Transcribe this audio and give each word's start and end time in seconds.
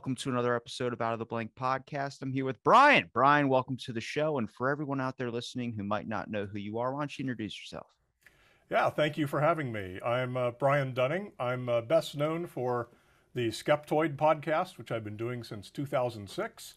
Welcome 0.00 0.14
to 0.14 0.30
another 0.30 0.56
episode 0.56 0.94
of 0.94 1.02
Out 1.02 1.12
of 1.12 1.18
the 1.18 1.26
Blank 1.26 1.50
podcast. 1.54 2.22
I'm 2.22 2.32
here 2.32 2.46
with 2.46 2.64
Brian. 2.64 3.10
Brian, 3.12 3.50
welcome 3.50 3.76
to 3.84 3.92
the 3.92 4.00
show. 4.00 4.38
And 4.38 4.50
for 4.50 4.70
everyone 4.70 4.98
out 4.98 5.18
there 5.18 5.30
listening 5.30 5.74
who 5.74 5.84
might 5.84 6.08
not 6.08 6.30
know 6.30 6.46
who 6.46 6.58
you 6.58 6.78
are, 6.78 6.94
why 6.94 7.00
don't 7.00 7.18
you 7.18 7.24
introduce 7.24 7.60
yourself? 7.60 7.86
Yeah, 8.70 8.88
thank 8.88 9.18
you 9.18 9.26
for 9.26 9.42
having 9.42 9.70
me. 9.70 10.00
I'm 10.02 10.38
uh, 10.38 10.52
Brian 10.52 10.94
Dunning. 10.94 11.32
I'm 11.38 11.68
uh, 11.68 11.82
best 11.82 12.16
known 12.16 12.46
for 12.46 12.88
the 13.34 13.48
Skeptoid 13.48 14.16
podcast, 14.16 14.78
which 14.78 14.90
I've 14.90 15.04
been 15.04 15.18
doing 15.18 15.44
since 15.44 15.68
2006. 15.68 16.76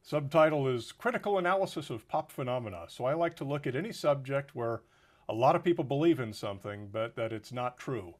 Subtitle 0.00 0.68
is 0.68 0.92
Critical 0.92 1.38
Analysis 1.38 1.90
of 1.90 2.06
Pop 2.06 2.30
Phenomena. 2.30 2.84
So 2.86 3.06
I 3.06 3.14
like 3.14 3.34
to 3.38 3.44
look 3.44 3.66
at 3.66 3.74
any 3.74 3.90
subject 3.90 4.54
where 4.54 4.82
a 5.28 5.34
lot 5.34 5.56
of 5.56 5.64
people 5.64 5.82
believe 5.82 6.20
in 6.20 6.32
something, 6.32 6.90
but 6.92 7.16
that 7.16 7.32
it's 7.32 7.50
not 7.50 7.76
true. 7.76 8.14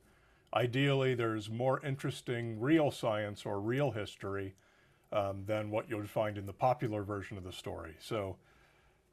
Ideally, 0.54 1.14
there's 1.14 1.48
more 1.48 1.80
interesting 1.84 2.60
real 2.60 2.90
science 2.90 3.46
or 3.46 3.60
real 3.60 3.92
history 3.92 4.54
um, 5.12 5.44
than 5.46 5.70
what 5.70 5.88
you 5.88 5.96
would 5.96 6.10
find 6.10 6.36
in 6.36 6.46
the 6.46 6.52
popular 6.52 7.02
version 7.02 7.38
of 7.38 7.44
the 7.44 7.52
story. 7.52 7.96
So 8.00 8.36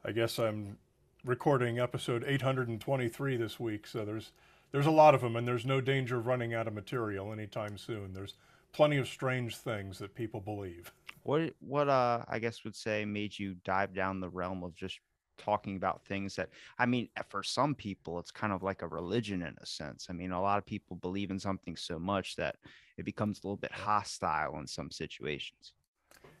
I 0.04 0.12
guess 0.12 0.38
I'm 0.38 0.78
recording 1.24 1.78
episode 1.78 2.24
823 2.26 3.36
this 3.36 3.60
week. 3.60 3.86
So 3.86 4.04
there's 4.04 4.32
there's 4.72 4.86
a 4.86 4.90
lot 4.90 5.14
of 5.14 5.20
them, 5.20 5.34
and 5.34 5.48
there's 5.48 5.66
no 5.66 5.80
danger 5.80 6.18
of 6.18 6.26
running 6.26 6.54
out 6.54 6.68
of 6.68 6.74
material 6.74 7.32
anytime 7.32 7.76
soon. 7.76 8.12
There's 8.12 8.34
plenty 8.72 8.98
of 8.98 9.08
strange 9.08 9.56
things 9.56 9.98
that 9.98 10.14
people 10.14 10.40
believe. 10.40 10.92
What 11.22 11.54
what 11.60 11.88
uh 11.88 12.24
I 12.28 12.38
guess 12.38 12.64
would 12.64 12.76
say 12.76 13.04
made 13.04 13.38
you 13.38 13.56
dive 13.64 13.94
down 13.94 14.20
the 14.20 14.28
realm 14.28 14.62
of 14.62 14.74
just 14.74 15.00
talking 15.40 15.76
about 15.76 16.04
things 16.04 16.36
that 16.36 16.50
I 16.78 16.86
mean, 16.86 17.08
eh, 17.16 17.22
for 17.28 17.42
some 17.42 17.74
people, 17.74 18.18
it's 18.18 18.30
kind 18.30 18.52
of 18.52 18.62
like 18.62 18.82
a 18.82 18.86
religion 18.86 19.42
in 19.42 19.54
a 19.60 19.66
sense. 19.66 20.06
I 20.08 20.12
mean, 20.12 20.32
a 20.32 20.40
lot 20.40 20.58
of 20.58 20.66
people 20.66 20.96
believe 20.96 21.30
in 21.30 21.38
something 21.38 21.76
so 21.76 21.98
much 21.98 22.36
that 22.36 22.56
it 22.96 23.04
becomes 23.04 23.38
a 23.38 23.46
little 23.46 23.56
bit 23.56 23.72
hostile 23.72 24.58
in 24.58 24.66
some 24.66 24.90
situations. 24.90 25.72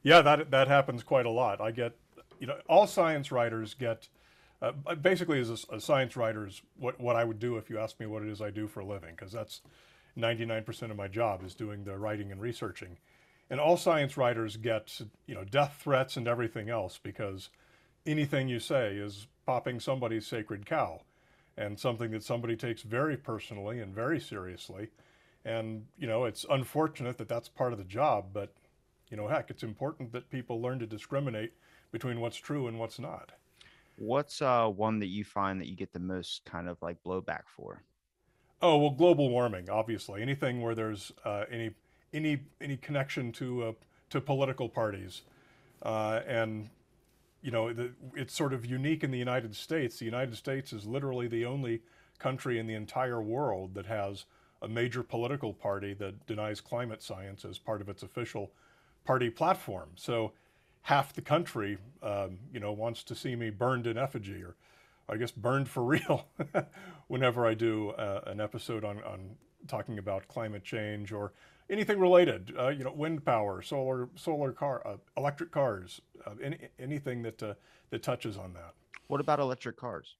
Yeah, 0.02 0.22
that 0.22 0.50
that 0.50 0.68
happens 0.68 1.02
quite 1.02 1.26
a 1.26 1.30
lot. 1.30 1.60
I 1.60 1.70
get, 1.70 1.96
you 2.38 2.46
know, 2.46 2.56
all 2.68 2.86
science 2.86 3.32
writers 3.32 3.74
get. 3.74 4.08
Uh, 4.62 4.72
basically, 4.94 5.40
as 5.40 5.48
a, 5.48 5.76
a 5.76 5.80
science 5.80 6.18
writer, 6.18 6.46
is 6.46 6.60
what, 6.76 7.00
what 7.00 7.16
I 7.16 7.24
would 7.24 7.38
do 7.38 7.56
if 7.56 7.70
you 7.70 7.78
ask 7.78 7.98
me 7.98 8.04
what 8.04 8.22
it 8.22 8.28
is 8.28 8.42
I 8.42 8.50
do 8.50 8.68
for 8.68 8.80
a 8.80 8.84
living, 8.84 9.14
because 9.16 9.32
that's 9.32 9.62
99% 10.18 10.90
of 10.90 10.96
my 10.98 11.08
job 11.08 11.42
is 11.44 11.54
doing 11.54 11.84
the 11.84 11.96
writing 11.96 12.30
and 12.30 12.40
researching. 12.40 12.98
And 13.48 13.58
all 13.58 13.76
science 13.76 14.16
writers 14.16 14.56
get, 14.56 15.00
you 15.26 15.34
know, 15.34 15.44
death 15.44 15.80
threats 15.82 16.16
and 16.16 16.28
everything 16.28 16.68
else 16.68 17.00
because 17.02 17.48
anything 18.06 18.48
you 18.48 18.60
say 18.60 18.96
is 18.96 19.26
popping 19.46 19.80
somebody's 19.80 20.26
sacred 20.26 20.66
cow 20.66 21.00
and 21.56 21.78
something 21.78 22.10
that 22.12 22.22
somebody 22.22 22.56
takes 22.56 22.82
very 22.82 23.16
personally 23.16 23.80
and 23.80 23.94
very 23.94 24.20
seriously. 24.20 24.88
And, 25.44 25.86
you 25.98 26.06
know, 26.06 26.24
it's 26.24 26.44
unfortunate 26.50 27.18
that 27.18 27.28
that's 27.28 27.48
part 27.48 27.72
of 27.72 27.78
the 27.78 27.84
job, 27.84 28.26
but, 28.32 28.52
you 29.10 29.16
know, 29.16 29.28
heck, 29.28 29.50
it's 29.50 29.62
important 29.62 30.12
that 30.12 30.30
people 30.30 30.60
learn 30.60 30.78
to 30.78 30.86
discriminate 30.86 31.52
between 31.90 32.20
what's 32.20 32.36
true 32.36 32.68
and 32.68 32.78
what's 32.78 32.98
not. 32.98 33.32
What's 33.96 34.40
uh, 34.40 34.68
one 34.68 34.98
that 35.00 35.08
you 35.08 35.24
find 35.24 35.60
that 35.60 35.68
you 35.68 35.76
get 35.76 35.92
the 35.92 35.98
most 35.98 36.44
kind 36.44 36.68
of 36.68 36.80
like 36.80 37.02
blowback 37.04 37.42
for? 37.46 37.82
Oh 38.62 38.76
well, 38.78 38.90
global 38.90 39.30
warming, 39.30 39.70
obviously. 39.70 40.22
Anything 40.22 40.62
where 40.62 40.74
there's 40.74 41.12
uh, 41.24 41.44
any 41.50 41.70
any 42.12 42.40
any 42.60 42.76
connection 42.76 43.32
to 43.32 43.64
uh, 43.64 43.72
to 44.10 44.20
political 44.20 44.68
parties, 44.68 45.22
uh, 45.82 46.20
and 46.26 46.68
you 47.42 47.50
know, 47.50 47.72
the, 47.72 47.92
it's 48.14 48.34
sort 48.34 48.52
of 48.52 48.66
unique 48.66 49.02
in 49.02 49.10
the 49.10 49.18
United 49.18 49.54
States. 49.54 49.98
The 49.98 50.04
United 50.04 50.36
States 50.36 50.72
is 50.72 50.86
literally 50.86 51.28
the 51.28 51.44
only 51.44 51.82
country 52.18 52.58
in 52.58 52.66
the 52.66 52.74
entire 52.74 53.20
world 53.20 53.74
that 53.74 53.86
has 53.86 54.26
a 54.62 54.68
major 54.68 55.02
political 55.02 55.54
party 55.54 55.94
that 55.94 56.26
denies 56.26 56.60
climate 56.60 57.02
science 57.02 57.44
as 57.44 57.58
part 57.58 57.80
of 57.80 57.88
its 57.88 58.02
official 58.02 58.52
party 59.04 59.30
platform. 59.30 59.88
So 59.96 60.32
half 60.82 61.14
the 61.14 61.22
country, 61.22 61.78
um, 62.02 62.38
you 62.52 62.60
know, 62.60 62.72
wants 62.72 63.02
to 63.04 63.14
see 63.14 63.34
me 63.36 63.50
burned 63.50 63.86
in 63.86 63.96
effigy 63.96 64.42
or 64.42 64.56
I 65.08 65.16
guess 65.16 65.30
burned 65.30 65.68
for 65.68 65.82
real 65.96 66.26
whenever 67.08 67.46
I 67.46 67.54
do 67.54 67.90
uh, 67.90 68.20
an 68.26 68.40
episode 68.40 68.84
on, 68.84 69.02
on 69.02 69.30
talking 69.66 69.98
about 69.98 70.28
climate 70.28 70.64
change 70.64 71.12
or 71.12 71.32
anything 71.70 71.98
related, 71.98 72.52
uh, 72.58 72.68
you 72.68 72.84
know, 72.84 72.92
wind 72.92 73.24
power, 73.24 73.62
solar, 73.62 74.08
solar 74.16 74.52
car, 74.52 74.82
uh, 74.86 74.96
electric 75.16 75.52
cars, 75.52 76.00
uh, 76.26 76.32
any, 76.42 76.58
anything 76.78 77.22
that 77.22 77.42
uh, 77.42 77.54
that 77.90 78.02
touches 78.02 78.36
on 78.36 78.52
that. 78.52 78.74
What 79.06 79.20
about 79.20 79.40
electric 79.40 79.76
cars? 79.76 80.16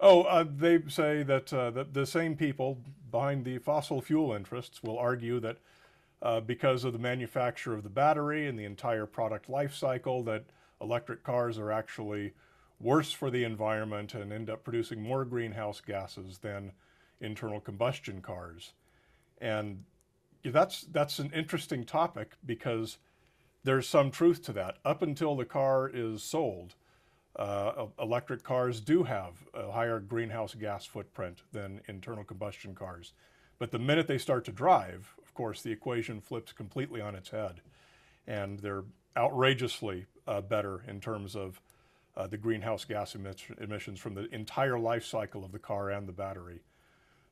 Oh, 0.00 0.22
uh, 0.22 0.44
they 0.44 0.80
say 0.88 1.22
that, 1.22 1.52
uh, 1.52 1.70
that 1.70 1.94
the 1.94 2.06
same 2.06 2.36
people 2.36 2.78
behind 3.10 3.44
the 3.44 3.58
fossil 3.58 4.00
fuel 4.00 4.32
interests 4.32 4.82
will 4.82 4.98
argue 4.98 5.38
that 5.40 5.58
because 6.46 6.84
of 6.84 6.92
the 6.92 6.98
manufacture 6.98 7.74
of 7.74 7.82
the 7.82 7.88
battery 7.88 8.46
and 8.46 8.58
the 8.58 8.64
entire 8.64 9.06
product 9.06 9.48
life 9.48 9.74
cycle, 9.74 10.22
that 10.24 10.44
electric 10.80 11.24
cars 11.24 11.58
are 11.58 11.72
actually 11.72 12.32
worse 12.78 13.12
for 13.12 13.30
the 13.30 13.44
environment 13.44 14.14
and 14.14 14.32
end 14.32 14.50
up 14.50 14.62
producing 14.64 15.02
more 15.02 15.24
greenhouse 15.24 15.80
gases 15.80 16.38
than 16.38 16.72
internal 17.20 17.60
combustion 17.60 18.20
cars. 18.20 18.72
And 19.40 19.84
that's 20.50 20.82
that's 20.82 21.18
an 21.18 21.30
interesting 21.34 21.84
topic 21.84 22.32
because 22.44 22.98
there's 23.64 23.88
some 23.88 24.10
truth 24.10 24.42
to 24.44 24.52
that. 24.54 24.78
Up 24.84 25.02
until 25.02 25.36
the 25.36 25.44
car 25.44 25.88
is 25.92 26.22
sold, 26.22 26.74
uh, 27.36 27.86
electric 27.98 28.42
cars 28.42 28.80
do 28.80 29.04
have 29.04 29.34
a 29.54 29.70
higher 29.70 30.00
greenhouse 30.00 30.54
gas 30.54 30.84
footprint 30.84 31.42
than 31.52 31.80
internal 31.88 32.24
combustion 32.24 32.74
cars. 32.74 33.12
But 33.58 33.70
the 33.70 33.78
minute 33.78 34.08
they 34.08 34.18
start 34.18 34.44
to 34.46 34.52
drive, 34.52 35.14
of 35.22 35.32
course, 35.34 35.62
the 35.62 35.70
equation 35.70 36.20
flips 36.20 36.52
completely 36.52 37.00
on 37.00 37.14
its 37.14 37.30
head, 37.30 37.60
and 38.26 38.58
they're 38.58 38.84
outrageously 39.16 40.06
uh, 40.26 40.40
better 40.40 40.82
in 40.88 41.00
terms 41.00 41.36
of 41.36 41.60
uh, 42.16 42.26
the 42.26 42.36
greenhouse 42.36 42.84
gas 42.84 43.14
emissions 43.14 43.98
from 43.98 44.14
the 44.14 44.28
entire 44.34 44.78
life 44.78 45.04
cycle 45.04 45.44
of 45.44 45.52
the 45.52 45.58
car 45.58 45.90
and 45.90 46.06
the 46.06 46.12
battery. 46.12 46.60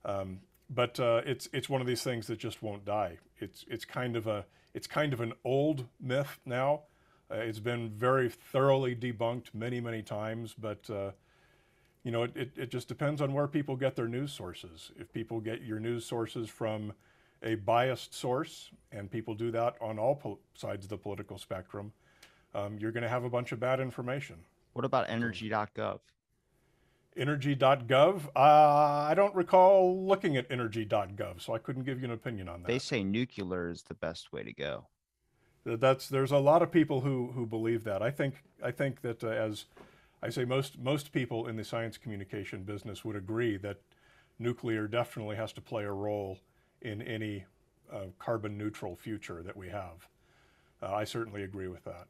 Um, 0.05 0.41
but 0.71 1.01
uh, 1.01 1.23
it's 1.27 1.49
it's 1.53 1.69
one 1.69 1.81
of 1.81 1.87
these 1.87 2.03
things 2.03 2.29
that 2.29 2.39
just 2.39 2.63
won't 2.63 2.85
die. 2.85 3.19
It's 3.39 3.65
it's 3.69 3.85
kind 3.85 4.17
of 4.17 4.27
a 4.27 4.47
it's 4.73 4.87
kind 4.87 5.13
of 5.13 5.21
an 5.21 5.33
old 5.45 5.87
myth 6.01 6.39
now. 6.47 6.83
Uh, 7.31 7.37
it's 7.37 7.59
been 7.59 7.91
very 7.91 8.29
thoroughly 8.29 8.95
debunked 8.95 9.53
many 9.53 9.81
many 9.81 10.03
times, 10.03 10.55
but 10.57 10.89
uh, 10.89 11.11
you 12.05 12.13
know 12.13 12.23
it, 12.23 12.37
it, 12.37 12.53
it 12.57 12.71
just 12.71 12.87
depends 12.87 13.21
on 13.21 13.35
where 13.35 13.49
people 13.49 13.75
get 13.77 13.97
their 13.97 14.09
news 14.09 14.33
sources. 14.33 14.93
If 14.97 15.13
people 15.13 15.41
get 15.41 15.63
your 15.63 15.81
news 15.81 16.07
sources 16.07 16.49
from 16.49 16.93
a 17.43 17.57
biased 17.57 18.15
source, 18.15 18.71
and 18.93 19.11
people 19.11 19.35
do 19.35 19.51
that 19.51 19.75
on 19.81 19.99
all 19.99 20.39
sides 20.55 20.85
of 20.85 20.91
the 20.91 20.99
political 20.99 21.39
spectrum, 21.39 21.93
um, 22.55 22.79
you're 22.79 22.93
going 22.93 23.03
to 23.03 23.09
have 23.09 23.25
a 23.25 23.31
bunch 23.31 23.51
of 23.51 23.59
bad 23.59 23.81
information. 23.81 24.37
What 24.75 24.85
about 24.85 25.09
energy.gov? 25.11 26.01
Energy.gov. 27.17 28.27
Uh, 28.37 28.39
I 28.39 29.15
don't 29.15 29.35
recall 29.35 30.07
looking 30.07 30.37
at 30.37 30.47
energy.gov, 30.51 31.41
so 31.41 31.55
I 31.55 31.59
couldn't 31.59 31.83
give 31.83 31.99
you 31.99 32.05
an 32.07 32.13
opinion 32.13 32.49
on 32.49 32.63
that. 32.63 32.69
They 32.69 32.79
say 32.79 33.03
nuclear 33.03 33.71
is 33.71 33.83
the 33.83 33.95
best 33.95 34.33
way 34.33 34.43
to 34.45 34.53
go. 34.53 34.87
That's 35.65 36.09
there's 36.09 36.33
a 36.33 36.39
lot 36.39 36.63
of 36.63 36.71
people 36.71 37.03
who 37.03 37.33
who 37.33 37.47
believe 37.47 37.85
that. 37.85 38.01
I 38.03 38.11
think 38.11 38.43
I 38.63 38.71
think 38.71 39.03
that 39.03 39.23
uh, 39.23 39.29
as 39.29 39.67
I 40.23 40.31
say, 40.31 40.45
most 40.45 40.79
most 40.79 41.13
people 41.13 41.47
in 41.49 41.57
the 41.57 41.65
science 41.65 41.99
communication 41.99 42.63
business 42.63 43.05
would 43.05 43.17
agree 43.17 43.57
that 43.59 43.79
nuclear 44.39 44.87
definitely 44.89 45.37
has 45.37 45.53
to 45.53 45.61
play 45.61 45.85
a 45.85 45.93
role 45.93 46.39
in 46.81 47.03
any 47.03 47.45
uh, 47.93 48.07
carbon 48.19 48.57
neutral 48.57 48.97
future 48.97 49.43
that 49.43 49.57
we 49.57 49.69
have. 49.69 50.09
Uh, 50.83 50.95
I 50.95 51.05
certainly 51.05 51.43
agree 51.43 51.69
with 51.69 51.85
that. 51.85 52.07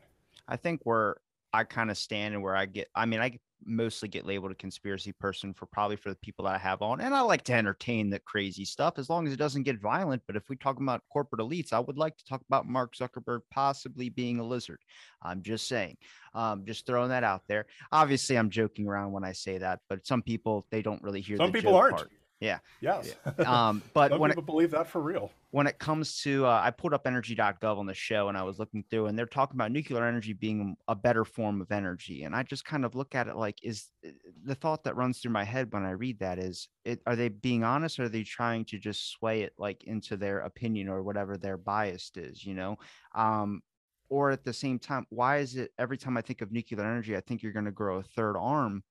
I 0.47 0.57
think 0.57 0.83
where 0.85 1.17
I 1.53 1.65
kind 1.65 1.91
of 1.91 1.99
stand 1.99 2.35
and 2.35 2.43
where 2.43 2.57
I 2.57 2.67
get, 2.67 2.89
I 2.95 3.07
mean, 3.07 3.21
I 3.21 3.39
mostly 3.65 4.09
get 4.09 4.27
labeled 4.27 4.53
a 4.53 4.55
conspiracy 4.55 5.12
person 5.12 5.53
for 5.53 5.67
probably 5.67 5.97
for 5.97 6.09
the 6.09 6.17
people 6.17 6.45
that 6.45 6.55
I 6.55 6.59
have 6.59 6.83
on. 6.83 7.01
And 7.01 7.15
I 7.15 7.21
like 7.21 7.43
to 7.45 7.53
entertain 7.53 8.11
the 8.11 8.19
crazy 8.19 8.65
stuff 8.65 8.99
as 8.99 9.11
long 9.11 9.27
as 9.27 9.33
it 9.33 9.39
doesn't 9.39 9.62
get 9.65 9.81
violent. 9.81 10.23
But 10.27 10.37
if 10.37 10.49
we 10.49 10.57
talk 10.57 10.81
about 10.81 11.03
corporate 11.12 11.41
elites, 11.41 11.73
I 11.73 11.81
would 11.81 11.99
like 11.99 12.17
to 12.17 12.25
talk 12.25 12.43
about 12.49 12.67
Mark 12.67 12.95
Zuckerberg 12.95 13.41
possibly 13.51 14.09
being 14.09 14.41
a 14.41 14.45
lizard. 14.45 14.81
I'm 15.23 15.43
just 15.43 15.69
saying, 15.69 15.97
um, 16.35 16.65
just 16.67 16.87
throwing 16.87 17.11
that 17.11 17.25
out 17.25 17.43
there. 17.49 17.67
Obviously, 17.93 18.37
I'm 18.37 18.51
joking 18.51 18.87
around 18.87 19.12
when 19.12 19.25
I 19.25 19.33
say 19.33 19.59
that, 19.59 19.81
but 19.89 20.07
some 20.07 20.23
people 20.23 20.67
they 20.71 20.83
don't 20.83 21.03
really 21.03 21.21
hear. 21.21 21.37
Some 21.37 21.53
people 21.53 21.77
aren't. 21.77 21.97
Part. 21.97 22.11
Yeah. 22.41 22.59
Yes. 22.81 23.15
Um, 23.47 23.83
but 23.93 24.19
when 24.19 24.31
people 24.31 24.43
believe 24.43 24.71
that 24.71 24.89
for 24.89 25.01
real. 25.01 25.31
when 25.51 25.67
it 25.67 25.79
comes 25.79 26.23
to 26.23 26.47
uh, 26.47 26.61
i 26.63 26.71
pulled 26.71 26.95
up 26.95 27.07
energy.gov 27.07 27.79
on 27.79 27.87
the 27.87 27.95
show 27.95 28.29
and 28.29 28.39
i 28.39 28.43
was 28.43 28.59
looking 28.59 28.83
through 28.91 29.07
and 29.07 29.19
they're 29.19 29.27
talking 29.27 29.57
about 29.57 29.71
nuclear 29.71 30.05
energy 30.05 30.33
being 30.33 30.77
a 30.89 30.95
better 30.95 31.25
form 31.25 31.61
of 31.61 31.71
energy 31.71 32.25
and 32.25 32.35
i 32.35 32.43
just 32.43 32.65
kind 32.65 32.85
of 32.85 32.95
look 32.95 33.15
at 33.15 33.29
it 33.29 33.37
like 33.37 33.59
is 33.63 33.89
uh, 34.07 34.11
the 34.45 34.55
thought 34.55 34.83
that 34.85 34.97
runs 34.97 35.19
through 35.19 35.31
my 35.31 35.45
head 35.45 35.73
when 35.73 35.85
i 35.85 35.91
read 35.91 36.19
that 36.19 36.39
is 36.39 36.69
it 36.85 37.01
are 37.07 37.17
they 37.17 37.29
being 37.29 37.63
honest 37.63 38.01
or 38.01 38.05
are 38.05 38.09
they 38.09 38.23
trying 38.23 38.65
to 38.65 38.79
just 38.79 39.11
sway 39.11 39.43
it 39.43 39.53
like 39.59 39.85
into 39.85 40.17
their 40.17 40.41
opinion 40.41 40.89
or 40.89 41.03
whatever 41.03 41.37
their 41.37 41.59
bias 41.59 42.11
is 42.17 42.45
you 42.45 42.55
know 42.55 42.77
um 43.15 43.61
or 44.09 44.31
at 44.31 44.45
the 44.45 44.53
same 44.53 44.79
time 44.79 45.07
why 45.11 45.39
is 45.39 45.57
it 45.57 45.73
every 45.79 45.99
time 45.99 46.17
i 46.17 46.23
think 46.23 46.41
of 46.41 46.51
nuclear 46.51 46.81
energy 46.81 47.17
i 47.17 47.21
think 47.21 47.43
you're 47.43 47.53
going 47.53 47.67
to 47.67 47.71
grow 47.71 47.99
a 47.99 48.03
third 48.03 48.37
arm 48.37 48.83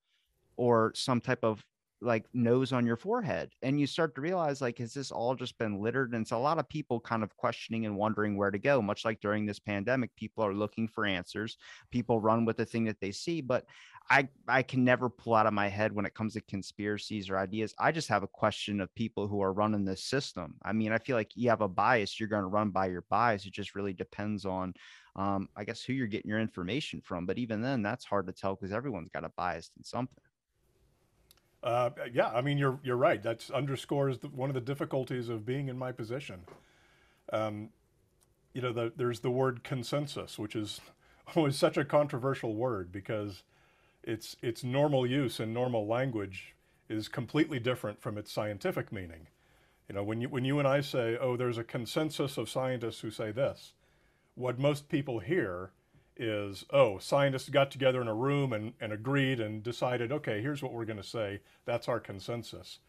or 0.56 0.92
some 0.94 1.20
type 1.22 1.40
of 1.42 1.66
like 2.02 2.26
nose 2.34 2.72
on 2.72 2.86
your 2.86 2.96
forehead 2.96 3.52
and 3.62 3.80
you 3.80 3.86
start 3.86 4.16
to 4.16 4.22
realize 4.22 4.62
like 4.62 4.78
has 4.78 4.94
this 4.94 5.12
all 5.12 5.36
just 5.36 5.58
been 5.58 5.82
littered 5.82 6.14
and 6.14 6.26
so 6.26 6.38
a 6.38 6.40
lot 6.40 6.58
of 6.58 6.70
people 6.70 7.00
kind 7.00 7.24
of 7.24 7.36
questioning 7.36 7.86
and 7.86 7.96
wondering 7.96 8.38
where 8.38 8.52
to 8.52 8.58
go 8.60 8.82
much 8.82 9.04
like 9.04 9.20
during 9.20 9.46
this 9.46 9.60
pandemic 9.60 10.16
people 10.16 10.44
are 10.44 10.54
looking 10.54 10.88
for 10.88 11.06
answers 11.06 11.58
people 11.92 12.22
run 12.22 12.46
with 12.46 12.56
the 12.56 12.66
thing 12.66 12.86
that 12.86 13.00
they 13.02 13.12
see 13.12 13.42
but 13.42 13.66
i 14.10 14.28
i 14.48 14.64
can 14.64 14.86
never 14.86 15.10
pull 15.10 15.36
out 15.36 15.46
of 15.46 15.54
my 15.54 15.68
head 15.68 15.94
when 15.94 16.06
it 16.06 16.14
comes 16.14 16.34
to 16.34 16.42
conspiracies 16.42 17.30
or 17.30 17.38
ideas. 17.38 17.74
I 17.80 17.92
just 17.92 18.08
have 18.08 18.24
a 18.24 18.28
question 18.28 18.80
of 18.80 18.94
people 18.96 19.28
who 19.28 19.42
are 19.42 19.54
running 19.54 19.84
this 19.84 20.04
system. 20.04 20.56
I 20.64 20.72
mean 20.72 20.94
i 20.94 20.98
feel 20.98 21.18
like 21.18 21.32
you 21.36 21.50
have 21.50 21.62
a 21.62 21.68
bias 21.68 22.20
you're 22.20 22.30
going 22.30 22.44
to 22.44 22.48
run 22.48 22.70
by 22.70 22.88
your 22.88 23.04
bias 23.10 23.46
it 23.46 23.54
just 23.54 23.76
really 23.76 23.94
depends 23.94 24.46
on 24.46 24.74
um, 25.16 25.50
i 25.56 25.64
guess 25.64 25.82
who 25.82 25.94
you're 25.94 26.08
getting 26.08 26.30
your 26.30 26.40
information 26.40 27.02
from 27.02 27.26
but 27.26 27.38
even 27.38 27.62
then 27.62 27.82
that's 27.82 28.06
hard 28.06 28.28
to 28.28 28.34
tell 28.34 28.56
because 28.56 28.74
everyone's 28.74 29.10
got 29.14 29.26
a 29.26 29.32
bias 29.36 29.72
in 29.78 29.84
something 29.84 30.24
Uh, 31.64 31.90
yeah, 32.14 32.30
I 32.30 32.42
mean, 32.42 32.58
you're 32.58 32.80
you're 32.84 32.96
right. 32.96 33.22
That 33.22 33.50
underscores 33.52 34.20
the, 34.20 34.28
one 34.28 34.50
of 34.50 34.54
the 34.54 34.62
difficulties 34.62 35.30
of 35.30 35.46
being 35.46 35.68
in 35.68 35.78
my 35.78 35.92
position. 35.92 36.42
Um, 37.34 37.70
you 38.54 38.62
know, 38.62 38.72
the, 38.74 38.94
there's 38.96 39.20
the 39.20 39.30
word 39.30 39.64
consensus, 39.64 40.40
which 40.40 40.56
is 40.56 40.80
always 41.36 41.58
such 41.58 41.78
a 41.78 41.86
controversial 41.86 42.56
word 42.56 42.92
because 42.92 43.44
its 44.04 44.38
its 44.42 44.64
normal 44.64 45.06
use 45.06 45.40
in 45.40 45.54
normal 45.54 45.86
language 45.86 46.56
is 46.88 47.08
completely 47.08 47.60
different 47.60 48.02
from 48.02 48.18
its 48.18 48.32
scientific 48.32 48.92
meaning. 48.92 49.28
You 49.90 49.96
know, 49.96 50.04
when 50.04 50.22
you 50.22 50.30
when 50.30 50.46
you 50.46 50.60
and 50.60 50.68
I 50.68 50.82
say, 50.82 51.18
"Oh, 51.20 51.36
there's 51.36 51.58
a 51.58 51.64
consensus 51.64 52.38
of 52.38 52.50
scientists 52.50 53.02
who 53.02 53.12
say 53.12 53.32
this," 53.32 53.74
what 54.36 54.60
most 54.60 54.88
people 54.88 55.20
hear 55.20 55.72
is, 56.20 56.66
oh, 56.72 57.00
scientists 57.00 57.50
got 57.50 57.72
together 57.72 58.02
in 58.02 58.08
a 58.08 58.14
room 58.14 58.54
and, 58.54 58.74
and 58.82 58.92
agreed 58.92 59.40
and 59.40 59.64
decided, 59.64 60.12
okay, 60.12 60.42
here's 60.42 60.62
what 60.62 60.74
we're 60.74 60.86
going 60.86 60.98
to 60.98 61.04
say. 61.04 61.40
That's 61.66 61.88
our 61.88 62.00
consensus. 62.00 62.80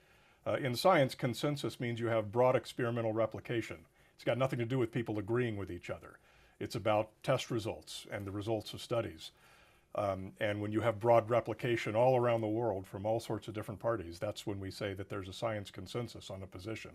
Uh, 0.46 0.54
in 0.54 0.74
science, 0.74 1.14
consensus 1.14 1.78
means 1.78 2.00
you 2.00 2.08
have 2.08 2.32
broad 2.32 2.56
experimental 2.56 3.12
replication. 3.12 3.78
It's 4.14 4.24
got 4.24 4.36
nothing 4.36 4.58
to 4.58 4.64
do 4.64 4.78
with 4.78 4.92
people 4.92 5.18
agreeing 5.18 5.56
with 5.56 5.70
each 5.70 5.90
other. 5.90 6.18
It's 6.58 6.74
about 6.74 7.10
test 7.22 7.50
results 7.50 8.06
and 8.10 8.26
the 8.26 8.32
results 8.32 8.74
of 8.74 8.82
studies. 8.82 9.30
Um, 9.94 10.32
and 10.40 10.60
when 10.60 10.72
you 10.72 10.80
have 10.80 11.00
broad 11.00 11.30
replication 11.30 11.96
all 11.96 12.16
around 12.16 12.40
the 12.40 12.48
world 12.48 12.86
from 12.86 13.06
all 13.06 13.20
sorts 13.20 13.48
of 13.48 13.54
different 13.54 13.80
parties, 13.80 14.18
that's 14.18 14.46
when 14.46 14.60
we 14.60 14.70
say 14.70 14.92
that 14.94 15.08
there's 15.08 15.28
a 15.28 15.32
science 15.32 15.70
consensus 15.70 16.30
on 16.30 16.42
a 16.42 16.46
position. 16.46 16.92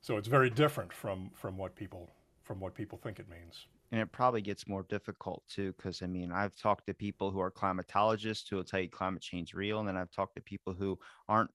So 0.00 0.16
it's 0.16 0.28
very 0.28 0.50
different 0.50 0.92
from, 0.92 1.30
from 1.34 1.56
what 1.56 1.76
people 1.76 2.10
from 2.50 2.58
what 2.58 2.74
people 2.74 2.98
think 2.98 3.20
it 3.20 3.28
means. 3.28 3.68
And 3.92 4.00
it 4.00 4.10
probably 4.10 4.42
gets 4.42 4.66
more 4.66 4.82
difficult 4.82 5.44
too 5.48 5.72
because 5.76 6.02
i 6.02 6.06
mean 6.06 6.32
i've 6.32 6.56
talked 6.56 6.86
to 6.86 6.94
people 6.94 7.30
who 7.30 7.38
are 7.40 7.50
climatologists 7.50 8.48
who 8.48 8.56
will 8.56 8.64
tell 8.64 8.80
you 8.80 8.88
climate 8.88 9.22
change 9.22 9.50
is 9.50 9.54
real 9.54 9.78
and 9.78 9.88
then 9.88 9.96
i've 9.96 10.10
talked 10.10 10.34
to 10.34 10.40
people 10.42 10.72
who 10.74 10.98
aren't 11.28 11.50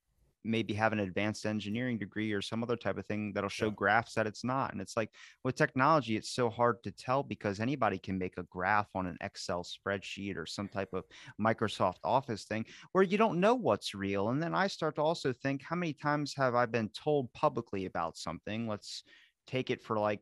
maybe 0.46 0.74
have 0.74 0.94
an 0.94 1.00
advanced 1.00 1.46
engineering 1.46 1.98
degree 1.98 2.32
or 2.32 2.42
some 2.42 2.64
other 2.64 2.78
type 2.78 2.98
of 2.98 3.06
thing 3.08 3.34
that'll 3.34 3.50
show 3.50 3.70
Yeah. 3.70 3.76
graphs 3.76 4.14
that 4.14 4.28
it's 4.28 4.44
not. 4.44 4.72
And 4.72 4.80
it's 4.80 4.96
like 4.96 5.10
with 5.44 5.56
technology 5.56 6.16
it's 6.16 6.30
so 6.30 6.50
hard 6.50 6.84
to 6.84 6.92
tell 6.92 7.24
because 7.24 7.60
anybody 7.60 7.98
can 7.98 8.18
make 8.18 8.38
a 8.38 8.44
graph 8.44 8.90
on 8.96 9.08
an 9.08 9.18
excel 9.22 9.64
spreadsheet 9.64 10.38
or 10.38 10.46
some 10.46 10.70
type 10.70 10.90
of 10.94 11.04
microsoft 11.42 11.98
office 12.04 12.46
thing 12.46 12.66
where 12.92 13.04
you 13.04 13.18
don't 13.18 13.40
know 13.40 13.56
what's 13.56 13.96
real. 13.96 14.30
And 14.30 14.42
then 14.42 14.54
i 14.54 14.68
start 14.68 14.96
to 14.96 15.02
also 15.02 15.34
think 15.34 15.64
how 15.64 15.76
many 15.76 15.94
times 15.94 16.36
have 16.36 16.54
i 16.56 16.68
been 16.68 16.90
told 16.90 17.34
publicly 17.34 17.86
about 17.86 18.16
something? 18.16 18.68
Let's 18.68 19.04
take 19.48 19.70
it 19.72 19.82
for 19.82 19.98
like 19.98 20.22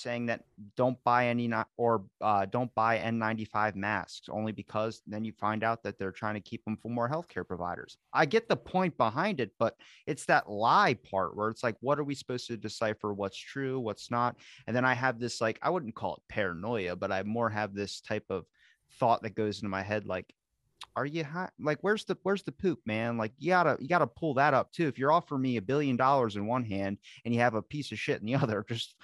saying 0.00 0.26
that 0.26 0.44
don't 0.76 1.02
buy 1.04 1.28
any 1.28 1.52
or 1.76 2.04
uh, 2.20 2.46
don't 2.46 2.74
buy 2.74 2.98
N95 2.98 3.74
masks 3.76 4.28
only 4.30 4.52
because 4.52 5.02
then 5.06 5.24
you 5.24 5.32
find 5.32 5.62
out 5.62 5.82
that 5.82 5.98
they're 5.98 6.12
trying 6.12 6.34
to 6.34 6.40
keep 6.40 6.64
them 6.64 6.76
for 6.76 6.88
more 6.88 7.08
healthcare 7.08 7.46
providers. 7.46 7.98
I 8.12 8.26
get 8.26 8.48
the 8.48 8.56
point 8.56 8.96
behind 8.96 9.40
it, 9.40 9.52
but 9.58 9.76
it's 10.06 10.24
that 10.26 10.50
lie 10.50 10.94
part 11.10 11.36
where 11.36 11.48
it's 11.48 11.62
like, 11.62 11.76
what 11.80 11.98
are 11.98 12.04
we 12.04 12.14
supposed 12.14 12.46
to 12.48 12.56
decipher 12.56 13.12
what's 13.12 13.38
true, 13.38 13.78
what's 13.78 14.10
not? 14.10 14.36
And 14.66 14.74
then 14.74 14.84
I 14.84 14.94
have 14.94 15.18
this 15.18 15.40
like, 15.40 15.58
I 15.62 15.70
wouldn't 15.70 15.94
call 15.94 16.16
it 16.16 16.22
paranoia, 16.28 16.96
but 16.96 17.12
I 17.12 17.22
more 17.22 17.50
have 17.50 17.74
this 17.74 18.00
type 18.00 18.24
of 18.30 18.44
thought 18.98 19.22
that 19.22 19.34
goes 19.34 19.58
into 19.58 19.68
my 19.68 19.82
head 19.82 20.06
like 20.06 20.32
are 20.96 21.06
you 21.06 21.24
high? 21.24 21.48
like 21.60 21.78
where's 21.82 22.04
the 22.04 22.16
where's 22.22 22.42
the 22.42 22.52
poop 22.52 22.80
man? 22.84 23.16
Like 23.16 23.32
you 23.38 23.50
gotta 23.50 23.76
you 23.80 23.88
gotta 23.88 24.06
pull 24.06 24.34
that 24.34 24.54
up 24.54 24.72
too. 24.72 24.88
If 24.88 24.98
you're 24.98 25.12
offering 25.12 25.42
me 25.42 25.56
a 25.56 25.62
billion 25.62 25.96
dollars 25.96 26.36
in 26.36 26.46
one 26.46 26.64
hand 26.64 26.98
and 27.24 27.34
you 27.34 27.40
have 27.40 27.54
a 27.54 27.62
piece 27.62 27.92
of 27.92 27.98
shit 27.98 28.20
in 28.20 28.26
the 28.26 28.34
other 28.42 28.64
just 28.68 28.96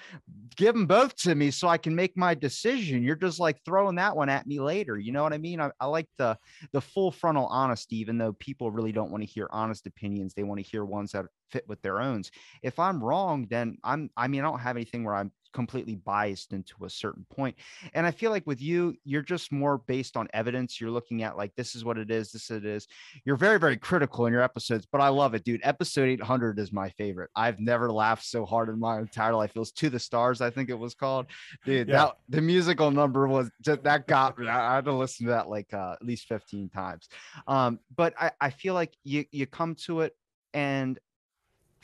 give 0.56 0.74
them 0.74 0.86
both 0.86 1.14
to 1.16 1.34
me 1.34 1.50
so 1.50 1.68
i 1.68 1.78
can 1.78 1.94
make 1.94 2.16
my 2.16 2.34
decision. 2.34 3.02
You're 3.02 3.16
just 3.16 3.40
like 3.40 3.64
throwing 3.64 3.96
that 3.96 4.16
one 4.16 4.28
at 4.28 4.46
me 4.46 4.60
later 4.60 4.98
you 4.98 5.12
know 5.12 5.22
what 5.22 5.32
i 5.32 5.38
mean? 5.38 5.60
I, 5.60 5.70
I 5.80 5.86
like 5.86 6.08
the 6.18 6.36
the 6.72 6.80
full 6.80 7.10
frontal 7.10 7.46
honesty 7.46 7.98
even 7.98 8.18
though 8.18 8.32
people 8.34 8.70
really 8.70 8.92
don't 8.92 9.10
want 9.10 9.22
to 9.22 9.28
hear 9.28 9.48
honest 9.50 9.86
opinions 9.86 10.34
they 10.34 10.42
want 10.42 10.58
to 10.58 10.68
hear 10.68 10.84
ones 10.84 11.12
that 11.12 11.26
fit 11.50 11.68
with 11.68 11.80
their 11.82 12.00
own. 12.00 12.22
If 12.62 12.78
i'm 12.78 13.02
wrong 13.02 13.46
then 13.48 13.78
i'm 13.84 14.10
i 14.16 14.26
mean 14.28 14.40
i 14.40 14.44
don't 14.44 14.58
have 14.58 14.76
anything 14.76 15.04
where 15.04 15.14
i'm 15.14 15.30
completely 15.56 15.96
biased 15.96 16.52
into 16.52 16.84
a 16.84 16.90
certain 16.90 17.24
point. 17.30 17.56
And 17.94 18.06
I 18.06 18.10
feel 18.10 18.30
like 18.30 18.46
with 18.46 18.60
you, 18.60 18.94
you're 19.04 19.22
just 19.22 19.50
more 19.50 19.78
based 19.78 20.16
on 20.16 20.28
evidence. 20.34 20.78
You're 20.80 20.90
looking 20.90 21.22
at 21.22 21.38
like, 21.38 21.54
this 21.56 21.74
is 21.74 21.82
what 21.82 21.96
it 21.96 22.10
is, 22.10 22.30
this 22.30 22.50
it 22.50 22.66
is. 22.66 22.86
You're 23.24 23.36
very, 23.36 23.58
very 23.58 23.78
critical 23.78 24.26
in 24.26 24.32
your 24.34 24.42
episodes, 24.42 24.86
but 24.92 25.00
I 25.00 25.08
love 25.08 25.34
it, 25.34 25.44
dude. 25.44 25.62
Episode 25.64 26.10
800 26.10 26.58
is 26.58 26.72
my 26.72 26.90
favorite. 26.90 27.30
I've 27.34 27.58
never 27.58 27.90
laughed 27.90 28.24
so 28.26 28.44
hard 28.44 28.68
in 28.68 28.78
my 28.78 28.98
entire 28.98 29.34
life. 29.34 29.52
It 29.56 29.58
was 29.58 29.72
To 29.72 29.88
the 29.88 29.98
Stars, 29.98 30.42
I 30.42 30.50
think 30.50 30.68
it 30.68 30.78
was 30.78 30.94
called. 30.94 31.26
Dude, 31.64 31.88
Yeah. 31.88 31.96
that 32.04 32.16
the 32.28 32.42
musical 32.42 32.90
number 32.90 33.26
was 33.26 33.50
just, 33.62 33.82
that 33.84 34.06
got 34.06 34.38
me. 34.38 34.46
I 34.48 34.66
I 34.72 34.74
had 34.76 34.84
to 34.84 34.92
listen 34.92 35.24
to 35.26 35.32
that 35.32 35.48
like 35.48 35.72
uh, 35.72 35.94
at 35.98 36.04
least 36.06 36.26
15 36.28 36.68
times. 36.68 37.08
Um, 37.48 37.78
but 37.96 38.12
I, 38.20 38.30
I 38.40 38.50
feel 38.50 38.74
like 38.74 38.92
you 39.04 39.24
you 39.30 39.46
come 39.46 39.74
to 39.86 40.00
it 40.02 40.12
and 40.52 40.98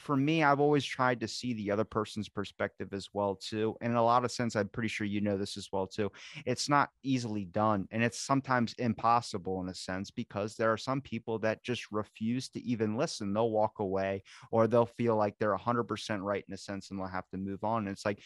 for 0.03 0.17
me, 0.17 0.43
I've 0.43 0.61
always 0.61 0.85
tried 0.85 1.21
to 1.21 1.29
see 1.29 1.55
the 1.55 1.71
other 1.71 1.85
person's 1.85 2.29
perspective 2.29 2.93
as 2.93 3.09
well 3.13 3.37
too. 3.37 3.77
And 3.81 3.93
in 3.93 3.97
a 3.97 4.05
lot 4.05 4.25
of 4.25 4.33
sense, 4.33 4.57
I'm 4.57 4.69
pretty 4.69 4.89
sure 4.89 5.07
you 5.07 5.21
know 5.21 5.39
this 5.39 5.57
as 5.57 5.69
well 5.73 5.87
too. 5.87 6.11
It's 6.45 6.69
not 6.69 6.91
easily 7.03 7.45
done, 7.45 7.87
and 7.91 8.03
it's 8.03 8.19
sometimes 8.19 8.75
impossible 8.79 9.61
in 9.63 9.69
a 9.69 9.75
sense 9.75 10.11
because 10.11 10.57
there 10.57 10.73
are 10.73 10.77
some 10.77 11.01
people 11.01 11.39
that 11.41 11.63
just 11.63 11.91
refuse 11.93 12.49
to 12.51 12.63
even 12.63 12.97
listen. 12.97 13.33
They'll 13.33 13.51
walk 13.51 13.79
away, 13.79 14.25
or 14.51 14.67
they'll 14.67 14.87
feel 14.87 15.17
like 15.17 15.37
they're 15.39 15.57
100% 15.57 16.21
right 16.23 16.45
in 16.47 16.55
a 16.55 16.59
sense, 16.59 16.91
and 16.91 16.99
they'll 16.99 17.07
have 17.07 17.29
to 17.31 17.39
move 17.39 17.63
on. 17.63 17.87
And 17.87 17.89
it's 17.89 18.05
like 18.05 18.21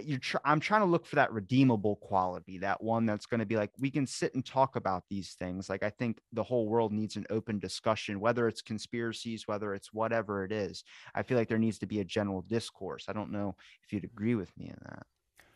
you're 0.00 0.18
tr- 0.18 0.38
I'm 0.44 0.60
trying 0.60 0.80
to 0.80 0.86
look 0.86 1.06
for 1.06 1.16
that 1.16 1.32
redeemable 1.32 1.96
quality, 1.96 2.58
that 2.58 2.82
one 2.82 3.06
that's 3.06 3.26
going 3.26 3.40
to 3.40 3.46
be 3.46 3.56
like 3.56 3.70
we 3.78 3.90
can 3.90 4.06
sit 4.06 4.34
and 4.34 4.44
talk 4.44 4.76
about 4.76 5.04
these 5.10 5.32
things. 5.32 5.68
Like 5.68 5.82
I 5.82 5.90
think 5.90 6.20
the 6.32 6.42
whole 6.42 6.68
world 6.68 6.92
needs 6.92 7.16
an 7.16 7.26
open 7.30 7.58
discussion, 7.58 8.20
whether 8.20 8.48
it's 8.48 8.62
conspiracies, 8.62 9.46
whether 9.46 9.74
it's 9.74 9.92
whatever 9.92 10.44
it 10.44 10.52
is. 10.52 10.84
I 11.14 11.22
feel 11.22 11.36
like 11.36 11.48
there 11.48 11.58
needs 11.58 11.78
to 11.80 11.86
be 11.86 12.00
a 12.00 12.04
general 12.04 12.42
discourse. 12.42 13.06
I 13.08 13.12
don't 13.12 13.32
know 13.32 13.54
if 13.84 13.92
you'd 13.92 14.04
agree 14.04 14.34
with 14.34 14.56
me 14.56 14.66
in 14.68 14.78
that. 14.84 15.06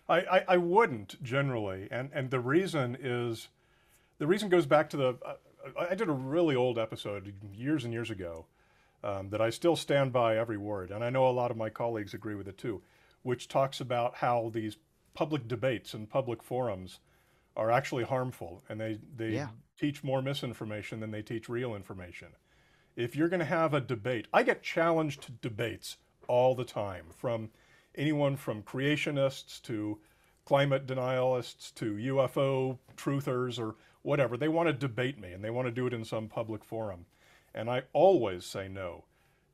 I, 0.09 0.19
I, 0.21 0.45
I 0.49 0.57
wouldn't 0.57 1.23
generally, 1.23 1.89
and 1.91 2.11
and 2.13 2.31
the 2.31 2.41
reason 2.41 2.97
is, 3.01 3.49
the 4.19 4.27
reason 4.27 4.49
goes 4.49 4.67
back 4.67 4.91
to 4.91 4.97
the. 4.97 5.17
Uh, 5.25 5.35
I 5.91 5.97
did 5.97 6.09
a 6.09 6.13
really 6.13 6.55
old 6.55 6.79
episode 6.79 7.33
years 7.53 7.85
and 7.85 7.93
years 7.93 8.09
ago, 8.09 8.47
um, 9.03 9.31
that 9.31 9.41
I 9.41 9.51
still 9.51 9.75
stand 9.77 10.13
by 10.13 10.37
every 10.37 10.57
word, 10.57 10.91
and 10.91 11.03
I 11.03 11.11
know 11.11 11.29
a 11.29 11.31
lot 11.31 11.51
of 11.51 11.57
my 11.57 11.71
colleagues 11.71 12.15
agree 12.15 12.37
with 12.37 12.47
it 12.47 12.57
too, 12.57 12.83
which 13.27 13.49
talks 13.49 13.81
about 13.81 14.17
how 14.17 14.51
these 14.55 14.77
public 15.15 15.49
debates 15.49 15.93
and 15.95 16.09
public 16.09 16.43
forums 16.43 17.01
are 17.57 17.71
actually 17.71 18.05
harmful, 18.05 18.63
and 18.69 18.81
they 18.81 19.01
they 19.17 19.31
Yeah. 19.31 19.49
teach 19.77 20.05
more 20.05 20.23
misinformation 20.23 21.01
than 21.01 21.11
they 21.11 21.23
teach 21.23 21.49
real 21.49 21.75
information. 21.75 22.29
If 22.95 23.17
you're 23.17 23.29
going 23.29 23.41
to 23.41 23.47
have 23.61 23.75
a 23.75 23.81
debate, 23.81 24.27
I 24.33 24.43
get 24.43 24.63
challenged 24.63 25.23
to 25.23 25.33
debates 25.33 25.99
all 26.29 26.55
the 26.55 26.65
time 26.65 27.07
from 27.11 27.51
anyone 27.95 28.37
from 28.37 28.63
creationists 28.63 29.61
to 29.63 30.01
climate 30.45 30.87
denialists 30.87 31.75
to 31.75 31.97
UFO 31.97 32.79
truthers 32.97 33.59
or 33.59 33.75
whatever. 34.03 34.37
They 34.37 34.49
want 34.49 34.69
to 34.69 34.73
debate 34.73 35.19
me 35.19 35.33
and 35.33 35.43
they 35.43 35.51
want 35.51 35.67
to 35.67 35.73
do 35.73 35.87
it 35.87 35.93
in 35.93 36.05
some 36.05 36.29
public 36.29 36.65
forum. 36.65 37.07
And 37.55 37.69
I 37.69 37.83
always 37.93 38.45
say 38.47 38.69
no. 38.69 39.05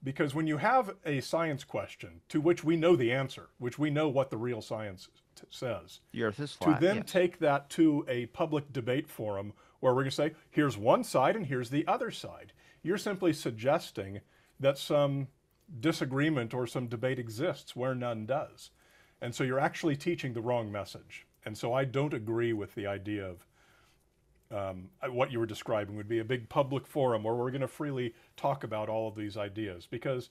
Because 0.05 0.35
when 0.35 0.47
you 0.47 0.57
have 0.57 0.95
a 1.07 1.21
science 1.21 1.63
question 1.63 2.23
to 2.29 2.41
which 2.41 2.65
we 2.65 2.77
know 2.77 2.97
the 2.97 3.13
answer, 3.13 3.51
which 3.59 3.79
we 3.79 3.89
know 3.91 4.09
what 4.09 4.31
the 4.31 4.37
real 4.37 4.61
science 4.61 5.09
t- 5.37 5.45
says, 5.49 6.01
The 6.13 6.25
earth 6.25 6.41
is 6.41 6.57
to 6.57 6.77
then 6.81 6.97
yes. 6.97 7.11
take 7.11 7.39
that 7.39 7.71
to 7.71 8.05
a 8.09 8.27
public 8.27 8.73
debate 8.73 9.09
forum 9.09 9.53
where 9.81 9.93
we're 9.93 10.03
going 10.03 10.11
to 10.11 10.17
say, 10.17 10.33
here's 10.51 10.77
one 10.77 11.05
side 11.05 11.37
and 11.37 11.47
here's 11.47 11.71
the 11.71 11.87
other 11.87 12.11
side. 12.11 12.53
You're 12.83 12.99
simply 12.99 13.33
suggesting 13.33 14.21
that 14.61 14.79
some 14.79 15.29
disagreement 15.81 16.55
or 16.55 16.67
some 16.67 16.87
debate 16.87 17.19
exists 17.19 17.75
where 17.75 17.95
none 17.95 18.27
does. 18.27 18.71
And 19.21 19.35
so 19.35 19.45
you're 19.45 19.61
actually 19.61 19.97
teaching 19.97 20.35
the 20.35 20.41
wrong 20.41 20.71
message. 20.71 21.27
And 21.45 21.59
so 21.59 21.73
I 21.73 21.85
don't 21.85 22.15
agree 22.15 22.53
with 22.53 22.75
the 22.75 22.87
idea 22.87 23.25
of 23.25 23.47
um, 24.53 24.89
what 25.11 25.33
you 25.33 25.39
were 25.39 25.47
describing 25.47 25.97
would 25.97 26.09
be 26.09 26.19
a 26.19 26.25
big 26.25 26.49
public 26.49 26.87
forum 26.87 27.23
where 27.23 27.35
we're 27.35 27.51
going 27.51 27.63
to 27.63 27.69
freely 27.69 28.15
talk 28.37 28.65
about 28.65 28.89
all 28.89 29.09
of 29.09 29.15
these 29.15 29.37
ideas 29.37 29.87
because 29.91 30.31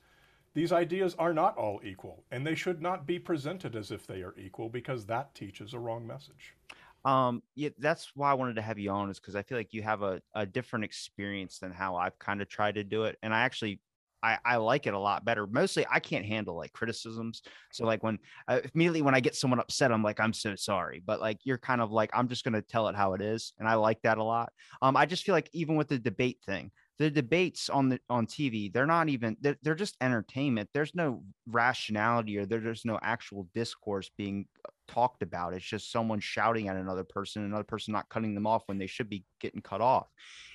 these 0.53 0.71
ideas 0.71 1.15
are 1.17 1.33
not 1.33 1.57
all 1.57 1.79
equal 1.83 2.23
and 2.31 2.45
they 2.45 2.55
should 2.55 2.81
not 2.81 3.07
be 3.07 3.17
presented 3.17 3.75
as 3.75 3.91
if 3.91 4.05
they 4.05 4.21
are 4.21 4.35
equal 4.37 4.69
because 4.69 5.05
that 5.05 5.33
teaches 5.33 5.73
a 5.73 5.79
wrong 5.79 6.05
message. 6.05 6.55
Um, 7.03 7.41
yeah, 7.55 7.69
that's 7.79 8.11
why 8.15 8.29
I 8.29 8.35
wanted 8.35 8.57
to 8.57 8.61
have 8.61 8.77
you 8.77 8.91
on 8.91 9.09
is 9.09 9.19
because 9.19 9.35
I 9.35 9.41
feel 9.41 9.57
like 9.57 9.73
you 9.73 9.81
have 9.81 10.03
a, 10.03 10.21
a 10.35 10.45
different 10.45 10.85
experience 10.85 11.57
than 11.57 11.71
how 11.71 11.95
I've 11.95 12.19
kind 12.19 12.41
of 12.41 12.49
tried 12.49 12.75
to 12.75 12.83
do 12.83 13.05
it. 13.05 13.17
And 13.23 13.33
I 13.33 13.41
actually 13.41 13.79
I, 14.23 14.37
I 14.45 14.57
like 14.57 14.87
it 14.87 14.93
a 14.93 14.99
lot 14.99 15.25
better. 15.25 15.47
Mostly, 15.47 15.85
I 15.89 15.99
can't 15.99 16.25
handle 16.25 16.55
like 16.55 16.73
criticisms. 16.73 17.41
So 17.71 17.85
like 17.85 18.03
when 18.03 18.19
uh, 18.47 18.59
immediately 18.73 19.01
when 19.01 19.15
I 19.15 19.19
get 19.19 19.35
someone 19.35 19.59
upset, 19.59 19.91
I'm 19.91 20.03
like, 20.03 20.19
I'm 20.19 20.33
so 20.33 20.55
sorry. 20.55 21.01
But 21.05 21.19
like 21.19 21.39
you're 21.43 21.57
kind 21.57 21.81
of 21.81 21.91
like, 21.91 22.11
I'm 22.13 22.27
just 22.27 22.43
gonna 22.43 22.61
tell 22.61 22.87
it 22.87 22.95
how 22.95 23.13
it 23.13 23.21
is, 23.21 23.53
and 23.59 23.67
I 23.67 23.75
like 23.75 24.01
that 24.03 24.17
a 24.17 24.23
lot. 24.23 24.51
Um, 24.81 24.95
I 24.95 25.05
just 25.05 25.23
feel 25.23 25.33
like 25.33 25.49
even 25.53 25.75
with 25.75 25.87
the 25.87 25.99
debate 25.99 26.39
thing, 26.45 26.71
the 27.01 27.09
debates 27.09 27.67
on 27.67 27.89
the 27.89 27.99
on 28.11 28.27
TV, 28.27 28.71
they're 28.71 28.85
not 28.85 29.09
even 29.09 29.35
they're, 29.41 29.57
they're 29.63 29.73
just 29.73 29.97
entertainment. 30.01 30.69
There's 30.71 30.93
no 30.93 31.23
rationality 31.47 32.37
or 32.37 32.45
there's 32.45 32.85
no 32.85 32.99
actual 33.01 33.47
discourse 33.55 34.11
being 34.19 34.45
uh, 34.63 34.69
talked 34.87 35.23
about. 35.23 35.55
It's 35.55 35.65
just 35.65 35.91
someone 35.91 36.19
shouting 36.19 36.67
at 36.67 36.75
another 36.75 37.03
person, 37.03 37.43
another 37.43 37.63
person 37.63 37.91
not 37.91 38.07
cutting 38.09 38.35
them 38.35 38.45
off 38.45 38.67
when 38.67 38.77
they 38.77 38.85
should 38.85 39.09
be 39.09 39.23
getting 39.39 39.63
cut 39.63 39.81
off. 39.81 40.09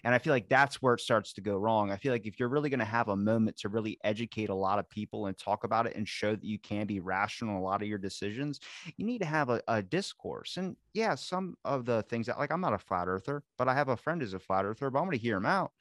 And 0.05 0.15
I 0.15 0.19
feel 0.19 0.33
like 0.33 0.49
that's 0.49 0.81
where 0.81 0.95
it 0.95 1.01
starts 1.01 1.33
to 1.33 1.41
go 1.41 1.57
wrong. 1.57 1.91
I 1.91 1.97
feel 1.97 2.13
like 2.13 2.27
if 2.27 2.39
you're 2.39 2.49
really 2.49 2.71
going 2.71 2.79
to 2.79 2.85
have 2.85 3.09
a 3.09 3.17
moment 3.17 3.57
to 3.59 3.69
really 3.69 3.99
educate 4.05 4.49
a 4.49 4.55
lot 4.55 4.79
of 4.79 4.89
people 4.89 5.27
and 5.27 5.37
talk 5.37 5.65
about 5.65 5.89
it 5.89 5.97
and 5.97 6.07
show 6.07 6.31
that 6.37 6.45
you 6.45 6.61
can 6.61 6.87
be 6.87 7.01
rational 7.01 7.59
a 7.59 7.65
lot 7.67 7.83
of 7.83 7.89
your 7.89 7.99
decisions, 7.99 8.61
you 8.97 9.05
need 9.05 9.19
to 9.19 9.27
have 9.27 9.51
a, 9.51 9.61
a 9.67 9.83
discourse. 9.83 10.59
And 10.59 10.77
yeah, 10.95 11.17
some 11.17 11.57
of 11.65 11.87
the 11.87 12.03
things 12.03 12.29
that 12.29 12.39
like 12.39 12.53
I'm 12.53 12.61
not 12.61 12.73
a 12.73 12.79
flat 12.79 13.09
earther, 13.09 13.43
but 13.59 13.67
I 13.67 13.75
have 13.75 13.89
a 13.89 13.97
friend 13.97 14.21
who's 14.21 14.35
a 14.35 14.39
flat 14.39 14.65
earther, 14.65 14.91
but 14.91 15.01
I'm 15.01 15.07
going 15.07 15.19
to 15.19 15.23
hear 15.23 15.39
him 15.39 15.47
out 15.47 15.73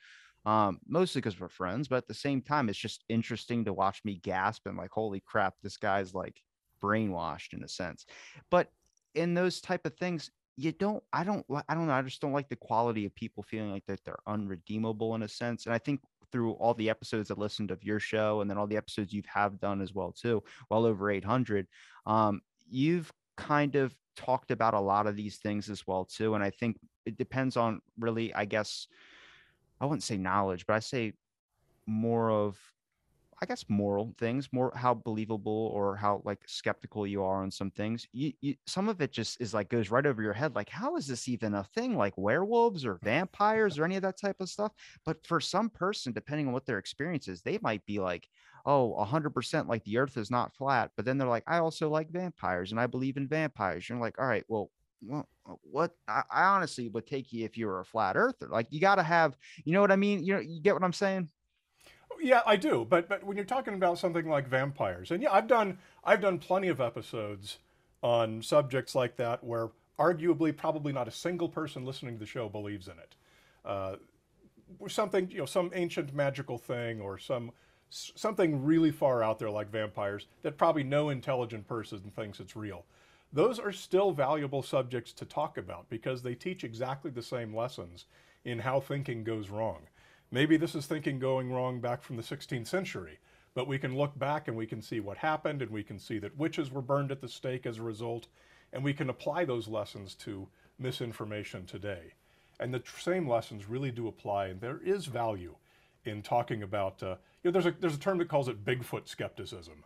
um, 0.46 0.80
mostly 0.88 1.22
because 1.22 1.40
we're 1.40 1.50
friends. 1.50 1.88
But 1.88 1.98
at 1.98 2.08
the 2.08 2.14
same 2.14 2.42
time, 2.42 2.70
it's 2.70 2.78
just 2.78 3.04
interesting 3.10 3.66
to 3.66 3.74
watch 3.74 4.02
me 4.04 4.20
gasp 4.24 4.68
and 4.68 4.78
like, 4.78 4.92
holy 4.92 5.22
crap, 5.25 5.56
this 5.62 5.78
guy's 5.78 6.14
like 6.14 6.42
brainwashed 6.82 7.54
in 7.54 7.64
a 7.64 7.68
sense. 7.68 8.06
But 8.52 8.70
in 9.14 9.34
those 9.34 9.62
type 9.62 9.86
of 9.86 9.96
things, 9.96 10.32
you 10.58 10.72
don't, 10.72 11.04
I 11.12 11.24
don't, 11.24 11.46
I 11.68 11.74
don't 11.74 11.88
know. 11.88 11.94
I 11.94 12.02
just 12.02 12.22
don't 12.22 12.32
like 12.32 12.50
the 12.50 12.56
quality 12.56 13.06
of 13.06 13.16
people 13.16 13.44
feeling 13.44 13.72
like 13.72 13.86
that 13.88 14.04
they're 14.06 14.16
unredeemable 14.28 15.16
in 15.16 15.24
a 15.24 15.28
sense. 15.28 15.66
And 15.66 15.74
I 15.74 15.78
think 15.78 16.02
through 16.32 16.54
all 16.54 16.74
the 16.74 16.90
episodes 16.90 17.32
I 17.32 17.36
listened 17.36 17.72
of 17.72 17.84
your 17.84 18.00
show 18.00 18.42
and 18.42 18.50
then 18.50 18.58
all 18.58 18.68
the 18.68 18.78
episodes 18.78 19.14
you've 19.14 19.25
have 19.25 19.60
done 19.60 19.82
as 19.82 19.94
well 19.94 20.12
too, 20.12 20.44
well 20.70 20.86
over 20.86 21.12
800, 21.12 21.68
um, 22.06 22.42
you've 22.70 23.12
kind 23.38 23.75
of 23.75 23.94
talked 24.16 24.52
about 24.52 24.74
a 24.74 24.80
lot 24.80 25.08
of 25.08 25.16
these 25.16 25.38
things 25.38 25.70
as 25.70 25.86
well 25.86 26.06
too. 26.06 26.36
And 26.36 26.44
I 26.44 26.50
think 26.50 26.78
it 27.06 27.18
depends 27.18 27.58
on 27.58 27.82
really, 28.00 28.34
I 28.34 28.46
guess, 28.46 28.88
I 29.79 29.86
wouldn't 29.86 30.03
say 30.03 30.17
knowledge, 30.17 30.65
but 30.65 30.75
I 30.75 30.79
say 30.79 31.13
more 31.86 32.32
of 32.32 32.58
I 33.41 33.46
guess 33.46 33.65
moral 33.67 34.13
things, 34.17 34.48
more 34.53 34.72
how 34.75 34.94
believable 34.94 35.70
or 35.74 35.96
how 35.96 36.22
like 36.24 36.39
skeptical 36.48 37.05
you 37.05 37.22
are 37.22 37.44
on 37.44 37.51
some 37.51 37.70
things. 37.70 38.08
You, 38.13 38.32
you, 38.39 38.55
some 38.65 38.88
of 38.88 39.01
it 39.01 39.12
just 39.12 39.41
is 39.41 39.53
like 39.53 39.67
goes 39.67 39.91
right 39.91 40.05
over 40.05 40.22
your 40.22 40.34
head. 40.34 40.55
Like, 40.55 40.70
how 40.70 40.96
is 40.96 41.05
this 41.05 41.27
even 41.27 41.53
a 41.53 41.63
thing? 41.63 41.98
Like 41.98 42.17
werewolves 42.17 42.86
or 42.86 43.00
vampires 43.03 43.77
or 43.77 43.84
any 43.84 43.98
of 43.98 44.03
that 44.03 44.17
type 44.17 44.38
of 44.39 44.50
stuff. 44.50 44.72
But 45.05 45.25
for 45.25 45.41
some 45.41 45.70
person, 45.70 46.13
depending 46.13 46.48
on 46.48 46.53
what 46.53 46.65
their 46.65 46.77
experience 46.77 47.27
is, 47.27 47.41
they 47.41 47.60
might 47.62 47.86
be 47.86 48.00
like, 48.00 48.29
oh, 48.65 48.96
100% 48.98 49.67
like 49.67 49.84
the 49.84 49.98
Earth 49.98 50.17
is 50.17 50.32
not 50.32 50.55
flat. 50.55 50.91
But 50.96 51.03
then 51.03 51.17
they're 51.17 51.27
like, 51.27 51.44
I 51.46 51.60
also 51.60 51.89
like 51.89 52.10
vampires 52.10 52.72
and 52.72 52.79
I 52.79 52.88
believe 52.88 53.17
in 53.17 53.27
vampires. 53.27 53.89
You're 53.89 54.00
like, 54.00 54.17
all 54.17 54.27
right, 54.27 54.46
well, 54.48 54.72
well, 55.02 55.28
what 55.62 55.96
I, 56.08 56.24
I 56.32 56.44
honestly 56.44 56.90
would 56.90 57.08
take 57.08 57.32
you 57.32 57.46
if 57.46 57.58
you 57.58 57.68
were 57.68 57.80
a 57.80 57.86
flat 57.86 58.16
earther. 58.16 58.48
Like 58.50 58.68
you 58.72 58.80
got 58.80 58.96
to 58.96 59.04
have, 59.04 59.38
you 59.64 59.74
know 59.74 59.82
what 59.82 59.92
I 59.92 59.96
mean? 59.96 60.24
You 60.24 60.36
know, 60.36 60.40
you 60.40 60.62
get 60.62 60.74
what 60.74 60.84
I'm 60.84 60.94
saying? 60.94 61.30
Yeah, 62.22 62.42
I 62.46 62.56
do. 62.56 62.86
But 62.90 63.10
but 63.10 63.24
when 63.24 63.38
you're 63.38 63.46
talking 63.46 63.74
about 63.74 64.00
something 64.00 64.28
like 64.28 64.48
vampires, 64.48 65.12
and 65.12 65.22
yeah, 65.22 65.34
I've 65.34 65.48
done 65.48 65.78
I've 66.04 66.22
done 66.22 66.40
plenty 66.40 66.70
of 66.70 66.80
episodes 66.80 67.60
on 68.02 68.42
subjects 68.42 68.96
like 68.96 69.16
that 69.18 69.44
where 69.44 69.70
arguably 70.00 70.56
probably 70.56 70.94
not 70.94 71.08
a 71.08 71.12
single 71.12 71.50
person 71.50 71.86
listening 71.86 72.16
to 72.16 72.20
the 72.20 72.25
show 72.25 72.50
believes 72.50 72.88
in 72.88 72.94
it. 73.00 73.16
Uh, 73.64 73.96
something 74.88 75.30
you 75.30 75.40
know, 75.40 75.46
some 75.46 75.72
ancient 75.74 76.14
magical 76.14 76.58
thing 76.58 77.02
or 77.02 77.18
some 77.18 77.52
something 77.90 78.64
really 78.64 78.92
far 78.92 79.24
out 79.24 79.40
there 79.40 79.50
like 79.50 79.72
vampires 79.72 80.28
that 80.42 80.58
probably 80.58 80.84
no 80.84 81.10
intelligent 81.10 81.68
person 81.68 82.12
thinks 82.16 82.40
it's 82.40 82.56
real. 82.56 82.86
Those 83.36 83.60
are 83.60 83.74
still 83.74 84.13
valuable 84.13 84.63
subjects 84.63 85.12
to 85.12 85.25
talk 85.25 85.58
about 85.58 85.89
because 85.89 86.24
they 86.24 86.36
teach 86.36 86.63
exactly 86.63 87.12
the 87.12 87.22
same 87.22 87.54
lessons 87.54 88.06
in 88.46 88.60
how 88.60 88.80
thinking 88.80 89.25
goes 89.25 89.50
wrong. 89.50 89.82
Maybe 90.32 90.56
this 90.56 90.74
is 90.74 90.86
thinking 90.86 91.20
going 91.20 91.51
wrong 91.51 91.82
back 91.82 92.01
from 92.01 92.15
the 92.15 92.24
16th 92.24 92.65
century, 92.65 93.20
but 93.54 93.68
we 93.68 93.77
can 93.77 93.98
look 93.98 94.18
back 94.18 94.48
and 94.48 94.56
we 94.56 94.65
can 94.65 94.82
see 94.82 95.01
what 95.01 95.18
happened 95.18 95.62
and 95.62 95.70
we 95.70 95.84
can 95.84 96.00
see 96.00 96.18
that 96.20 96.38
witches 96.38 96.72
were 96.72 96.82
burned 96.82 97.12
at 97.12 97.20
the 97.20 97.27
stake 97.27 97.65
as 97.65 97.77
a 97.77 97.84
result, 97.84 98.27
and 98.72 98.82
we 98.82 98.94
can 98.94 99.10
apply 99.10 99.44
those 99.44 99.68
lessons 99.68 100.15
to 100.15 100.48
misinformation 100.80 101.65
today. 101.65 102.13
And 102.62 102.74
the 102.74 102.84
same 103.01 103.27
lessons 103.27 103.68
really 103.68 103.92
do 103.92 104.08
apply, 104.08 104.48
and 104.48 104.62
there 104.62 104.80
is 104.82 105.08
value 105.08 105.56
in 106.06 106.22
talking 106.22 106.63
about. 106.63 107.04
Uh, 107.04 107.18
you 107.44 107.51
know, 107.51 107.60
there's 107.60 107.65
a 107.65 107.75
there's 107.82 107.96
a 107.96 108.00
term 108.00 108.18
that 108.20 108.30
calls 108.30 108.48
it 108.48 108.63
Bigfoot 108.63 109.10
skepticism. 109.10 109.84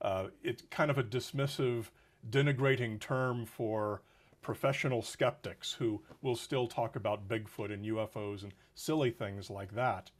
Uh, 0.00 0.28
it's 0.42 0.62
kind 0.70 0.90
of 0.90 0.96
a 0.96 1.02
dismissive, 1.02 1.90
denigrating 2.28 3.00
term 3.00 3.46
for 3.46 4.02
professional 4.42 5.02
skeptics 5.02 5.72
who 5.72 6.02
will 6.22 6.36
still 6.36 6.66
talk 6.66 6.96
about 6.96 7.28
Bigfoot 7.28 7.72
and 7.72 7.84
UFOs 7.84 8.42
and 8.42 8.52
silly 8.74 9.10
things 9.10 9.50
like 9.50 9.74
that. 9.74 10.10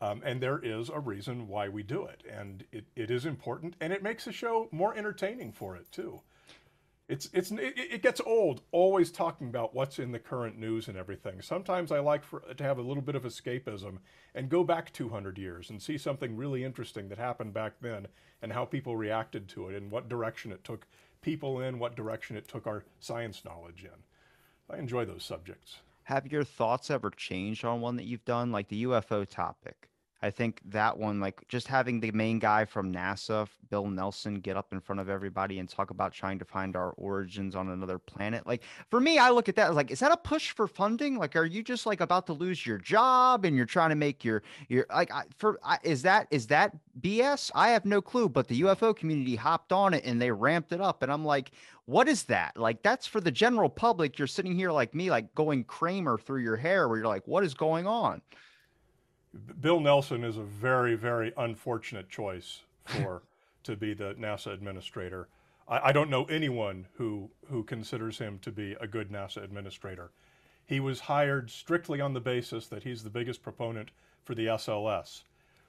Um, 0.00 0.20
and 0.24 0.42
there 0.42 0.60
is 0.62 0.90
a 0.90 1.00
reason 1.00 1.48
why 1.48 1.68
we 1.68 1.82
do 1.82 2.04
it. 2.04 2.22
And 2.30 2.64
it, 2.70 2.84
it 2.94 3.10
is 3.10 3.24
important 3.24 3.74
and 3.80 3.92
it 3.92 4.02
makes 4.02 4.26
the 4.26 4.32
show 4.32 4.68
more 4.70 4.94
entertaining 4.96 5.52
for 5.52 5.74
it 5.76 5.90
too. 5.90 6.20
It's, 7.08 7.30
it's, 7.32 7.52
it, 7.52 7.74
it 7.76 8.02
gets 8.02 8.20
old 8.26 8.62
always 8.72 9.12
talking 9.12 9.48
about 9.48 9.74
what's 9.74 10.00
in 10.00 10.10
the 10.10 10.18
current 10.18 10.58
news 10.58 10.88
and 10.88 10.98
everything. 10.98 11.40
Sometimes 11.40 11.92
I 11.92 12.00
like 12.00 12.24
for, 12.24 12.40
to 12.40 12.64
have 12.64 12.78
a 12.78 12.82
little 12.82 13.02
bit 13.02 13.14
of 13.14 13.22
escapism 13.22 13.98
and 14.34 14.48
go 14.48 14.64
back 14.64 14.92
200 14.92 15.38
years 15.38 15.70
and 15.70 15.80
see 15.80 15.96
something 15.96 16.36
really 16.36 16.64
interesting 16.64 17.08
that 17.08 17.18
happened 17.18 17.54
back 17.54 17.74
then 17.80 18.08
and 18.42 18.52
how 18.52 18.64
people 18.64 18.96
reacted 18.96 19.48
to 19.48 19.68
it 19.68 19.76
and 19.76 19.90
what 19.90 20.08
direction 20.08 20.50
it 20.50 20.64
took 20.64 20.86
people 21.26 21.60
in, 21.60 21.80
what 21.80 21.96
direction 21.96 22.36
it 22.36 22.46
took 22.46 22.68
our 22.68 22.84
science 23.00 23.44
knowledge 23.44 23.82
in. 23.82 24.72
I 24.72 24.78
enjoy 24.78 25.04
those 25.04 25.24
subjects. 25.24 25.78
Have 26.04 26.30
your 26.30 26.44
thoughts 26.44 26.88
ever 26.88 27.10
changed 27.10 27.64
on 27.64 27.80
one 27.80 27.96
that 27.96 28.04
you've 28.04 28.24
done, 28.24 28.52
like 28.52 28.68
the 28.68 28.84
UFO 28.84 29.28
topic? 29.28 29.90
I 30.26 30.30
think 30.30 30.60
that 30.66 30.98
one, 30.98 31.20
like 31.20 31.46
just 31.46 31.68
having 31.68 32.00
the 32.00 32.10
main 32.10 32.40
guy 32.40 32.64
from 32.64 32.92
NASA, 32.92 33.46
Bill 33.70 33.86
Nelson, 33.86 34.40
get 34.40 34.56
up 34.56 34.72
in 34.72 34.80
front 34.80 35.00
of 35.00 35.08
everybody 35.08 35.60
and 35.60 35.68
talk 35.68 35.90
about 35.90 36.12
trying 36.12 36.40
to 36.40 36.44
find 36.44 36.74
our 36.74 36.90
origins 36.96 37.54
on 37.54 37.68
another 37.68 38.00
planet. 38.00 38.44
Like 38.44 38.62
for 38.90 38.98
me, 38.98 39.18
I 39.18 39.30
look 39.30 39.48
at 39.48 39.54
that 39.54 39.70
as 39.70 39.76
like, 39.76 39.92
is 39.92 40.00
that 40.00 40.10
a 40.10 40.16
push 40.16 40.50
for 40.50 40.66
funding? 40.66 41.16
Like, 41.16 41.36
are 41.36 41.44
you 41.44 41.62
just 41.62 41.86
like 41.86 42.00
about 42.00 42.26
to 42.26 42.32
lose 42.32 42.66
your 42.66 42.78
job 42.78 43.44
and 43.44 43.56
you're 43.56 43.66
trying 43.66 43.90
to 43.90 43.94
make 43.94 44.24
your 44.24 44.42
your 44.68 44.84
like 44.90 45.12
I, 45.12 45.22
for 45.38 45.60
I, 45.62 45.78
is 45.84 46.02
that 46.02 46.26
is 46.32 46.48
that 46.48 46.72
BS? 47.00 47.52
I 47.54 47.68
have 47.68 47.84
no 47.84 48.02
clue, 48.02 48.28
but 48.28 48.48
the 48.48 48.62
UFO 48.62 48.96
community 48.96 49.36
hopped 49.36 49.72
on 49.72 49.94
it 49.94 50.04
and 50.04 50.20
they 50.20 50.32
ramped 50.32 50.72
it 50.72 50.80
up, 50.80 51.04
and 51.04 51.12
I'm 51.12 51.24
like, 51.24 51.52
what 51.84 52.08
is 52.08 52.24
that? 52.24 52.56
Like 52.56 52.82
that's 52.82 53.06
for 53.06 53.20
the 53.20 53.30
general 53.30 53.70
public. 53.70 54.18
You're 54.18 54.26
sitting 54.26 54.56
here 54.56 54.72
like 54.72 54.92
me, 54.92 55.08
like 55.08 55.32
going 55.36 55.62
Kramer 55.62 56.18
through 56.18 56.40
your 56.42 56.56
hair, 56.56 56.88
where 56.88 56.98
you're 56.98 57.06
like, 57.06 57.28
what 57.28 57.44
is 57.44 57.54
going 57.54 57.86
on? 57.86 58.22
Bill 59.60 59.80
Nelson 59.80 60.24
is 60.24 60.36
a 60.36 60.42
very, 60.42 60.94
very 60.94 61.32
unfortunate 61.36 62.08
choice 62.08 62.60
for 62.84 63.22
to 63.64 63.76
be 63.76 63.94
the 63.94 64.14
NASA 64.14 64.52
administrator. 64.52 65.28
I, 65.68 65.88
I, 65.88 65.92
don't 65.92 66.10
know 66.10 66.24
anyone 66.24 66.86
who 66.94 67.30
who 67.48 67.64
considers 67.64 68.18
him 68.18 68.38
to 68.40 68.52
be 68.52 68.76
a 68.80 68.86
good 68.86 69.10
NASA 69.10 69.42
administrator. 69.42 70.10
He 70.64 70.80
was 70.80 71.00
hired 71.00 71.50
strictly 71.50 72.00
on 72.00 72.12
the 72.12 72.20
basis 72.20 72.66
that 72.68 72.82
he's 72.82 73.02
the 73.02 73.10
biggest 73.10 73.42
proponent 73.42 73.90
for 74.24 74.34
the 74.34 74.46
SLS, 74.46 75.22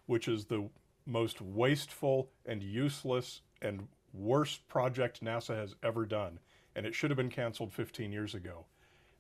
which 0.08 0.28
is 0.28 0.46
the 0.46 0.70
most 1.06 1.42
wasteful 1.42 2.30
and 2.46 2.62
useless 2.62 3.42
and 3.62 3.88
worst 4.14 4.68
project 4.68 5.24
NASA 5.24 5.56
has 5.56 5.76
ever 5.84 6.06
done, 6.06 6.40
and 6.76 6.86
it 6.86 6.96
should 6.96 7.10
have 7.10 7.18
been 7.18 7.30
canceled 7.30 7.72
15 7.72 8.12
years 8.12 8.34
ago. 8.34 8.66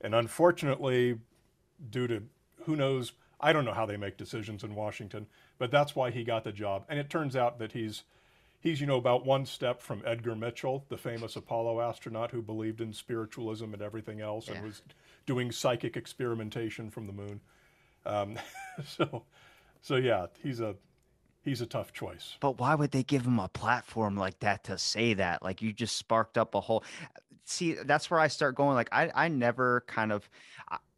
And 0.01 0.13
unfortunately, 0.13 1.19
due 1.89 2.07
to 2.07 2.23
who 2.63 2.75
knows 2.75 3.13
I 3.39 3.53
don't 3.53 3.65
know 3.65 3.73
how 3.73 3.85
they 3.85 3.97
make 3.97 4.17
decisions 4.17 4.63
in 4.63 4.75
Washington, 4.75 5.27
but 5.57 5.71
that's 5.71 5.95
why 5.95 6.11
he 6.11 6.23
got 6.23 6.43
the 6.43 6.51
job. 6.51 6.85
And 6.89 6.99
it 6.99 7.09
turns 7.09 7.35
out 7.35 7.59
that 7.59 7.71
he's 7.71 8.03
he's 8.59 8.81
you 8.81 8.87
know 8.87 8.97
about 8.97 9.25
one 9.25 9.45
step 9.45 9.81
from 9.81 10.01
Edgar 10.05 10.35
Mitchell, 10.35 10.85
the 10.89 10.97
famous 10.97 11.35
Apollo 11.35 11.81
astronaut 11.81 12.31
who 12.31 12.41
believed 12.41 12.81
in 12.81 12.93
spiritualism 12.93 13.73
and 13.73 13.81
everything 13.81 14.21
else, 14.21 14.47
yeah. 14.47 14.55
and 14.55 14.63
was 14.65 14.81
doing 15.25 15.51
psychic 15.51 15.95
experimentation 15.95 16.89
from 16.89 17.05
the 17.07 17.13
moon. 17.13 17.39
Um, 18.05 18.39
so, 18.85 19.23
so 19.81 19.95
yeah, 19.95 20.27
he's 20.41 20.59
a 20.59 20.75
he's 21.43 21.61
a 21.61 21.67
tough 21.67 21.93
choice. 21.93 22.37
But 22.39 22.59
why 22.59 22.73
would 22.75 22.91
they 22.91 23.03
give 23.03 23.25
him 23.25 23.39
a 23.39 23.49
platform 23.49 24.17
like 24.17 24.39
that 24.39 24.63
to 24.65 24.77
say 24.77 25.13
that? 25.13 25.43
Like 25.43 25.61
you 25.61 25.73
just 25.73 25.95
sparked 25.95 26.37
up 26.37 26.55
a 26.55 26.61
whole 26.61 26.83
see 27.49 27.73
that's 27.73 28.11
where 28.11 28.19
I 28.19 28.27
start 28.27 28.55
going 28.55 28.75
like 28.75 28.89
I 28.91 29.09
I 29.13 29.27
never 29.29 29.83
kind 29.87 30.11
of 30.11 30.29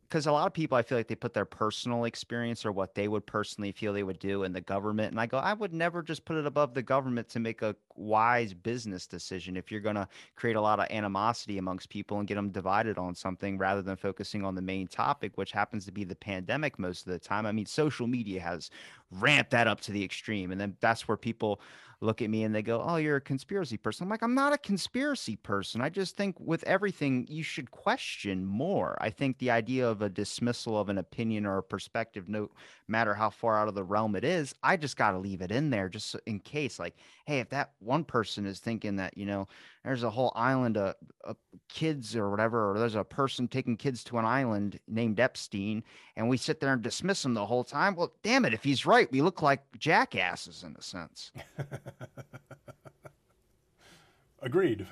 because 0.10 0.25
a 0.25 0.32
lot 0.32 0.48
of 0.48 0.54
people 0.54 0.75
I 0.75 0.82
feel 0.82 0.98
like 0.98 1.08
they 1.08 1.16
put 1.16 1.36
their 1.36 1.46
personal 1.46 2.06
experience 2.06 2.66
or 2.66 2.72
what 2.72 2.96
they 2.96 3.08
would 3.08 3.28
personally 3.28 3.72
feel 3.72 3.94
they 3.94 4.01
would 4.01 4.18
do 4.18 4.44
in 4.44 4.51
the 4.51 4.62
government. 4.62 5.12
And 5.12 5.22
I 5.22 5.28
go, 5.28 5.38
I 5.38 5.54
would 5.54 5.72
never 5.72 6.01
just 6.01 6.25
put 6.25 6.36
it 6.36 6.48
above 6.48 6.74
the 6.74 6.82
government 6.82 7.30
to 7.30 7.39
make 7.39 7.62
a 7.62 7.75
wise 7.96 8.56
business 8.56 9.06
decision 9.06 9.56
if 9.56 9.72
you're 9.72 9.82
going 9.82 9.96
to 9.96 10.08
create 10.36 10.56
a 10.56 10.62
lot 10.62 10.80
of 10.80 10.88
animosity 10.89 11.60
amongst 11.60 11.89
people 11.89 12.18
and 12.18 12.28
get 12.28 12.36
them 12.36 12.50
divided 12.50 12.98
on 12.98 13.13
something 13.13 13.60
rather 13.60 13.84
than 13.84 13.96
focusing 13.96 14.44
on 14.44 14.56
the 14.56 14.62
main 14.63 14.88
topic, 14.88 15.34
which 15.36 15.51
happens 15.51 15.86
to 15.86 15.92
be 15.92 16.04
the 16.04 16.16
pandemic 16.16 16.80
most 16.80 17.06
of 17.06 17.13
the 17.13 17.20
time. 17.20 17.46
I 17.46 17.51
mean, 17.51 17.68
social 17.68 18.08
media 18.08 18.42
has 18.42 18.72
ramped 19.12 19.51
that 19.51 19.68
up 19.68 19.80
to 19.82 19.92
the 19.92 20.04
extreme. 20.04 20.51
And 20.51 20.60
then 20.60 20.75
that's 20.82 21.08
where 21.08 21.18
people 21.18 21.62
look 22.01 22.22
at 22.22 22.29
me 22.29 22.44
and 22.44 22.56
they 22.56 22.62
go, 22.62 22.82
"Oh, 22.82 22.96
you're 22.96 23.18
a 23.18 23.22
conspiracy 23.22 23.77
person." 23.77 24.06
I'm 24.06 24.10
like, 24.10 24.24
"I'm 24.24 24.36
not 24.36 24.53
a 24.53 24.58
conspiracy 24.58 25.36
person. 25.36 25.82
I 25.82 25.89
just 25.89 26.15
think 26.15 26.36
with 26.39 26.63
everything 26.63 27.27
you 27.29 27.44
should 27.44 27.72
question 27.72 28.46
more." 28.46 28.98
I 29.01 29.10
think 29.10 29.38
the 29.38 29.51
idea 29.51 29.88
of 29.88 30.01
a 30.01 30.10
dismissal 30.10 30.79
of 30.79 30.89
an 30.89 30.98
opinion 30.98 31.46
or 31.46 31.58
a 31.58 31.63
perspective, 31.63 32.29
no 32.29 32.50
matter 32.88 33.13
how 33.13 33.29
far 33.29 33.58
out 33.58 33.68
of 33.68 33.75
the 33.75 33.84
realm 33.84 34.15
it 34.15 34.24
is, 34.24 34.53
I 34.63 34.77
just 34.77 34.98
got 34.98 35.12
to 35.12 35.18
leave 35.18 35.41
it 35.41 35.51
in 35.51 35.70
there 35.70 35.89
just 35.89 36.15
in 36.25 36.39
case. 36.39 36.79
Like, 36.79 36.96
hey, 37.25 37.39
if 37.39 37.50
that 37.50 37.72
one 37.79 38.03
person 38.03 38.46
is 38.46 38.60
thinking 38.60 38.96
that 38.98 39.18
you 39.18 39.25
know 39.25 39.48
there's 39.84 40.03
a 40.03 40.10
whole 40.10 40.32
island 40.36 40.77
of, 40.77 40.96
of, 41.24 41.38
kids 41.70 42.15
or 42.15 42.29
whatever, 42.29 42.72
or 42.72 42.79
there's 42.79 42.96
a 42.96 43.03
person 43.03 43.48
taking 43.48 43.77
kids 43.77 44.03
to 44.03 44.18
an 44.18 44.25
island 44.25 44.79
named 44.88 45.20
Epstein, 45.20 45.84
and 46.15 46.27
we 46.27 46.38
sit 46.38 46.60
there 46.60 46.74
and 46.74 46.82
dismiss 46.82 47.24
him 47.24 47.34
the 47.34 47.46
whole 47.46 47.63
time. 47.63 47.96
Well, 47.96 48.12
damn 48.24 48.46
it, 48.46 48.53
if 48.53 48.63
he's 48.63 48.86
right, 48.86 49.12
we 49.12 49.22
look 49.22 49.41
like 49.41 49.62
jackasses 49.77 50.63
in 50.63 50.75
a 50.77 50.82
sense. 50.82 51.32
Agreed. 54.41 54.88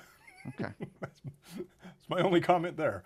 Okay. 0.50 0.72
That's 1.02 1.22
my 2.10 2.22
only 2.22 2.42
comment 2.42 2.78
there. 2.78 3.04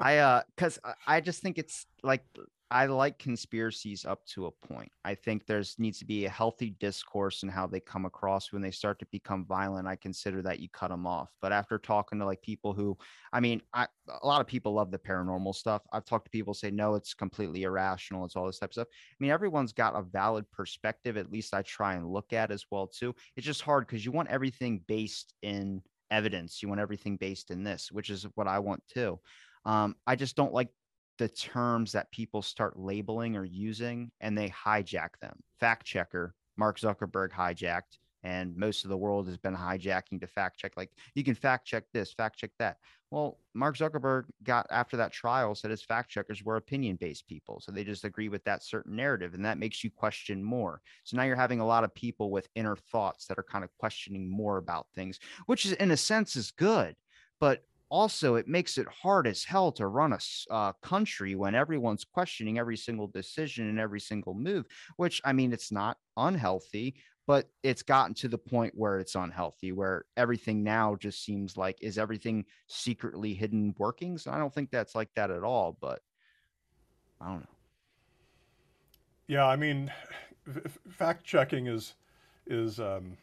I 0.00 0.18
uh 0.18 0.42
cuz 0.56 0.78
I 1.06 1.20
just 1.20 1.42
think 1.42 1.58
it's 1.58 1.86
like 2.02 2.24
I 2.68 2.86
like 2.86 3.20
conspiracies 3.20 4.04
up 4.04 4.26
to 4.26 4.46
a 4.46 4.50
point. 4.50 4.90
I 5.04 5.14
think 5.14 5.46
there's 5.46 5.78
needs 5.78 6.00
to 6.00 6.04
be 6.04 6.24
a 6.24 6.30
healthy 6.30 6.70
discourse 6.80 7.44
in 7.44 7.48
how 7.48 7.68
they 7.68 7.78
come 7.78 8.06
across. 8.06 8.52
When 8.52 8.60
they 8.60 8.72
start 8.72 8.98
to 8.98 9.06
become 9.12 9.46
violent, 9.46 9.86
I 9.86 9.94
consider 9.94 10.42
that 10.42 10.58
you 10.58 10.68
cut 10.68 10.88
them 10.88 11.06
off. 11.06 11.30
But 11.40 11.52
after 11.52 11.78
talking 11.78 12.18
to 12.18 12.24
like 12.24 12.42
people 12.42 12.72
who, 12.72 12.98
I 13.32 13.38
mean, 13.38 13.62
I, 13.72 13.86
a 14.20 14.26
lot 14.26 14.40
of 14.40 14.48
people 14.48 14.72
love 14.74 14.90
the 14.90 14.98
paranormal 14.98 15.54
stuff. 15.54 15.82
I've 15.92 16.04
talked 16.04 16.24
to 16.24 16.30
people 16.30 16.54
say 16.54 16.72
no, 16.72 16.96
it's 16.96 17.14
completely 17.14 17.62
irrational. 17.62 18.24
It's 18.24 18.34
all 18.34 18.46
this 18.46 18.58
type 18.58 18.70
of 18.70 18.74
stuff. 18.74 18.88
I 18.90 19.16
mean, 19.20 19.30
everyone's 19.30 19.72
got 19.72 19.94
a 19.94 20.02
valid 20.02 20.50
perspective. 20.50 21.16
At 21.16 21.30
least 21.30 21.54
I 21.54 21.62
try 21.62 21.94
and 21.94 22.10
look 22.10 22.32
at 22.32 22.50
as 22.50 22.64
well 22.72 22.88
too. 22.88 23.14
It's 23.36 23.46
just 23.46 23.62
hard 23.62 23.86
because 23.86 24.04
you 24.04 24.10
want 24.10 24.30
everything 24.30 24.82
based 24.88 25.34
in 25.42 25.82
evidence. 26.10 26.62
You 26.62 26.68
want 26.68 26.80
everything 26.80 27.16
based 27.16 27.52
in 27.52 27.62
this, 27.62 27.92
which 27.92 28.10
is 28.10 28.26
what 28.34 28.48
I 28.48 28.58
want 28.58 28.82
too. 28.92 29.20
Um, 29.64 29.94
I 30.04 30.16
just 30.16 30.34
don't 30.36 30.52
like 30.52 30.68
the 31.18 31.28
terms 31.28 31.92
that 31.92 32.10
people 32.10 32.42
start 32.42 32.78
labeling 32.78 33.36
or 33.36 33.44
using 33.44 34.10
and 34.20 34.36
they 34.36 34.48
hijack 34.50 35.10
them. 35.20 35.38
Fact 35.58 35.84
checker, 35.86 36.34
Mark 36.56 36.78
Zuckerberg 36.78 37.30
hijacked, 37.30 37.98
and 38.22 38.56
most 38.56 38.84
of 38.84 38.90
the 38.90 38.96
world 38.96 39.28
has 39.28 39.36
been 39.36 39.54
hijacking 39.54 40.20
to 40.20 40.26
fact 40.26 40.58
check. 40.58 40.72
Like 40.76 40.90
you 41.14 41.22
can 41.22 41.34
fact 41.34 41.64
check 41.66 41.84
this, 41.92 42.12
fact 42.12 42.38
check 42.38 42.50
that. 42.58 42.78
Well, 43.12 43.38
Mark 43.54 43.76
Zuckerberg 43.76 44.24
got 44.42 44.66
after 44.68 44.96
that 44.96 45.12
trial 45.12 45.54
said 45.54 45.70
his 45.70 45.84
fact 45.84 46.10
checkers 46.10 46.42
were 46.42 46.56
opinion 46.56 46.96
based 46.96 47.28
people. 47.28 47.60
So 47.60 47.70
they 47.70 47.84
just 47.84 48.04
agree 48.04 48.28
with 48.28 48.42
that 48.44 48.64
certain 48.64 48.96
narrative. 48.96 49.34
And 49.34 49.44
that 49.44 49.58
makes 49.58 49.84
you 49.84 49.90
question 49.90 50.42
more. 50.42 50.80
So 51.04 51.16
now 51.16 51.22
you're 51.22 51.36
having 51.36 51.60
a 51.60 51.66
lot 51.66 51.84
of 51.84 51.94
people 51.94 52.32
with 52.32 52.48
inner 52.56 52.74
thoughts 52.74 53.26
that 53.26 53.38
are 53.38 53.44
kind 53.44 53.62
of 53.62 53.70
questioning 53.78 54.28
more 54.28 54.56
about 54.56 54.88
things, 54.94 55.20
which 55.46 55.64
is 55.64 55.72
in 55.74 55.92
a 55.92 55.96
sense 55.96 56.34
is 56.34 56.50
good. 56.50 56.96
But 57.38 57.62
also 57.88 58.34
it 58.34 58.48
makes 58.48 58.78
it 58.78 58.86
hard 58.88 59.26
as 59.26 59.44
hell 59.44 59.70
to 59.72 59.86
run 59.86 60.12
a 60.12 60.18
uh, 60.50 60.72
country 60.82 61.34
when 61.34 61.54
everyone's 61.54 62.04
questioning 62.04 62.58
every 62.58 62.76
single 62.76 63.06
decision 63.06 63.68
and 63.68 63.78
every 63.78 64.00
single 64.00 64.34
move 64.34 64.66
which 64.96 65.20
i 65.24 65.32
mean 65.32 65.52
it's 65.52 65.70
not 65.70 65.96
unhealthy 66.16 66.94
but 67.26 67.48
it's 67.64 67.82
gotten 67.82 68.14
to 68.14 68.28
the 68.28 68.38
point 68.38 68.72
where 68.76 68.98
it's 68.98 69.14
unhealthy 69.14 69.72
where 69.72 70.04
everything 70.16 70.62
now 70.62 70.94
just 70.94 71.24
seems 71.24 71.56
like 71.56 71.76
is 71.80 71.98
everything 71.98 72.44
secretly 72.68 73.34
hidden 73.34 73.74
workings? 73.78 74.28
I 74.28 74.38
don't 74.38 74.54
think 74.54 74.70
that's 74.70 74.94
like 74.94 75.10
that 75.16 75.30
at 75.30 75.42
all 75.42 75.76
but 75.80 76.00
i 77.20 77.26
don't 77.26 77.40
know. 77.40 77.46
Yeah 79.26 79.46
i 79.46 79.56
mean 79.56 79.92
f- 80.48 80.78
fact 80.88 81.24
checking 81.24 81.66
is 81.66 81.94
is 82.46 82.78
um 82.78 83.16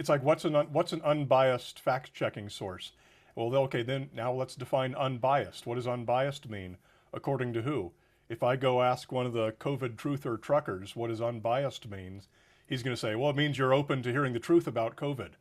it's 0.00 0.08
like 0.08 0.24
what's 0.24 0.46
an 0.46 0.54
what's 0.72 0.94
an 0.94 1.02
unbiased 1.02 1.78
fact 1.78 2.14
checking 2.14 2.48
source? 2.48 2.92
Well, 3.36 3.54
okay, 3.64 3.82
then 3.82 4.08
now 4.14 4.32
let's 4.32 4.56
define 4.56 4.94
unbiased. 4.94 5.66
What 5.66 5.74
does 5.74 5.86
unbiased 5.86 6.48
mean? 6.48 6.78
According 7.12 7.52
to 7.52 7.62
who? 7.62 7.92
If 8.26 8.42
I 8.42 8.56
go 8.56 8.80
ask 8.80 9.12
one 9.12 9.26
of 9.26 9.34
the 9.34 9.52
COVID 9.52 9.96
truther 9.96 10.40
truckers 10.40 10.96
what 10.96 11.08
does 11.08 11.20
unbiased 11.20 11.90
means, 11.90 12.28
he's 12.66 12.82
going 12.82 12.96
to 12.96 13.00
say, 13.00 13.14
well, 13.14 13.28
it 13.28 13.36
means 13.36 13.58
you're 13.58 13.74
open 13.74 14.02
to 14.02 14.10
hearing 14.10 14.32
the 14.32 14.38
truth 14.38 14.66
about 14.66 14.96
COVID. 14.96 15.32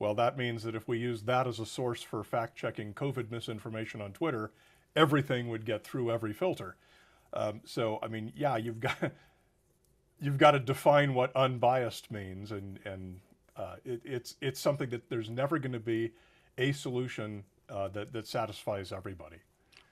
Well, 0.00 0.16
that 0.16 0.36
means 0.36 0.64
that 0.64 0.74
if 0.74 0.88
we 0.88 0.98
use 0.98 1.22
that 1.22 1.46
as 1.46 1.60
a 1.60 1.66
source 1.66 2.02
for 2.02 2.24
fact 2.24 2.56
checking 2.56 2.92
COVID 2.92 3.30
misinformation 3.30 4.00
on 4.00 4.12
Twitter, 4.12 4.50
everything 4.96 5.48
would 5.50 5.64
get 5.64 5.84
through 5.84 6.10
every 6.10 6.32
filter. 6.32 6.74
Um, 7.32 7.60
so, 7.64 8.00
I 8.02 8.08
mean, 8.08 8.32
yeah, 8.34 8.56
you've 8.56 8.80
got 8.80 9.12
you've 10.20 10.38
got 10.38 10.50
to 10.50 10.58
define 10.58 11.14
what 11.14 11.30
unbiased 11.36 12.10
means, 12.10 12.50
and 12.50 12.80
and 12.84 13.20
uh, 13.60 13.76
it, 13.84 14.00
it's 14.04 14.36
it's 14.40 14.58
something 14.58 14.88
that 14.88 15.08
there's 15.10 15.28
never 15.28 15.58
going 15.58 15.72
to 15.72 15.78
be 15.78 16.12
a 16.58 16.72
solution 16.72 17.44
uh, 17.68 17.88
that 17.88 18.12
that 18.12 18.26
satisfies 18.26 18.92
everybody. 18.92 19.36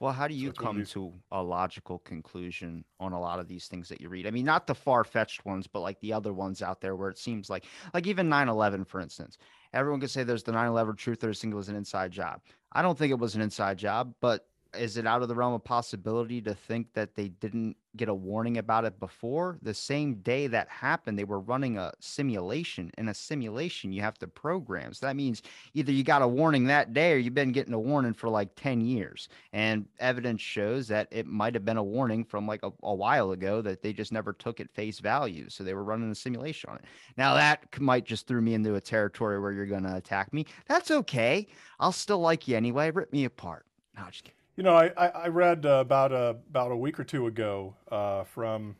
Well, 0.00 0.12
how 0.12 0.28
do 0.28 0.34
you 0.34 0.52
so 0.56 0.62
come 0.62 0.84
to 0.84 1.12
a 1.32 1.42
logical 1.42 1.98
conclusion 1.98 2.84
on 3.00 3.12
a 3.12 3.20
lot 3.20 3.40
of 3.40 3.48
these 3.48 3.66
things 3.66 3.88
that 3.88 4.00
you 4.00 4.08
read? 4.08 4.28
I 4.28 4.30
mean, 4.30 4.44
not 4.44 4.66
the 4.66 4.74
far 4.74 5.02
fetched 5.02 5.44
ones, 5.44 5.66
but 5.66 5.80
like 5.80 5.98
the 6.00 6.12
other 6.12 6.32
ones 6.32 6.62
out 6.62 6.80
there 6.80 6.94
where 6.94 7.10
it 7.10 7.18
seems 7.18 7.50
like, 7.50 7.64
like 7.92 8.06
even 8.06 8.28
9 8.28 8.48
11, 8.48 8.84
for 8.84 9.00
instance. 9.00 9.38
Everyone 9.74 10.00
could 10.00 10.10
say 10.10 10.22
there's 10.22 10.44
the 10.44 10.52
9 10.52 10.68
11 10.68 10.94
truth 10.94 11.24
or 11.24 11.34
single 11.34 11.56
was 11.56 11.68
an 11.68 11.74
inside 11.74 12.12
job. 12.12 12.40
I 12.72 12.80
don't 12.80 12.96
think 12.96 13.10
it 13.10 13.18
was 13.18 13.34
an 13.34 13.40
inside 13.40 13.76
job, 13.76 14.14
but 14.20 14.46
is 14.74 14.96
it 14.96 15.06
out 15.06 15.22
of 15.22 15.28
the 15.28 15.34
realm 15.34 15.54
of 15.54 15.64
possibility 15.64 16.42
to 16.42 16.54
think 16.54 16.92
that 16.92 17.14
they 17.14 17.28
didn't 17.28 17.76
get 17.96 18.08
a 18.08 18.14
warning 18.14 18.58
about 18.58 18.84
it 18.84 19.00
before? 19.00 19.58
The 19.62 19.72
same 19.72 20.16
day 20.16 20.46
that 20.46 20.68
happened 20.68 21.18
they 21.18 21.24
were 21.24 21.40
running 21.40 21.78
a 21.78 21.92
simulation 22.00 22.90
in 22.98 23.08
a 23.08 23.14
simulation 23.14 23.92
you 23.92 24.02
have 24.02 24.18
to 24.18 24.26
program. 24.26 24.92
So 24.92 25.06
that 25.06 25.16
means 25.16 25.42
either 25.72 25.90
you 25.90 26.04
got 26.04 26.22
a 26.22 26.28
warning 26.28 26.64
that 26.64 26.92
day 26.92 27.14
or 27.14 27.16
you've 27.16 27.34
been 27.34 27.52
getting 27.52 27.72
a 27.72 27.78
warning 27.78 28.12
for 28.12 28.28
like 28.28 28.54
10 28.56 28.82
years. 28.82 29.28
And 29.52 29.86
evidence 30.00 30.42
shows 30.42 30.86
that 30.88 31.08
it 31.10 31.26
might 31.26 31.54
have 31.54 31.64
been 31.64 31.78
a 31.78 31.82
warning 31.82 32.24
from 32.24 32.46
like 32.46 32.62
a, 32.62 32.70
a 32.82 32.94
while 32.94 33.32
ago 33.32 33.62
that 33.62 33.82
they 33.82 33.94
just 33.94 34.12
never 34.12 34.34
took 34.34 34.60
at 34.60 34.70
face 34.70 34.98
value. 34.98 35.48
So 35.48 35.64
they 35.64 35.74
were 35.74 35.84
running 35.84 36.10
a 36.10 36.14
simulation 36.14 36.70
on 36.70 36.76
it. 36.76 36.84
Now 37.16 37.34
that 37.34 37.80
might 37.80 38.04
just 38.04 38.26
threw 38.26 38.42
me 38.42 38.54
into 38.54 38.74
a 38.74 38.80
territory 38.80 39.40
where 39.40 39.52
you're 39.52 39.66
going 39.66 39.84
to 39.84 39.96
attack 39.96 40.32
me. 40.34 40.46
That's 40.66 40.90
okay. 40.90 41.46
I'll 41.80 41.92
still 41.92 42.20
like 42.20 42.46
you 42.46 42.56
anyway. 42.56 42.90
Rip 42.90 43.12
me 43.12 43.24
apart. 43.24 43.64
No 43.96 44.04
just 44.10 44.24
kidding 44.24 44.38
you 44.58 44.64
know, 44.64 44.74
I, 44.74 44.88
I 44.88 45.28
read 45.28 45.64
uh, 45.64 45.84
about 45.86 46.10
a, 46.10 46.36
about 46.50 46.72
a 46.72 46.76
week 46.76 46.98
or 46.98 47.04
two 47.04 47.28
ago 47.28 47.76
uh, 47.92 48.24
from 48.24 48.74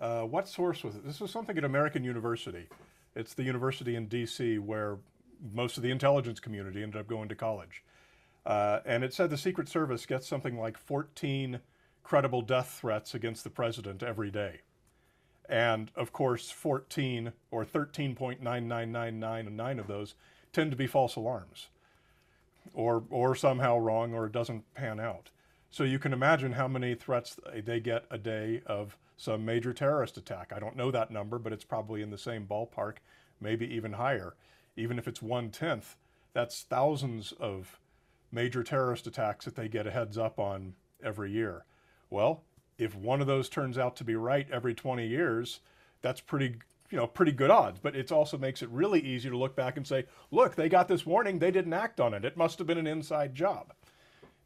uh, 0.00 0.22
what 0.22 0.48
source 0.48 0.82
was 0.82 0.96
it? 0.96 1.04
This 1.04 1.20
was 1.20 1.30
something 1.30 1.58
at 1.58 1.64
American 1.64 2.04
University. 2.04 2.68
It's 3.14 3.34
the 3.34 3.42
university 3.42 3.96
in 3.96 4.06
D.C. 4.06 4.56
where 4.56 4.96
most 5.52 5.76
of 5.76 5.82
the 5.82 5.90
intelligence 5.90 6.40
community 6.40 6.82
ended 6.82 6.98
up 6.98 7.06
going 7.06 7.28
to 7.28 7.34
college. 7.34 7.84
Uh, 8.46 8.80
and 8.86 9.04
it 9.04 9.12
said 9.12 9.28
the 9.28 9.36
Secret 9.36 9.68
Service 9.68 10.06
gets 10.06 10.26
something 10.26 10.58
like 10.58 10.78
14 10.78 11.60
credible 12.02 12.40
death 12.40 12.78
threats 12.80 13.14
against 13.14 13.44
the 13.44 13.50
president 13.50 14.02
every 14.02 14.30
day. 14.30 14.60
And 15.50 15.90
of 15.96 16.14
course, 16.14 16.50
14 16.50 17.34
or 17.50 17.66
13.9999 17.66 19.80
of 19.80 19.86
those 19.86 20.14
tend 20.54 20.70
to 20.70 20.78
be 20.78 20.86
false 20.86 21.14
alarms 21.14 21.68
or, 22.74 23.04
or 23.10 23.34
somehow 23.34 23.78
wrong 23.78 24.14
or 24.14 24.26
it 24.26 24.32
doesn't 24.32 24.72
pan 24.74 25.00
out. 25.00 25.30
So 25.70 25.84
you 25.84 25.98
can 25.98 26.12
imagine 26.12 26.52
how 26.52 26.68
many 26.68 26.94
threats 26.94 27.38
they 27.54 27.80
get 27.80 28.04
a 28.10 28.18
day 28.18 28.62
of 28.66 28.96
some 29.16 29.44
major 29.44 29.72
terrorist 29.72 30.16
attack. 30.16 30.52
I 30.54 30.60
don't 30.60 30.76
know 30.76 30.90
that 30.90 31.10
number, 31.10 31.38
but 31.38 31.52
it's 31.52 31.64
probably 31.64 32.02
in 32.02 32.10
the 32.10 32.18
same 32.18 32.46
ballpark, 32.46 32.96
maybe 33.40 33.66
even 33.74 33.94
higher. 33.94 34.34
Even 34.76 34.98
if 34.98 35.08
it's 35.08 35.20
one 35.20 35.50
tenth, 35.50 35.96
that's 36.32 36.62
thousands 36.62 37.32
of 37.32 37.80
major 38.30 38.62
terrorist 38.62 39.06
attacks 39.06 39.44
that 39.44 39.56
they 39.56 39.68
get 39.68 39.86
a 39.86 39.90
heads 39.90 40.16
up 40.16 40.38
on 40.38 40.74
every 41.02 41.32
year. 41.32 41.64
Well, 42.10 42.44
if 42.78 42.94
one 42.94 43.20
of 43.20 43.26
those 43.26 43.48
turns 43.48 43.76
out 43.76 43.96
to 43.96 44.04
be 44.04 44.14
right 44.14 44.46
every 44.50 44.74
20 44.74 45.06
years, 45.06 45.60
that's 46.00 46.20
pretty 46.20 46.56
you 46.90 46.96
know 46.96 47.06
pretty 47.06 47.32
good 47.32 47.50
odds 47.50 47.78
but 47.80 47.94
it 47.94 48.10
also 48.10 48.38
makes 48.38 48.62
it 48.62 48.68
really 48.70 49.00
easy 49.00 49.28
to 49.28 49.36
look 49.36 49.54
back 49.54 49.76
and 49.76 49.86
say 49.86 50.04
look 50.30 50.54
they 50.54 50.68
got 50.68 50.88
this 50.88 51.04
warning 51.04 51.38
they 51.38 51.50
didn't 51.50 51.72
act 51.72 52.00
on 52.00 52.14
it. 52.14 52.24
It 52.24 52.36
must 52.36 52.58
have 52.58 52.66
been 52.66 52.78
an 52.78 52.86
inside 52.86 53.34
job. 53.34 53.72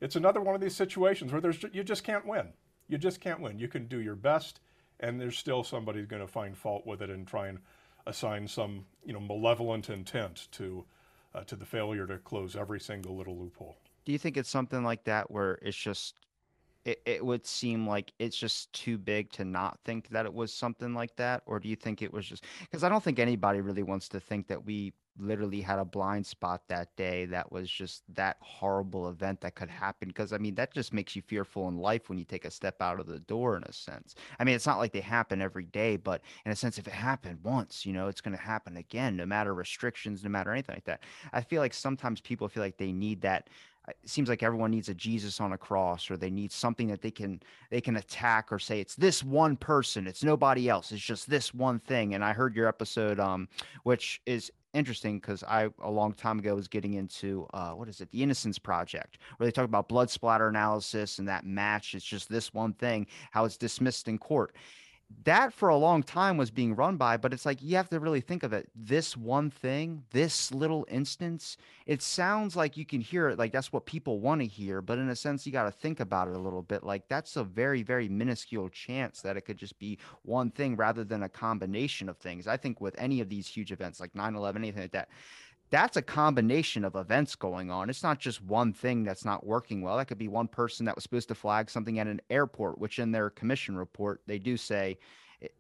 It's 0.00 0.16
another 0.16 0.40
one 0.40 0.54
of 0.54 0.60
these 0.60 0.74
situations 0.74 1.32
where 1.32 1.40
there's 1.40 1.62
you 1.72 1.84
just 1.84 2.04
can't 2.04 2.26
win. 2.26 2.52
You 2.88 2.98
just 2.98 3.20
can't 3.20 3.40
win. 3.40 3.58
You 3.58 3.68
can 3.68 3.86
do 3.86 4.00
your 4.00 4.16
best 4.16 4.60
and 5.00 5.20
there's 5.20 5.36
still 5.36 5.64
somebody 5.64 6.02
going 6.02 6.22
to 6.22 6.28
find 6.28 6.56
fault 6.56 6.86
with 6.86 7.02
it 7.02 7.10
and 7.10 7.26
try 7.26 7.48
and 7.48 7.58
assign 8.06 8.48
some 8.48 8.84
you 9.04 9.12
know 9.12 9.20
malevolent 9.20 9.90
intent 9.90 10.48
to 10.52 10.84
uh, 11.34 11.44
to 11.44 11.56
the 11.56 11.64
failure 11.64 12.06
to 12.06 12.18
close 12.18 12.56
every 12.56 12.80
single 12.80 13.16
little 13.16 13.36
loophole. 13.36 13.76
Do 14.04 14.12
you 14.12 14.18
think 14.18 14.36
it's 14.36 14.50
something 14.50 14.82
like 14.82 15.04
that 15.04 15.30
where 15.30 15.58
it's 15.62 15.76
just 15.76 16.16
it, 16.84 17.00
it 17.06 17.24
would 17.24 17.46
seem 17.46 17.86
like 17.86 18.12
it's 18.18 18.36
just 18.36 18.72
too 18.72 18.98
big 18.98 19.30
to 19.32 19.44
not 19.44 19.78
think 19.84 20.08
that 20.08 20.26
it 20.26 20.34
was 20.34 20.52
something 20.52 20.94
like 20.94 21.14
that 21.16 21.42
or 21.46 21.60
do 21.60 21.68
you 21.68 21.76
think 21.76 22.02
it 22.02 22.12
was 22.12 22.26
just 22.26 22.44
because 22.60 22.82
i 22.84 22.88
don't 22.88 23.02
think 23.02 23.18
anybody 23.18 23.60
really 23.60 23.82
wants 23.82 24.08
to 24.08 24.20
think 24.20 24.48
that 24.48 24.64
we 24.64 24.92
literally 25.18 25.60
had 25.60 25.78
a 25.78 25.84
blind 25.84 26.24
spot 26.24 26.62
that 26.68 26.88
day 26.96 27.26
that 27.26 27.52
was 27.52 27.68
just 27.68 28.02
that 28.14 28.36
horrible 28.40 29.10
event 29.10 29.40
that 29.42 29.54
could 29.54 29.68
happen 29.68 30.08
because 30.08 30.32
i 30.32 30.38
mean 30.38 30.54
that 30.54 30.72
just 30.72 30.92
makes 30.92 31.14
you 31.14 31.20
fearful 31.22 31.68
in 31.68 31.76
life 31.76 32.08
when 32.08 32.18
you 32.18 32.24
take 32.24 32.46
a 32.46 32.50
step 32.50 32.80
out 32.80 32.98
of 32.98 33.06
the 33.06 33.18
door 33.20 33.56
in 33.56 33.62
a 33.64 33.72
sense. 33.72 34.14
I 34.38 34.44
mean 34.44 34.54
it's 34.54 34.66
not 34.66 34.78
like 34.78 34.92
they 34.92 35.00
happen 35.00 35.42
every 35.42 35.66
day 35.66 35.96
but 35.96 36.22
in 36.46 36.52
a 36.52 36.56
sense 36.56 36.78
if 36.78 36.86
it 36.86 36.94
happened 36.94 37.40
once 37.42 37.84
you 37.84 37.92
know 37.92 38.08
it's 38.08 38.20
going 38.22 38.36
to 38.36 38.42
happen 38.42 38.78
again 38.78 39.16
no 39.16 39.26
matter 39.26 39.54
restrictions 39.54 40.24
no 40.24 40.30
matter 40.30 40.50
anything 40.50 40.74
like 40.74 40.84
that. 40.84 41.02
I 41.32 41.42
feel 41.42 41.60
like 41.60 41.74
sometimes 41.74 42.20
people 42.20 42.48
feel 42.48 42.62
like 42.62 42.78
they 42.78 42.92
need 42.92 43.20
that 43.22 43.50
it 43.88 43.96
seems 44.06 44.28
like 44.28 44.42
everyone 44.42 44.70
needs 44.70 44.88
a 44.88 44.94
Jesus 44.94 45.40
on 45.40 45.52
a 45.52 45.58
cross 45.58 46.10
or 46.10 46.16
they 46.16 46.30
need 46.30 46.52
something 46.52 46.88
that 46.88 47.02
they 47.02 47.10
can 47.10 47.40
they 47.70 47.80
can 47.80 47.96
attack 47.96 48.52
or 48.52 48.58
say 48.58 48.80
it's 48.80 48.94
this 48.94 49.24
one 49.24 49.56
person 49.56 50.06
it's 50.06 50.22
nobody 50.22 50.68
else 50.68 50.92
it's 50.92 51.02
just 51.02 51.28
this 51.28 51.52
one 51.52 51.80
thing 51.80 52.14
and 52.14 52.24
I 52.24 52.32
heard 52.32 52.54
your 52.54 52.68
episode 52.68 53.18
um 53.18 53.48
which 53.82 54.20
is 54.26 54.52
interesting 54.74 55.18
because 55.18 55.42
I 55.42 55.68
a 55.82 55.90
long 55.90 56.12
time 56.12 56.38
ago 56.38 56.54
was 56.54 56.68
getting 56.68 56.94
into 56.94 57.46
uh, 57.52 57.72
what 57.72 57.88
is 57.88 58.00
it, 58.00 58.10
the 58.10 58.22
Innocence 58.22 58.58
Project, 58.58 59.18
where 59.36 59.46
they 59.46 59.50
talk 59.50 59.66
about 59.66 59.88
blood 59.88 60.10
splatter 60.10 60.48
analysis 60.48 61.18
and 61.18 61.28
that 61.28 61.44
match. 61.44 61.94
It's 61.94 62.04
just 62.04 62.28
this 62.28 62.54
one 62.54 62.72
thing, 62.74 63.06
how 63.30 63.44
it's 63.44 63.56
dismissed 63.56 64.08
in 64.08 64.18
court 64.18 64.56
that 65.24 65.52
for 65.52 65.68
a 65.68 65.76
long 65.76 66.02
time 66.02 66.36
was 66.36 66.50
being 66.50 66.74
run 66.74 66.96
by 66.96 67.16
but 67.16 67.32
it's 67.32 67.46
like 67.46 67.62
you 67.62 67.76
have 67.76 67.88
to 67.88 68.00
really 68.00 68.20
think 68.20 68.42
of 68.42 68.52
it 68.52 68.68
this 68.74 69.16
one 69.16 69.50
thing 69.50 70.02
this 70.10 70.52
little 70.52 70.86
instance 70.90 71.56
it 71.86 72.02
sounds 72.02 72.56
like 72.56 72.76
you 72.76 72.84
can 72.84 73.00
hear 73.00 73.28
it 73.28 73.38
like 73.38 73.52
that's 73.52 73.72
what 73.72 73.86
people 73.86 74.20
want 74.20 74.40
to 74.40 74.46
hear 74.46 74.80
but 74.80 74.98
in 74.98 75.08
a 75.08 75.16
sense 75.16 75.46
you 75.46 75.52
got 75.52 75.64
to 75.64 75.70
think 75.70 76.00
about 76.00 76.28
it 76.28 76.34
a 76.34 76.38
little 76.38 76.62
bit 76.62 76.82
like 76.82 77.06
that's 77.08 77.36
a 77.36 77.44
very 77.44 77.82
very 77.82 78.08
minuscule 78.08 78.68
chance 78.68 79.20
that 79.20 79.36
it 79.36 79.42
could 79.42 79.58
just 79.58 79.78
be 79.78 79.98
one 80.22 80.50
thing 80.50 80.76
rather 80.76 81.04
than 81.04 81.22
a 81.22 81.28
combination 81.28 82.08
of 82.08 82.16
things. 82.18 82.46
I 82.46 82.56
think 82.56 82.80
with 82.80 82.94
any 82.98 83.20
of 83.20 83.28
these 83.28 83.46
huge 83.46 83.72
events 83.72 84.00
like 84.00 84.12
9-11 84.12 84.56
anything 84.56 84.82
like 84.82 84.92
that 84.92 85.08
that's 85.72 85.96
a 85.96 86.02
combination 86.02 86.84
of 86.84 86.96
events 86.96 87.34
going 87.34 87.70
on. 87.70 87.88
It's 87.88 88.02
not 88.02 88.18
just 88.18 88.44
one 88.44 88.74
thing 88.74 89.04
that's 89.04 89.24
not 89.24 89.46
working 89.46 89.80
well. 89.80 89.96
That 89.96 90.04
could 90.04 90.18
be 90.18 90.28
one 90.28 90.46
person 90.46 90.84
that 90.84 90.94
was 90.94 91.02
supposed 91.02 91.28
to 91.28 91.34
flag 91.34 91.70
something 91.70 91.98
at 91.98 92.06
an 92.06 92.20
airport, 92.28 92.78
which 92.78 92.98
in 92.98 93.10
their 93.10 93.30
commission 93.30 93.74
report, 93.74 94.20
they 94.26 94.38
do 94.38 94.58
say 94.58 94.98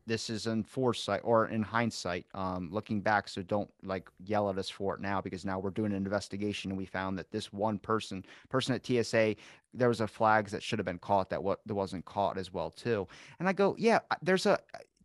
this 0.06 0.28
is 0.28 0.46
in 0.46 0.64
foresight 0.64 1.22
or 1.24 1.48
in 1.48 1.62
hindsight, 1.62 2.26
um, 2.34 2.68
looking 2.70 3.00
back. 3.00 3.26
So 3.26 3.42
don't 3.42 3.70
like 3.82 4.06
yell 4.22 4.50
at 4.50 4.58
us 4.58 4.68
for 4.68 4.94
it 4.94 5.00
now 5.00 5.22
because 5.22 5.46
now 5.46 5.58
we're 5.58 5.70
doing 5.70 5.92
an 5.92 5.96
investigation 5.96 6.70
and 6.70 6.76
we 6.76 6.84
found 6.84 7.18
that 7.18 7.32
this 7.32 7.50
one 7.50 7.78
person, 7.78 8.22
person 8.50 8.74
at 8.74 8.84
TSA, 8.84 9.34
there 9.72 9.88
was 9.88 10.02
a 10.02 10.06
flags 10.06 10.52
that 10.52 10.62
should 10.62 10.78
have 10.78 10.86
been 10.86 10.98
caught 10.98 11.30
that 11.30 11.42
what 11.42 11.60
that 11.64 11.74
wasn't 11.74 12.04
caught 12.04 12.36
as 12.36 12.52
well 12.52 12.70
too. 12.70 13.08
And 13.38 13.48
I 13.48 13.54
go, 13.54 13.74
yeah, 13.78 14.00
there's 14.20 14.44
a 14.44 14.58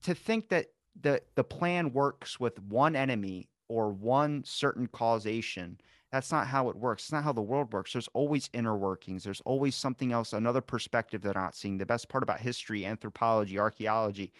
to 0.04 0.14
think 0.14 0.50
that 0.50 0.68
the 1.00 1.22
the 1.36 1.46
plan 1.46 1.94
works 1.94 2.42
with 2.42 2.62
one 2.64 2.94
enemy 2.94 3.48
or 3.68 3.92
one 3.92 4.44
certain 4.44 4.88
causation. 4.88 5.80
That's 6.12 6.32
not 6.32 6.48
how 6.48 6.70
it 6.70 6.76
works. 6.76 7.04
It's 7.04 7.12
not 7.12 7.24
how 7.24 7.34
the 7.34 7.42
world 7.42 7.74
works. 7.74 7.94
There's 7.94 8.10
always 8.14 8.50
inner 8.54 8.78
workings. 8.78 9.24
There's 9.24 9.42
always 9.42 9.76
something 9.76 10.14
else, 10.14 10.34
another 10.34 10.62
perspective 10.62 11.22
they're 11.22 11.34
not 11.34 11.56
seeing. 11.56 11.78
The 11.78 11.86
best 11.86 12.08
part 12.08 12.24
about 12.24 12.40
history, 12.40 12.86
anthropology, 12.86 13.60
archaeology, 13.60 14.32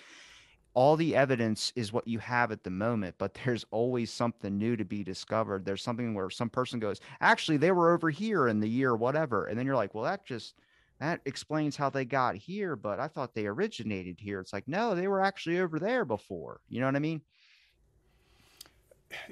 all 0.78 0.96
the 0.96 1.16
evidence 1.16 1.74
is 1.76 1.92
what 1.92 2.08
you 2.08 2.20
have 2.20 2.52
at 2.52 2.64
the 2.64 2.70
moment, 2.70 3.16
but 3.18 3.34
there's 3.46 3.66
always 3.72 4.12
something 4.12 4.58
new 4.58 4.76
to 4.76 4.86
be 4.86 5.04
discovered. 5.04 5.66
There's 5.66 5.82
something 5.82 6.14
where 6.14 6.30
some 6.30 6.52
person 6.52 6.80
goes, 6.80 7.02
actually, 7.20 7.58
they 7.58 7.72
were 7.72 7.94
over 7.94 8.12
here 8.12 8.48
in 8.48 8.60
the 8.60 8.70
year 8.70 8.96
whatever. 8.96 9.48
And 9.48 9.58
then 9.58 9.66
you're 9.66 9.76
like, 9.76 9.96
well, 9.96 10.04
that 10.04 10.24
just 10.24 10.54
that 11.00 11.22
explains 11.26 11.76
how 11.76 11.90
they 11.90 12.06
got 12.06 12.36
here, 12.36 12.76
but 12.76 13.00
I 13.00 13.08
thought 13.08 13.34
they 13.34 13.48
originated 13.48 14.20
here. 14.20 14.40
It's 14.40 14.54
like, 14.54 14.68
no, 14.68 14.96
they 14.96 15.08
were 15.08 15.22
actually 15.22 15.60
over 15.60 15.80
there 15.80 16.06
before. 16.06 16.62
You 16.70 16.80
know 16.80 16.86
what 16.88 16.96
I 16.96 17.00
mean? 17.00 17.22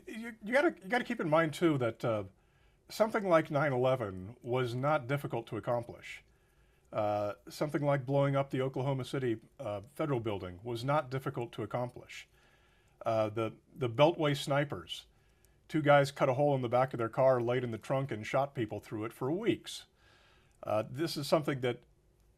You, 0.08 0.34
you 0.44 0.54
gotta 0.54 0.74
you 0.84 0.90
gotta 0.90 1.04
keep 1.04 1.20
in 1.20 1.30
mind 1.30 1.54
too 1.54 1.78
that 1.78 2.04
uh, 2.04 2.24
something 2.90 3.28
like 3.28 3.50
9/11 3.50 4.36
was 4.44 4.76
not 4.76 5.08
difficult 5.08 5.48
to 5.48 5.58
accomplish. 5.58 6.24
Uh, 6.94 7.34
something 7.50 7.84
like 7.84 8.06
blowing 8.06 8.36
up 8.36 8.52
the 8.52 8.62
Oklahoma 8.62 9.04
City 9.04 9.38
uh, 9.60 9.82
federal 9.96 10.20
building 10.20 10.60
was 10.64 10.84
not 10.84 11.10
difficult 11.10 11.52
to 11.54 11.64
accomplish. 11.64 12.28
Uh, 13.06 13.30
the 13.30 13.52
the 13.78 13.90
Beltway 13.90 14.36
snipers, 14.36 15.06
two 15.68 15.82
guys 15.82 16.12
cut 16.12 16.30
a 16.30 16.34
hole 16.34 16.56
in 16.56 16.62
the 16.62 16.70
back 16.70 16.94
of 16.94 16.98
their 16.98 17.10
car, 17.10 17.42
laid 17.42 17.64
in 17.64 17.72
the 17.72 17.78
trunk, 17.78 18.12
and 18.12 18.26
shot 18.26 18.56
people 18.56 18.80
through 18.80 19.06
it 19.06 19.14
for 19.14 19.32
weeks. 19.32 19.86
Uh, 20.64 20.84
this 20.90 21.18
is 21.18 21.28
something 21.28 21.60
that 21.62 21.80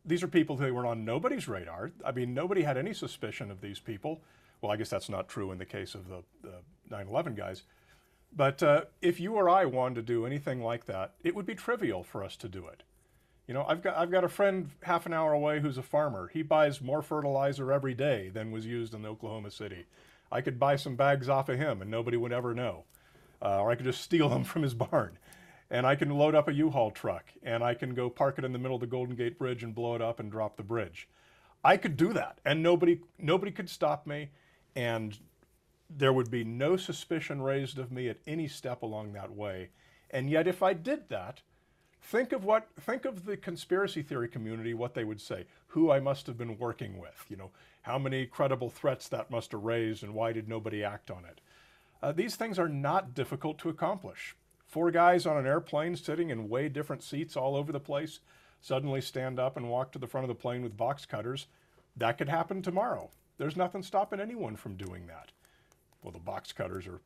these 0.03 0.23
are 0.23 0.27
people 0.27 0.57
who 0.57 0.73
were 0.73 0.85
on 0.85 1.05
nobody's 1.05 1.47
radar. 1.47 1.91
I 2.03 2.11
mean, 2.11 2.33
nobody 2.33 2.63
had 2.63 2.77
any 2.77 2.93
suspicion 2.93 3.51
of 3.51 3.61
these 3.61 3.79
people. 3.79 4.21
Well, 4.61 4.71
I 4.71 4.75
guess 4.75 4.89
that's 4.89 5.09
not 5.09 5.29
true 5.29 5.51
in 5.51 5.57
the 5.57 5.65
case 5.65 5.95
of 5.95 6.07
the, 6.07 6.23
the 6.41 6.55
9/11 6.89 7.35
guys. 7.35 7.63
But 8.35 8.61
uh, 8.61 8.85
if 9.01 9.19
you 9.19 9.33
or 9.33 9.49
I 9.49 9.65
wanted 9.65 9.95
to 9.95 10.01
do 10.01 10.25
anything 10.25 10.61
like 10.61 10.85
that, 10.85 11.13
it 11.23 11.35
would 11.35 11.45
be 11.45 11.55
trivial 11.55 12.03
for 12.03 12.23
us 12.23 12.35
to 12.37 12.49
do 12.49 12.67
it. 12.67 12.83
You 13.47 13.53
know, 13.53 13.65
I've 13.67 13.81
got 13.81 13.97
I've 13.97 14.11
got 14.11 14.25
a 14.25 14.29
friend 14.29 14.71
half 14.83 15.05
an 15.05 15.13
hour 15.13 15.31
away 15.31 15.61
who's 15.61 15.77
a 15.77 15.83
farmer. 15.83 16.29
He 16.33 16.41
buys 16.41 16.81
more 16.81 17.01
fertilizer 17.01 17.71
every 17.71 17.93
day 17.93 18.29
than 18.29 18.51
was 18.51 18.65
used 18.65 18.93
in 18.93 19.05
Oklahoma 19.05 19.51
City. 19.51 19.85
I 20.31 20.41
could 20.41 20.59
buy 20.59 20.75
some 20.75 20.97
bags 20.97 21.29
off 21.29 21.47
of 21.47 21.57
him 21.57 21.81
and 21.81 21.89
nobody 21.89 22.17
would 22.17 22.33
ever 22.33 22.53
know. 22.53 22.83
Uh, 23.41 23.61
or 23.61 23.71
I 23.71 23.75
could 23.75 23.85
just 23.85 24.01
steal 24.01 24.27
them 24.33 24.43
from 24.43 24.63
his 24.63 24.73
barn. 24.73 25.17
And 25.69 25.85
I 25.85 25.95
can 25.95 26.09
load 26.09 26.35
up 26.35 26.47
a 26.47 26.53
U-Haul 26.53 26.91
truck 26.91 27.25
and 27.43 27.63
I 27.63 27.73
can 27.73 27.93
go 27.93 28.09
park 28.09 28.37
it 28.37 28.45
in 28.45 28.53
the 28.53 28.59
middle 28.59 28.75
of 28.75 28.81
the 28.81 28.87
Golden 28.87 29.15
Gate 29.15 29.37
Bridge 29.37 29.63
and 29.63 29.75
blow 29.75 29.95
it 29.95 30.01
up 30.01 30.19
and 30.19 30.31
drop 30.31 30.57
the 30.57 30.63
bridge. 30.63 31.07
I 31.63 31.77
could 31.77 31.97
do 31.97 32.13
that 32.13 32.39
and 32.45 32.61
nobody 32.61 32.99
nobody 33.17 33.51
could 33.51 33.69
stop 33.69 34.05
me 34.05 34.29
and 34.77 35.17
there 35.89 36.13
would 36.13 36.29
be 36.29 36.43
no 36.43 36.77
suspicion 36.77 37.41
raised 37.41 37.79
of 37.79 37.91
me 37.91 38.09
at 38.09 38.19
any 38.27 38.47
step 38.47 38.83
along 38.83 39.11
that 39.13 39.33
way. 39.33 39.69
And 40.11 40.29
yet, 40.29 40.47
if 40.47 40.61
I 40.61 40.73
did 40.73 41.09
that, 41.09 41.41
think 41.99 42.31
of 42.31 42.45
what 42.45 42.67
think 42.79 43.03
of 43.03 43.25
the 43.25 43.35
conspiracy 43.35 44.03
theory 44.03 44.27
community 44.27 44.75
what 44.75 44.93
they 44.93 45.03
would 45.03 45.19
say. 45.19 45.45
Who 45.69 45.91
i 45.91 45.99
must 45.99 46.27
have 46.27 46.37
been 46.37 46.59
working 46.59 46.99
with 46.99 47.25
you 47.27 47.35
know 47.35 47.49
how 47.81 47.97
many 47.97 48.25
credible 48.27 48.69
threats 48.69 49.07
that 49.07 49.31
must 49.31 49.51
have 49.51 49.63
raised 49.63 50.03
and 50.03 50.13
why 50.13 50.31
did 50.31 50.47
nobody 50.47 50.83
act 50.83 51.09
on 51.09 51.25
it. 51.25 51.41
Uh, 52.03 52.11
these 52.11 52.35
things 52.35 52.59
are 52.59 52.69
not 52.69 53.15
difficult 53.15 53.57
to 53.57 53.69
accomplish. 53.69 54.35
Four 54.67 54.91
guys 54.91 55.25
on 55.25 55.37
an 55.37 55.47
airplane 55.47 55.95
sitting 55.95 56.29
in 56.29 56.49
way 56.49 56.69
different 56.69 57.01
seats 57.01 57.35
all 57.35 57.55
over 57.55 57.71
the 57.71 57.79
place 57.79 58.19
suddenly 58.61 59.01
stand 59.01 59.39
up 59.39 59.57
and 59.57 59.69
walk 59.69 59.91
to 59.93 59.99
the 59.99 60.07
front 60.07 60.25
of 60.25 60.29
the 60.29 60.35
plane 60.35 60.61
with 60.61 60.77
box 60.77 61.05
cutters. 61.07 61.47
That 61.95 62.19
could 62.19 62.29
happen 62.29 62.61
tomorrow 62.61 63.09
there's 63.37 63.55
nothing 63.55 63.83
stopping 63.83 64.19
anyone 64.19 64.55
from 64.55 64.75
doing 64.75 65.07
that 65.07 65.31
well, 66.07 66.11
the 66.11 66.19
box 66.19 66.53
cutters 66.53 66.87
are 66.87 67.01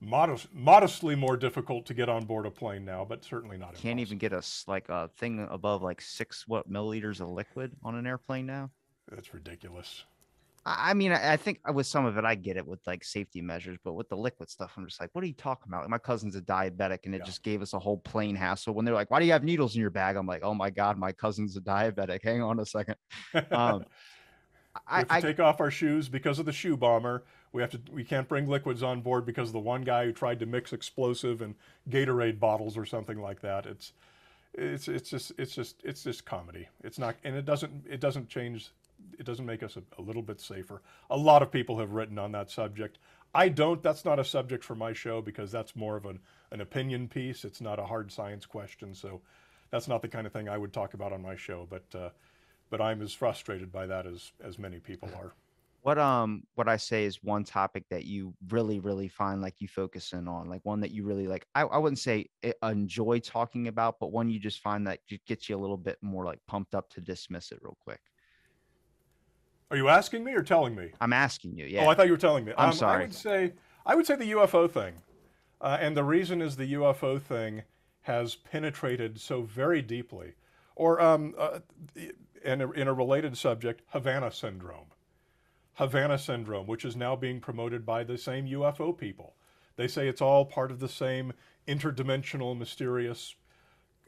modest, 0.00 0.46
modestly 0.52 1.14
more 1.14 1.36
difficult 1.36 1.86
to 1.86 1.94
get 1.94 2.08
on 2.08 2.24
board 2.24 2.46
a 2.46 2.50
plane 2.50 2.84
now, 2.84 3.04
but 3.04 3.24
certainly 3.24 3.56
not. 3.56 3.74
Can't 3.74 3.98
impossible. 3.98 4.00
even 4.00 4.18
get 4.18 4.32
us 4.32 4.64
like 4.68 4.88
a 4.88 5.08
thing 5.16 5.46
above 5.50 5.82
like 5.82 6.00
six 6.00 6.46
what 6.46 6.70
milliliters 6.70 7.20
of 7.20 7.28
liquid 7.28 7.72
on 7.82 7.94
an 7.94 8.06
airplane 8.06 8.46
now. 8.46 8.70
That's 9.10 9.34
ridiculous. 9.34 10.04
I 10.66 10.94
mean, 10.94 11.12
I 11.12 11.36
think 11.36 11.60
with 11.74 11.86
some 11.86 12.06
of 12.06 12.16
it, 12.16 12.24
I 12.24 12.36
get 12.36 12.56
it 12.56 12.66
with 12.66 12.80
like 12.86 13.04
safety 13.04 13.42
measures, 13.42 13.76
but 13.84 13.92
with 13.92 14.08
the 14.08 14.16
liquid 14.16 14.48
stuff, 14.48 14.72
I'm 14.78 14.86
just 14.86 14.98
like, 14.98 15.10
what 15.12 15.22
are 15.22 15.26
you 15.26 15.34
talking 15.34 15.66
about? 15.68 15.86
My 15.90 15.98
cousin's 15.98 16.36
a 16.36 16.40
diabetic, 16.40 17.00
and 17.04 17.14
it 17.14 17.18
yeah. 17.18 17.24
just 17.24 17.42
gave 17.42 17.60
us 17.60 17.74
a 17.74 17.78
whole 17.78 17.98
plane 17.98 18.34
hassle. 18.34 18.72
When 18.72 18.86
they're 18.86 18.94
like, 18.94 19.10
"Why 19.10 19.20
do 19.20 19.26
you 19.26 19.32
have 19.32 19.44
needles 19.44 19.74
in 19.74 19.82
your 19.82 19.90
bag?" 19.90 20.16
I'm 20.16 20.26
like, 20.26 20.42
"Oh 20.42 20.54
my 20.54 20.70
god, 20.70 20.96
my 20.96 21.12
cousin's 21.12 21.58
a 21.58 21.60
diabetic." 21.60 22.20
Hang 22.24 22.40
on 22.40 22.60
a 22.60 22.66
second. 22.66 22.96
Um, 23.50 23.84
I, 24.86 24.98
have 24.98 25.08
to 25.08 25.14
I, 25.14 25.20
take 25.20 25.40
off 25.40 25.60
our 25.60 25.70
shoes 25.70 26.08
because 26.08 26.38
of 26.38 26.46
the 26.46 26.52
shoe 26.52 26.76
bomber. 26.76 27.24
We 27.52 27.62
have 27.62 27.70
to. 27.70 27.80
We 27.92 28.04
can't 28.04 28.28
bring 28.28 28.48
liquids 28.48 28.82
on 28.82 29.00
board 29.00 29.24
because 29.24 29.48
of 29.50 29.52
the 29.52 29.60
one 29.60 29.82
guy 29.82 30.06
who 30.06 30.12
tried 30.12 30.40
to 30.40 30.46
mix 30.46 30.72
explosive 30.72 31.40
and 31.40 31.54
Gatorade 31.88 32.40
bottles 32.40 32.76
or 32.76 32.84
something 32.84 33.20
like 33.20 33.40
that. 33.42 33.66
It's, 33.66 33.92
it's, 34.54 34.88
it's 34.88 35.10
just, 35.10 35.32
it's 35.38 35.54
just, 35.54 35.76
it's 35.84 36.02
just 36.02 36.24
comedy. 36.24 36.68
It's 36.82 36.98
not, 36.98 37.16
and 37.24 37.36
it 37.36 37.44
doesn't, 37.44 37.86
it 37.88 38.00
doesn't 38.00 38.28
change. 38.28 38.70
It 39.18 39.26
doesn't 39.26 39.46
make 39.46 39.62
us 39.62 39.76
a, 39.76 39.82
a 40.00 40.02
little 40.02 40.22
bit 40.22 40.40
safer. 40.40 40.82
A 41.10 41.16
lot 41.16 41.42
of 41.42 41.50
people 41.50 41.78
have 41.78 41.92
written 41.92 42.18
on 42.18 42.32
that 42.32 42.50
subject. 42.50 42.98
I 43.34 43.48
don't. 43.48 43.82
That's 43.82 44.04
not 44.04 44.18
a 44.18 44.24
subject 44.24 44.64
for 44.64 44.74
my 44.74 44.92
show 44.92 45.20
because 45.20 45.50
that's 45.50 45.74
more 45.74 45.96
of 45.96 46.06
an, 46.06 46.20
an 46.52 46.60
opinion 46.60 47.08
piece. 47.08 47.44
It's 47.44 47.60
not 47.60 47.78
a 47.78 47.84
hard 47.84 48.12
science 48.12 48.46
question. 48.46 48.94
So 48.94 49.20
that's 49.70 49.88
not 49.88 50.02
the 50.02 50.08
kind 50.08 50.26
of 50.26 50.32
thing 50.32 50.48
I 50.48 50.56
would 50.56 50.72
talk 50.72 50.94
about 50.94 51.12
on 51.12 51.20
my 51.20 51.34
show. 51.34 51.66
But 51.68 51.84
uh, 51.94 52.10
but 52.76 52.82
I'm 52.84 53.02
as 53.02 53.12
frustrated 53.12 53.70
by 53.70 53.86
that 53.86 54.04
as 54.04 54.32
as 54.42 54.58
many 54.58 54.80
people 54.80 55.08
are. 55.14 55.32
What 55.82 55.96
um 55.96 56.42
what 56.56 56.68
I 56.68 56.76
say 56.76 57.04
is 57.04 57.22
one 57.22 57.44
topic 57.44 57.84
that 57.88 58.04
you 58.04 58.34
really 58.48 58.80
really 58.80 59.06
find 59.06 59.40
like 59.40 59.60
you 59.60 59.68
focus 59.68 60.12
in 60.12 60.26
on, 60.26 60.48
like 60.48 60.60
one 60.64 60.80
that 60.80 60.90
you 60.90 61.04
really 61.04 61.28
like. 61.28 61.46
I, 61.54 61.60
I 61.62 61.78
wouldn't 61.78 62.00
say 62.00 62.26
enjoy 62.64 63.20
talking 63.20 63.68
about, 63.68 64.00
but 64.00 64.10
one 64.10 64.28
you 64.28 64.40
just 64.40 64.58
find 64.58 64.88
that 64.88 64.98
gets 65.24 65.48
you 65.48 65.56
a 65.56 65.60
little 65.60 65.76
bit 65.76 65.98
more 66.02 66.24
like 66.24 66.40
pumped 66.48 66.74
up 66.74 66.90
to 66.94 67.00
dismiss 67.00 67.52
it 67.52 67.60
real 67.62 67.78
quick. 67.80 68.00
Are 69.70 69.76
you 69.76 69.88
asking 69.88 70.24
me 70.24 70.32
or 70.32 70.42
telling 70.42 70.74
me? 70.74 70.90
I'm 71.00 71.12
asking 71.12 71.56
you. 71.56 71.66
Yeah. 71.66 71.84
Oh, 71.84 71.90
I 71.90 71.94
thought 71.94 72.06
you 72.06 72.12
were 72.12 72.18
telling 72.18 72.44
me. 72.44 72.54
I'm 72.58 72.70
Um, 72.70 72.74
sorry. 72.74 72.96
I 72.96 73.06
would 73.06 73.14
say 73.14 73.52
I 73.86 73.94
would 73.94 74.04
say 74.04 74.16
the 74.16 74.32
UFO 74.32 74.68
thing, 74.68 74.94
uh, 75.60 75.78
and 75.80 75.96
the 75.96 76.02
reason 76.02 76.42
is 76.42 76.56
the 76.56 76.72
UFO 76.72 77.22
thing 77.22 77.62
has 78.00 78.34
penetrated 78.34 79.20
so 79.20 79.42
very 79.42 79.80
deeply, 79.80 80.32
or 80.74 81.00
um, 81.00 81.36
uh, 81.38 81.60
in, 82.44 82.60
a, 82.60 82.70
in 82.72 82.88
a 82.88 82.92
related 82.92 83.36
subject, 83.36 83.82
Havana 83.88 84.30
syndrome. 84.30 84.92
Havana 85.74 86.18
syndrome, 86.18 86.66
which 86.66 86.84
is 86.84 86.94
now 86.94 87.16
being 87.16 87.40
promoted 87.40 87.84
by 87.84 88.04
the 88.04 88.16
same 88.16 88.46
UFO 88.46 88.96
people. 88.96 89.34
They 89.76 89.88
say 89.88 90.06
it's 90.06 90.20
all 90.20 90.44
part 90.44 90.70
of 90.70 90.78
the 90.78 90.88
same 90.88 91.32
interdimensional, 91.66 92.56
mysterious 92.56 93.34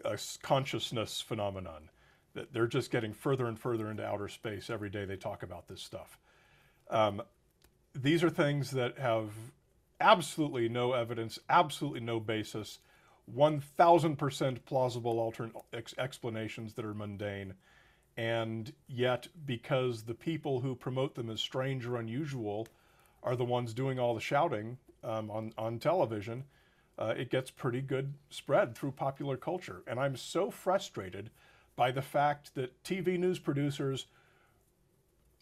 uh, 0.04 0.16
consciousness 0.42 1.20
phenomenon. 1.20 1.90
That 2.34 2.52
they're 2.52 2.66
just 2.66 2.90
getting 2.90 3.14
further 3.14 3.46
and 3.46 3.58
further 3.58 3.90
into 3.90 4.04
outer 4.04 4.28
space 4.28 4.70
every 4.70 4.90
day 4.90 5.06
they 5.06 5.16
talk 5.16 5.42
about 5.42 5.66
this 5.66 5.82
stuff. 5.82 6.18
Um, 6.90 7.22
these 7.94 8.22
are 8.22 8.30
things 8.30 8.70
that 8.72 8.98
have 8.98 9.30
absolutely 10.00 10.68
no 10.68 10.92
evidence, 10.92 11.38
absolutely 11.48 12.00
no 12.00 12.20
basis, 12.20 12.78
1000% 13.34 14.64
plausible 14.64 15.16
altern- 15.16 15.52
ex- 15.72 15.94
explanations 15.98 16.74
that 16.74 16.84
are 16.84 16.94
mundane. 16.94 17.54
And 18.16 18.72
yet, 18.88 19.28
because 19.44 20.02
the 20.02 20.14
people 20.14 20.60
who 20.60 20.74
promote 20.74 21.14
them 21.14 21.28
as 21.28 21.40
strange 21.40 21.84
or 21.86 21.96
unusual 21.96 22.66
are 23.22 23.36
the 23.36 23.44
ones 23.44 23.74
doing 23.74 23.98
all 23.98 24.14
the 24.14 24.20
shouting 24.20 24.78
um, 25.04 25.30
on, 25.30 25.52
on 25.58 25.78
television, 25.78 26.44
uh, 26.98 27.14
it 27.16 27.30
gets 27.30 27.50
pretty 27.50 27.82
good 27.82 28.14
spread 28.30 28.74
through 28.74 28.92
popular 28.92 29.36
culture. 29.36 29.82
And 29.86 30.00
I'm 30.00 30.16
so 30.16 30.50
frustrated 30.50 31.30
by 31.74 31.90
the 31.90 32.02
fact 32.02 32.54
that 32.54 32.82
TV 32.82 33.18
news 33.18 33.38
producers 33.38 34.06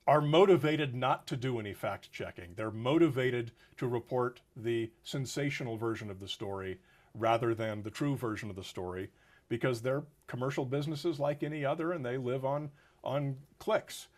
are 0.06 0.20
motivated 0.20 0.94
not 0.94 1.26
to 1.28 1.36
do 1.36 1.58
any 1.58 1.72
fact 1.72 2.12
checking. 2.12 2.54
They're 2.56 2.70
motivated 2.70 3.52
to 3.78 3.86
report 3.86 4.40
the 4.56 4.90
sensational 5.02 5.76
version 5.76 6.10
of 6.10 6.20
the 6.20 6.28
story 6.28 6.78
rather 7.14 7.54
than 7.54 7.82
the 7.82 7.90
true 7.90 8.16
version 8.16 8.50
of 8.50 8.56
the 8.56 8.64
story 8.64 9.10
because 9.54 9.80
they're 9.80 10.02
commercial 10.26 10.64
businesses 10.64 11.20
like 11.20 11.44
any 11.44 11.64
other 11.64 11.92
and 11.92 12.04
they 12.04 12.18
live 12.18 12.44
on 12.44 12.68
on 13.04 13.36
clicks. 13.60 14.08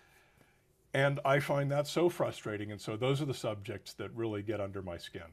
And 0.94 1.20
I 1.26 1.40
find 1.40 1.70
that 1.72 1.86
so 1.86 2.08
frustrating 2.08 2.72
and 2.72 2.80
so 2.80 2.96
those 2.96 3.20
are 3.20 3.26
the 3.26 3.34
subjects 3.34 3.92
that 3.94 4.10
really 4.14 4.42
get 4.42 4.62
under 4.62 4.80
my 4.80 4.96
skin. 4.96 5.28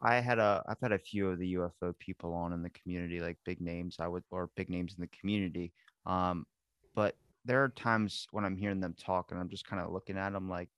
I 0.00 0.20
had 0.20 0.38
a 0.38 0.64
I've 0.66 0.80
had 0.80 0.92
a 0.92 0.98
few 0.98 1.28
of 1.28 1.38
the 1.38 1.52
UFO 1.52 1.92
people 1.98 2.32
on 2.32 2.54
in 2.54 2.62
the 2.62 2.70
community, 2.70 3.20
like 3.20 3.36
big 3.44 3.60
names 3.60 3.96
I 4.00 4.08
would 4.08 4.22
or 4.30 4.48
big 4.56 4.70
names 4.70 4.94
in 4.96 5.02
the 5.02 5.18
community. 5.18 5.70
Um, 6.06 6.46
but 6.94 7.14
there 7.44 7.62
are 7.62 7.68
times 7.68 8.26
when 8.30 8.46
I'm 8.46 8.56
hearing 8.56 8.80
them 8.80 8.94
talk 8.98 9.32
and 9.32 9.38
I'm 9.38 9.50
just 9.50 9.66
kind 9.66 9.82
of 9.82 9.92
looking 9.92 10.16
at 10.16 10.32
them 10.32 10.48
like, 10.48 10.70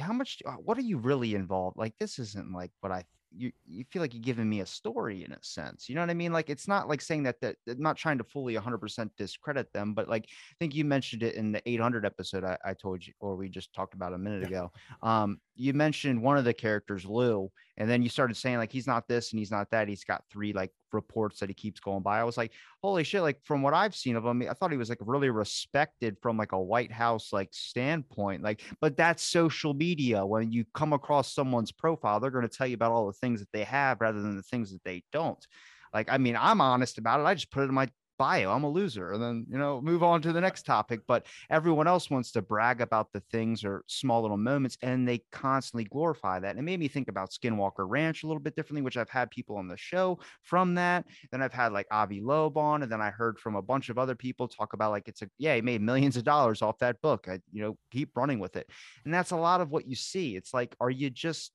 how, 0.00 0.12
much? 0.12 0.44
uh, 0.46 0.52
What 0.52 0.78
are 0.78 0.82
you 0.82 0.96
really 0.96 1.34
involved? 1.34 1.76
Like 1.76 1.98
this 1.98 2.20
isn't 2.20 2.52
like 2.52 2.70
what 2.82 2.92
I. 2.92 3.02
You 3.34 3.52
you 3.66 3.84
feel 3.90 4.02
like 4.02 4.14
you're 4.14 4.22
giving 4.22 4.48
me 4.48 4.60
a 4.60 4.66
story 4.66 5.24
in 5.24 5.32
a 5.32 5.38
sense. 5.42 5.88
You 5.88 5.94
know 5.94 6.02
what 6.02 6.10
I 6.10 6.14
mean? 6.14 6.32
Like 6.32 6.50
it's 6.50 6.68
not 6.68 6.88
like 6.88 7.00
saying 7.00 7.22
that 7.24 7.40
that 7.40 7.56
I'm 7.66 7.80
not 7.82 7.96
trying 7.96 8.18
to 8.18 8.24
fully 8.24 8.54
100% 8.54 9.10
discredit 9.16 9.72
them, 9.72 9.94
but 9.94 10.08
like 10.08 10.26
I 10.28 10.54
think 10.58 10.74
you 10.74 10.84
mentioned 10.84 11.22
it 11.22 11.34
in 11.34 11.52
the 11.52 11.62
800 11.68 12.04
episode 12.04 12.44
I, 12.44 12.58
I 12.64 12.74
told 12.74 13.06
you, 13.06 13.12
or 13.20 13.36
we 13.36 13.48
just 13.48 13.72
talked 13.72 13.94
about 13.94 14.12
a 14.12 14.18
minute 14.18 14.44
ago. 14.44 14.70
Um, 15.02 15.38
you 15.54 15.74
mentioned 15.74 16.22
one 16.22 16.38
of 16.38 16.44
the 16.44 16.54
characters, 16.54 17.04
Lou, 17.04 17.50
and 17.76 17.88
then 17.88 18.02
you 18.02 18.08
started 18.08 18.36
saying 18.36 18.58
like 18.58 18.72
he's 18.72 18.86
not 18.86 19.08
this 19.08 19.32
and 19.32 19.38
he's 19.38 19.50
not 19.50 19.70
that. 19.70 19.88
He's 19.88 20.04
got 20.04 20.24
three 20.30 20.52
like 20.52 20.70
reports 20.92 21.40
that 21.40 21.48
he 21.48 21.54
keeps 21.54 21.80
going 21.80 22.02
by. 22.02 22.20
I 22.20 22.24
was 22.24 22.36
like, 22.36 22.52
holy 22.82 23.04
shit! 23.04 23.22
Like 23.22 23.38
from 23.44 23.62
what 23.62 23.74
I've 23.74 23.94
seen 23.94 24.16
of 24.16 24.24
him, 24.24 24.42
I 24.48 24.52
thought 24.54 24.70
he 24.70 24.76
was 24.76 24.88
like 24.88 24.98
really 25.00 25.30
respected 25.30 26.16
from 26.20 26.36
like 26.36 26.52
a 26.52 26.60
White 26.60 26.92
House 26.92 27.32
like 27.32 27.48
standpoint. 27.52 28.42
Like, 28.42 28.62
but 28.80 28.96
that's 28.96 29.22
social 29.22 29.74
media. 29.74 30.24
When 30.24 30.52
you 30.52 30.64
come 30.74 30.92
across 30.92 31.34
someone's 31.34 31.72
profile, 31.72 32.20
they're 32.20 32.30
going 32.30 32.48
to 32.48 32.56
tell 32.56 32.66
you 32.66 32.74
about 32.74 32.92
all 32.92 33.06
the 33.06 33.12
things 33.22 33.40
that 33.40 33.52
they 33.52 33.64
have 33.64 34.00
rather 34.00 34.20
than 34.20 34.36
the 34.36 34.42
things 34.42 34.72
that 34.72 34.84
they 34.84 35.02
don't. 35.12 35.46
Like, 35.94 36.10
I 36.10 36.18
mean, 36.18 36.36
I'm 36.38 36.60
honest 36.60 36.98
about 36.98 37.20
it. 37.20 37.24
I 37.24 37.34
just 37.34 37.50
put 37.50 37.62
it 37.62 37.68
in 37.68 37.74
my 37.74 37.88
bio. 38.22 38.52
I'm 38.52 38.62
a 38.62 38.68
loser, 38.68 39.12
and 39.12 39.22
then 39.22 39.46
you 39.50 39.58
know 39.58 39.80
move 39.80 40.02
on 40.02 40.22
to 40.22 40.32
the 40.32 40.40
next 40.40 40.64
topic. 40.64 41.00
But 41.08 41.26
everyone 41.50 41.88
else 41.88 42.08
wants 42.08 42.30
to 42.32 42.42
brag 42.42 42.80
about 42.80 43.12
the 43.12 43.20
things 43.32 43.64
or 43.64 43.82
small 43.88 44.22
little 44.22 44.36
moments, 44.36 44.78
and 44.80 45.08
they 45.08 45.22
constantly 45.32 45.84
glorify 45.84 46.38
that. 46.38 46.50
And 46.50 46.58
it 46.58 46.62
made 46.62 46.80
me 46.80 46.88
think 46.88 47.08
about 47.08 47.30
Skinwalker 47.30 47.84
Ranch 47.88 48.22
a 48.22 48.26
little 48.26 48.40
bit 48.40 48.54
differently, 48.54 48.82
which 48.82 48.96
I've 48.96 49.08
had 49.08 49.30
people 49.30 49.56
on 49.56 49.66
the 49.66 49.76
show 49.76 50.20
from 50.42 50.76
that. 50.76 51.04
Then 51.32 51.42
I've 51.42 51.52
had 51.52 51.72
like 51.72 51.86
Avi 51.90 52.20
Loeb 52.20 52.56
on, 52.56 52.82
and 52.82 52.92
then 52.92 53.00
I 53.00 53.10
heard 53.10 53.38
from 53.40 53.56
a 53.56 53.62
bunch 53.62 53.88
of 53.88 53.98
other 53.98 54.14
people 54.14 54.46
talk 54.46 54.72
about 54.72 54.92
like 54.92 55.08
it's 55.08 55.22
a 55.22 55.28
yeah, 55.38 55.56
he 55.56 55.60
made 55.60 55.82
millions 55.82 56.16
of 56.16 56.24
dollars 56.24 56.62
off 56.62 56.78
that 56.78 57.00
book. 57.02 57.26
I 57.28 57.40
you 57.52 57.62
know 57.62 57.76
keep 57.90 58.16
running 58.16 58.38
with 58.38 58.56
it, 58.56 58.68
and 59.04 59.12
that's 59.12 59.32
a 59.32 59.36
lot 59.36 59.60
of 59.60 59.70
what 59.70 59.88
you 59.88 59.96
see. 59.96 60.36
It's 60.36 60.54
like, 60.54 60.76
are 60.80 60.90
you 60.90 61.10
just 61.10 61.50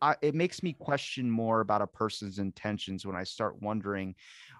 I, 0.00 0.16
it 0.22 0.34
makes 0.34 0.62
me 0.62 0.72
question 0.72 1.30
more 1.30 1.60
about 1.60 1.82
a 1.82 1.86
person's 1.86 2.38
intentions 2.38 3.06
when 3.06 3.16
I 3.16 3.24
start 3.24 3.60
wondering 3.62 4.14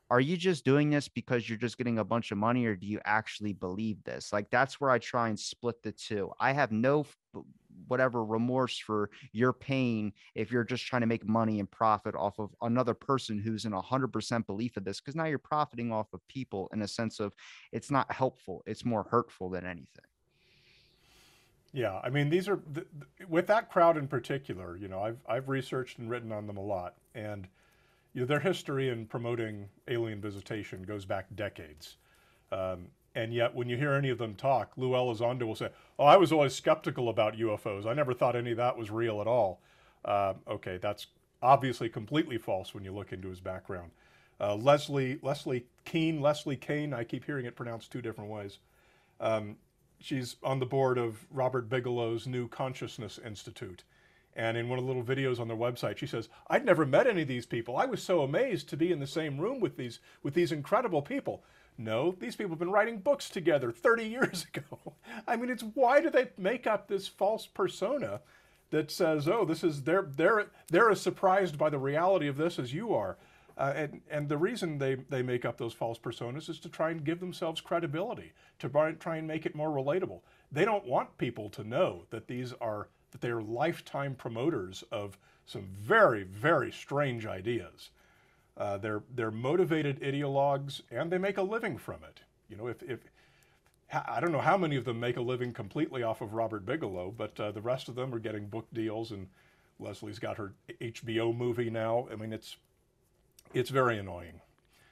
are 0.08 0.20
you 0.20 0.36
just 0.36 0.64
doing 0.64 0.90
this 0.90 1.08
because 1.08 1.48
you're 1.48 1.58
just 1.58 1.78
getting 1.78 1.98
a 1.98 2.04
bunch 2.04 2.30
of 2.30 2.38
money 2.38 2.64
or 2.66 2.76
do 2.76 2.86
you 2.86 3.00
actually 3.04 3.52
believe 3.52 4.02
this? 4.04 4.32
Like 4.32 4.50
that's 4.50 4.80
where 4.80 4.90
i 4.90 4.98
try 4.98 5.28
and 5.28 5.38
split 5.38 5.82
the 5.82 5.92
two. 5.92 6.30
I 6.38 6.52
have 6.52 6.70
no 6.70 7.04
whatever 7.88 8.24
remorse 8.24 8.78
for 8.78 9.10
your 9.32 9.52
pain 9.52 10.12
if 10.34 10.50
you're 10.50 10.64
just 10.64 10.86
trying 10.86 11.02
to 11.02 11.06
make 11.06 11.26
money 11.26 11.60
and 11.60 11.70
profit 11.70 12.14
off 12.14 12.38
of 12.38 12.54
another 12.62 12.94
person 12.94 13.38
who's 13.38 13.64
in 13.64 13.72
100% 13.72 14.46
belief 14.46 14.76
of 14.76 14.84
this 14.84 15.00
because 15.00 15.14
now 15.14 15.24
you're 15.24 15.38
profiting 15.38 15.92
off 15.92 16.12
of 16.12 16.26
people 16.28 16.70
in 16.72 16.82
a 16.82 16.88
sense 16.88 17.20
of 17.20 17.34
it's 17.72 17.90
not 17.90 18.10
helpful 18.10 18.62
it's 18.66 18.84
more 18.84 19.06
hurtful 19.10 19.50
than 19.50 19.66
anything 19.66 20.04
Yeah, 21.72 22.00
I 22.02 22.10
mean 22.10 22.30
these 22.30 22.48
are 22.48 22.56
th- 22.74 22.86
th- 23.18 23.28
with 23.28 23.46
that 23.48 23.70
crowd 23.70 23.96
in 23.96 24.08
particular. 24.08 24.76
You 24.76 24.88
know, 24.88 25.02
I've 25.02 25.18
I've 25.28 25.48
researched 25.48 25.98
and 25.98 26.08
written 26.08 26.32
on 26.32 26.46
them 26.46 26.56
a 26.56 26.62
lot, 26.62 26.94
and 27.14 27.46
you 28.14 28.20
know, 28.20 28.26
their 28.26 28.40
history 28.40 28.88
in 28.88 29.06
promoting 29.06 29.68
alien 29.88 30.20
visitation 30.20 30.82
goes 30.84 31.04
back 31.04 31.26
decades. 31.34 31.96
Um, 32.50 32.88
and 33.14 33.32
yet, 33.32 33.54
when 33.54 33.68
you 33.68 33.76
hear 33.76 33.92
any 33.92 34.10
of 34.10 34.18
them 34.18 34.34
talk, 34.34 34.72
Lou 34.76 34.90
Elizondo 34.90 35.46
will 35.46 35.54
say, 35.54 35.70
"Oh, 35.98 36.04
I 36.04 36.16
was 36.16 36.32
always 36.32 36.54
skeptical 36.54 37.08
about 37.08 37.36
UFOs. 37.36 37.86
I 37.86 37.94
never 37.94 38.14
thought 38.14 38.36
any 38.36 38.52
of 38.52 38.56
that 38.58 38.76
was 38.76 38.90
real 38.90 39.20
at 39.20 39.26
all." 39.26 39.60
Uh, 40.04 40.34
okay, 40.48 40.78
that's 40.78 41.08
obviously 41.42 41.88
completely 41.88 42.38
false 42.38 42.74
when 42.74 42.84
you 42.84 42.92
look 42.92 43.12
into 43.12 43.28
his 43.28 43.40
background. 43.40 43.90
Uh, 44.40 44.54
Leslie 44.54 45.18
Leslie 45.22 45.66
Kean, 45.84 46.20
Leslie 46.20 46.56
Kane, 46.56 46.92
I 46.92 47.04
keep 47.04 47.24
hearing 47.24 47.46
it 47.46 47.56
pronounced 47.56 47.90
two 47.90 48.02
different 48.02 48.30
ways. 48.30 48.58
Um, 49.20 49.56
she's 50.00 50.36
on 50.42 50.58
the 50.58 50.66
board 50.66 50.98
of 50.98 51.26
Robert 51.30 51.68
Bigelow's 51.68 52.26
New 52.26 52.48
Consciousness 52.48 53.18
Institute. 53.24 53.84
And 54.34 54.58
in 54.58 54.68
one 54.68 54.78
of 54.78 54.84
the 54.84 54.92
little 54.92 55.02
videos 55.02 55.40
on 55.40 55.48
their 55.48 55.56
website, 55.56 55.96
she 55.96 56.06
says, 56.06 56.28
"I'd 56.48 56.64
never 56.64 56.84
met 56.84 57.06
any 57.06 57.22
of 57.22 57.28
these 57.28 57.46
people. 57.46 57.76
I 57.76 57.86
was 57.86 58.02
so 58.02 58.20
amazed 58.20 58.68
to 58.68 58.76
be 58.76 58.92
in 58.92 59.00
the 59.00 59.06
same 59.06 59.38
room 59.38 59.60
with 59.60 59.76
these 59.76 59.98
with 60.22 60.34
these 60.34 60.52
incredible 60.52 61.00
people." 61.00 61.42
No, 61.78 62.12
these 62.12 62.36
people 62.36 62.50
have 62.50 62.58
been 62.58 62.70
writing 62.70 62.98
books 62.98 63.28
together 63.30 63.72
30 63.72 64.04
years 64.08 64.46
ago. 64.54 64.94
I 65.26 65.36
mean, 65.36 65.50
it's 65.50 65.62
why 65.62 66.00
do 66.00 66.10
they 66.10 66.28
make 66.36 66.66
up 66.66 66.86
this 66.86 67.08
false 67.08 67.46
persona 67.46 68.20
that 68.70 68.90
says, 68.90 69.26
"Oh, 69.26 69.44
this 69.46 69.64
is 69.64 69.84
they're 69.84 70.02
they're 70.02 70.50
they're 70.68 70.90
as 70.90 71.00
surprised 71.00 71.56
by 71.56 71.70
the 71.70 71.78
reality 71.78 72.28
of 72.28 72.36
this 72.36 72.58
as 72.58 72.74
you 72.74 72.94
are." 72.94 73.16
Uh, 73.56 73.72
and, 73.74 74.00
and 74.10 74.28
the 74.28 74.36
reason 74.36 74.76
they, 74.76 74.96
they 75.08 75.22
make 75.22 75.44
up 75.44 75.56
those 75.56 75.72
false 75.72 75.98
personas 75.98 76.50
is 76.50 76.60
to 76.60 76.68
try 76.68 76.90
and 76.90 77.04
give 77.04 77.20
themselves 77.20 77.60
credibility, 77.60 78.32
to 78.58 78.68
try, 78.98 79.16
and 79.16 79.26
make 79.26 79.46
it 79.46 79.54
more 79.54 79.70
relatable. 79.70 80.20
They 80.52 80.64
don't 80.64 80.84
want 80.84 81.16
people 81.16 81.48
to 81.50 81.64
know 81.64 82.02
that 82.10 82.28
these 82.28 82.52
are 82.60 82.88
that 83.12 83.20
they 83.20 83.30
are 83.30 83.40
lifetime 83.40 84.14
promoters 84.14 84.84
of 84.92 85.16
some 85.46 85.68
very 85.80 86.24
very 86.24 86.70
strange 86.70 87.24
ideas. 87.24 87.90
Uh, 88.58 88.76
they're 88.76 89.02
they're 89.14 89.30
motivated 89.30 90.00
ideologues 90.00 90.82
and 90.90 91.10
they 91.10 91.18
make 91.18 91.38
a 91.38 91.42
living 91.42 91.78
from 91.78 92.04
it. 92.04 92.20
You 92.48 92.56
know, 92.56 92.66
if 92.66 92.82
if 92.82 93.00
I 93.92 94.20
don't 94.20 94.32
know 94.32 94.40
how 94.40 94.58
many 94.58 94.76
of 94.76 94.84
them 94.84 95.00
make 95.00 95.16
a 95.16 95.22
living 95.22 95.52
completely 95.52 96.02
off 96.02 96.20
of 96.20 96.34
Robert 96.34 96.66
Bigelow, 96.66 97.14
but 97.16 97.38
uh, 97.38 97.52
the 97.52 97.60
rest 97.60 97.88
of 97.88 97.94
them 97.94 98.12
are 98.14 98.18
getting 98.18 98.46
book 98.46 98.66
deals, 98.72 99.12
and 99.12 99.28
Leslie's 99.78 100.18
got 100.18 100.36
her 100.36 100.54
HBO 100.80 101.36
movie 101.36 101.70
now. 101.70 102.08
I 102.10 102.16
mean, 102.16 102.32
it's 102.32 102.56
it's 103.54 103.70
very 103.70 103.98
annoying. 103.98 104.40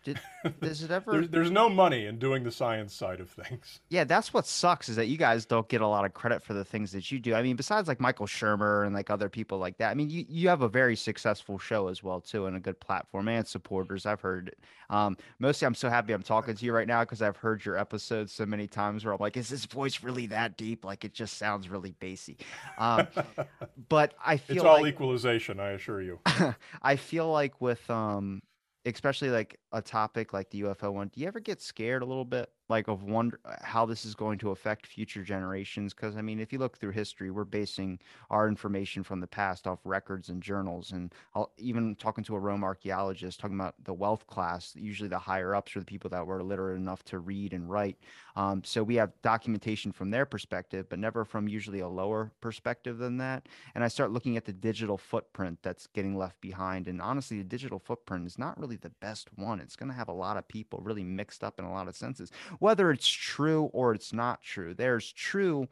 Did, 0.05 0.21
does 0.61 0.83
it 0.83 0.91
ever 0.91 1.13
There's, 1.13 1.29
there's 1.31 1.51
no 1.51 1.71
money 1.71 2.05
in 2.07 2.19
doing 2.19 2.45
the 2.45 2.51
science 2.51 2.95
side 2.95 3.21
of 3.21 3.31
things. 3.31 3.81
Yeah, 3.89 4.05
that's 4.05 4.35
what 4.35 4.47
sucks 4.47 4.91
is 4.91 4.97
that 4.97 5.07
you 5.07 5.17
guys 5.17 5.47
don't 5.47 5.67
get 5.69 5.81
a 5.81 5.87
lot 5.87 6.05
of 6.05 6.13
credit 6.13 6.43
for 6.43 6.53
the 6.53 6.65
things 6.65 6.93
that 6.93 7.11
you 7.11 7.19
do. 7.19 7.35
I 7.35 7.43
mean, 7.43 7.57
besides 7.57 7.89
like 7.89 8.01
Michael 8.01 8.27
Shermer 8.27 8.85
and 8.85 8.95
like 8.95 9.09
other 9.09 9.31
people 9.31 9.59
like 9.59 9.79
that. 9.79 9.91
I 9.91 9.95
mean, 9.95 10.11
you, 10.11 10.27
you 10.29 10.49
have 10.51 10.61
a 10.61 10.69
very 10.69 10.95
successful 10.95 11.59
show 11.59 11.89
as 11.89 12.03
well 12.03 12.21
too, 12.21 12.47
and 12.47 12.57
a 12.57 12.61
good 12.61 12.79
platform 12.79 13.29
and 13.29 13.47
supporters. 13.47 14.05
I've 14.05 14.21
heard. 14.21 14.49
it. 14.49 14.59
Um, 14.91 15.17
mostly, 15.39 15.67
I'm 15.67 15.75
so 15.75 15.89
happy 15.89 16.13
I'm 16.13 16.23
talking 16.23 16.55
to 16.55 16.65
you 16.65 16.73
right 16.73 16.87
now 16.87 17.03
because 17.03 17.23
I've 17.23 17.39
heard 17.39 17.65
your 17.65 17.79
episodes 17.79 18.33
so 18.33 18.45
many 18.45 18.67
times 18.67 19.05
where 19.05 19.15
I'm 19.15 19.21
like, 19.21 19.39
is 19.39 19.49
this 19.49 19.65
voice 19.65 20.03
really 20.03 20.27
that 20.27 20.59
deep? 20.59 20.85
Like 20.85 21.05
it 21.05 21.15
just 21.15 21.39
sounds 21.39 21.71
really 21.71 21.93
bassy. 21.93 22.37
Um, 22.77 23.07
but 23.89 24.15
I 24.25 24.37
feel 24.37 24.57
It's 24.57 24.65
all 24.65 24.83
like 24.83 24.93
equalization, 24.93 25.61
I 25.61 25.71
assure 25.71 26.03
you. 26.03 26.21
I 26.83 26.97
feel 26.97 27.31
like 27.31 27.61
with 27.61 27.89
um 27.91 28.43
especially 28.87 29.31
like 29.31 29.59
a 29.73 29.83
topic 29.83 30.33
like 30.33 30.51
the 30.51 30.63
UFO 30.63 30.93
one, 30.93 31.09
do 31.09 31.21
you 31.21 31.27
ever 31.27 31.41
get 31.41 31.63
scared 31.63 32.03
a 32.03 32.07
little 32.07 32.25
bit? 32.25 32.51
Like 32.69 32.89
of 32.89 33.03
wonder 33.03 33.39
how 33.63 33.85
this 33.85 34.05
is 34.05 34.15
going 34.15 34.39
to 34.39 34.51
affect 34.51 34.87
future 34.87 35.23
generations 35.23 35.93
because 35.93 36.17
i 36.17 36.23
mean 36.23 36.41
if 36.41 36.53
you 36.53 36.59
look 36.59 36.79
through 36.79 36.91
history 36.91 37.31
we're 37.31 37.45
basing 37.45 37.99
our 38.31 38.49
information 38.49 39.03
from 39.03 39.21
the 39.21 39.27
past 39.27 39.67
off 39.67 39.79
records 39.85 40.29
and 40.29 40.43
journals 40.43 40.93
and 40.93 41.13
I'll, 41.35 41.53
even 41.59 41.95
talking 41.97 42.25
to 42.25 42.35
a 42.35 42.39
rome 42.39 42.65
archaeologist 42.65 43.41
talking 43.41 43.57
about 43.57 43.75
the 43.85 43.93
wealth 43.93 44.27
class 44.27 44.73
usually 44.77 45.09
the 45.09 45.19
higher 45.19 45.55
ups 45.55 45.77
are 45.77 45.81
the 45.81 45.85
people 45.85 46.11
that 46.11 46.27
were 46.27 46.43
literate 46.43 46.77
enough 46.77 47.05
to 47.05 47.19
read 47.19 47.53
and 47.53 47.71
write. 47.71 47.97
Um, 48.37 48.65
so 48.65 48.83
we 48.83 48.97
have 48.97 49.13
documentation 49.23 49.93
from 49.93 50.11
their 50.11 50.27
perspective 50.27 50.89
but 50.89 50.99
never 50.99 51.25
from 51.25 51.49
usually 51.49 51.81
a 51.81 51.89
lower 51.89 52.33
perspective 52.41 52.99
than 52.99 53.19
that. 53.19 53.49
And 53.75 53.85
i 53.85 53.89
start 53.89 54.11
looking 54.11 54.37
at 54.37 54.45
the 54.45 54.53
digital 54.53 54.99
footprint 54.99 55.59
that's 55.63 55.87
getting 55.89 56.17
left 56.17 56.41
behind 56.41 56.89
and 56.89 57.01
honestly 57.01 57.39
the 57.39 57.45
digital 57.45 57.79
footprint 57.79 58.27
is 58.27 58.39
not 58.39 58.59
really 58.59 58.77
the 58.77 58.91
best 58.91 59.29
one. 59.37 59.61
It's 59.61 59.77
going 59.77 59.91
to 59.91 59.97
have 59.97 60.09
a 60.09 60.13
lot 60.13 60.37
of 60.37 60.49
people 60.49 60.81
really 60.83 61.05
mixed 61.05 61.45
up 61.45 61.59
in 61.59 61.65
a 61.65 61.73
lot 61.73 61.89
of 61.89 61.97
senses 61.97 62.31
whether 62.65 62.91
it's 62.91 63.07
true 63.07 63.65
or 63.75 63.93
it's 63.93 64.15
not 64.15 64.41
true. 64.41 64.73
There's 64.73 65.13
true, 65.13 65.69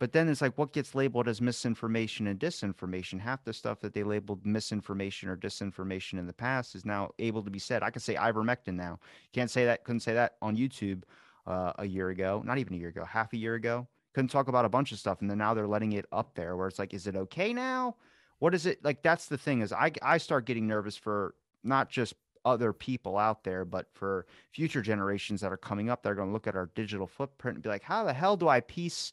but 0.00 0.10
then 0.10 0.28
it's 0.28 0.40
like 0.40 0.58
what 0.58 0.72
gets 0.72 0.92
labeled 0.92 1.28
as 1.28 1.40
misinformation 1.40 2.26
and 2.26 2.36
disinformation. 2.36 3.20
Half 3.20 3.44
the 3.44 3.52
stuff 3.52 3.78
that 3.78 3.94
they 3.94 4.02
labeled 4.02 4.44
misinformation 4.44 5.28
or 5.28 5.36
disinformation 5.36 6.18
in 6.18 6.26
the 6.26 6.32
past 6.32 6.74
is 6.74 6.84
now 6.84 7.10
able 7.20 7.44
to 7.44 7.50
be 7.52 7.60
said. 7.60 7.84
I 7.84 7.90
can 7.90 8.02
say 8.02 8.16
ivermectin 8.16 8.74
now. 8.74 8.98
Can't 9.32 9.52
say 9.52 9.64
that. 9.66 9.84
Couldn't 9.84 10.00
say 10.00 10.14
that 10.14 10.32
on 10.42 10.56
YouTube 10.56 11.04
uh, 11.46 11.74
a 11.78 11.84
year 11.84 12.08
ago. 12.08 12.42
Not 12.44 12.58
even 12.58 12.74
a 12.74 12.76
year 12.76 12.88
ago. 12.88 13.04
Half 13.04 13.34
a 13.34 13.38
year 13.38 13.54
ago. 13.54 13.86
Couldn't 14.12 14.32
talk 14.32 14.48
about 14.48 14.64
a 14.64 14.68
bunch 14.68 14.90
of 14.90 14.98
stuff, 14.98 15.20
and 15.20 15.30
then 15.30 15.38
now 15.38 15.54
they're 15.54 15.68
letting 15.68 15.92
it 15.92 16.06
up 16.10 16.34
there. 16.34 16.56
Where 16.56 16.66
it's 16.66 16.80
like, 16.80 16.92
is 16.92 17.06
it 17.06 17.14
okay 17.14 17.52
now? 17.52 17.94
What 18.40 18.52
is 18.52 18.66
it 18.66 18.84
like? 18.84 19.04
That's 19.04 19.26
the 19.26 19.38
thing. 19.38 19.60
Is 19.60 19.72
I 19.72 19.92
I 20.02 20.18
start 20.18 20.46
getting 20.46 20.66
nervous 20.66 20.96
for 20.96 21.36
not 21.62 21.88
just 21.88 22.14
other 22.44 22.72
people 22.72 23.18
out 23.18 23.44
there, 23.44 23.64
but 23.64 23.86
for 23.92 24.26
future 24.50 24.82
generations 24.82 25.40
that 25.40 25.52
are 25.52 25.56
coming 25.56 25.90
up, 25.90 26.02
they're 26.02 26.14
going 26.14 26.28
to 26.28 26.32
look 26.32 26.46
at 26.46 26.56
our 26.56 26.70
digital 26.74 27.06
footprint 27.06 27.56
and 27.56 27.62
be 27.62 27.68
like, 27.68 27.82
how 27.82 28.04
the 28.04 28.12
hell 28.12 28.36
do 28.36 28.48
I 28.48 28.60
piece 28.60 29.12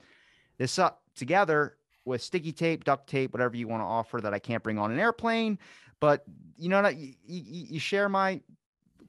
this 0.58 0.80
up 0.80 1.02
together 1.16 1.78
with 2.06 2.22
sticky 2.22 2.52
tape, 2.52 2.84
duct 2.84 3.08
tape, 3.08 3.34
whatever 3.34 3.56
you 3.56 3.68
want 3.68 3.82
to 3.82 3.86
offer 3.86 4.20
that 4.22 4.34
I 4.34 4.40
can't 4.40 4.64
bring 4.64 4.78
on 4.78 4.92
an 4.92 5.00
airplane? 5.00 5.60
But 6.00 6.24
you 6.58 6.70
know, 6.70 6.88
you, 6.88 7.14
you, 7.26 7.66
you 7.72 7.80
share 7.80 8.10
my 8.10 8.42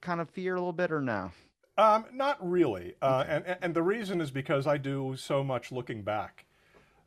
kind 0.00 0.20
of 0.20 0.30
fear 0.30 0.54
a 0.54 0.58
little 0.58 0.72
bit 0.72 0.92
or 0.92 1.00
no? 1.00 1.30
Um, 1.78 2.04
not 2.12 2.36
really. 2.46 2.94
Uh, 3.00 3.24
and, 3.26 3.56
and 3.62 3.74
the 3.74 3.82
reason 3.82 4.20
is 4.20 4.30
because 4.30 4.66
I 4.66 4.76
do 4.76 5.14
so 5.16 5.42
much 5.42 5.72
looking 5.72 6.02
back. 6.02 6.44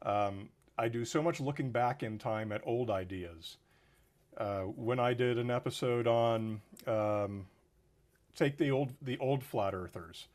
Um, 0.02 0.50
I 0.78 0.88
do 0.88 1.06
so 1.06 1.22
much 1.22 1.40
looking 1.40 1.72
back 1.72 2.02
in 2.02 2.18
time 2.18 2.52
at 2.52 2.62
old 2.66 2.90
ideas. 2.90 3.58
Uh, 4.38 4.62
when 4.62 5.00
I 5.00 5.14
did 5.14 5.38
an 5.38 5.52
episode 5.52 6.08
on 6.08 6.62
um, 6.88 7.46
take 8.36 8.58
the 8.58 8.72
old 8.72 8.94
the 9.02 9.18
old 9.20 9.44
flat 9.44 9.74
earthers, 9.74 10.28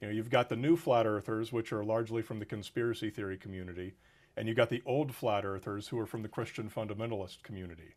you 0.00 0.08
know, 0.08 0.12
you've 0.12 0.30
got 0.30 0.48
the 0.48 0.56
new 0.56 0.76
flat 0.76 1.06
earthers, 1.06 1.52
which 1.52 1.72
are 1.72 1.84
largely 1.84 2.22
from 2.22 2.38
the 2.38 2.44
conspiracy 2.44 3.10
theory 3.10 3.36
community, 3.36 3.94
and 4.36 4.46
you've 4.46 4.56
got 4.56 4.68
the 4.68 4.82
old 4.84 5.14
flat 5.14 5.44
earthers 5.44 5.88
who 5.88 5.98
are 5.98 6.06
from 6.06 6.22
the 6.22 6.28
Christian 6.28 6.68
fundamentalist 6.68 7.42
community. 7.42 7.94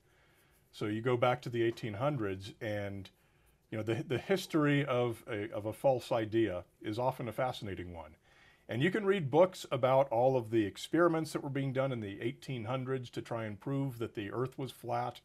So 0.72 0.86
you 0.86 1.02
go 1.02 1.18
back 1.18 1.42
to 1.42 1.50
the 1.50 1.70
1800s, 1.70 2.54
and 2.62 3.10
you 3.70 3.78
know 3.78 3.84
the 3.84 4.04
the 4.04 4.18
history 4.18 4.86
of 4.86 5.24
a 5.30 5.52
of 5.52 5.66
a 5.66 5.74
false 5.74 6.12
idea 6.12 6.64
is 6.82 6.98
often 6.98 7.28
a 7.28 7.34
fascinating 7.34 7.94
one. 7.94 8.16
And 8.70 8.84
you 8.84 8.92
can 8.92 9.04
read 9.04 9.32
books 9.32 9.66
about 9.72 10.08
all 10.10 10.38
of 10.38 10.52
the 10.52 10.64
experiments 10.64 11.34
that 11.34 11.44
were 11.44 11.50
being 11.50 11.74
done 11.74 11.92
in 11.92 12.02
the 12.02 12.18
1800s 12.18 13.10
to 13.12 13.22
try 13.22 13.46
and 13.46 13.60
prove 13.60 13.98
that 13.98 14.14
the 14.14 14.32
Earth 14.32 14.60
was 14.60 14.72
flat 14.72 15.22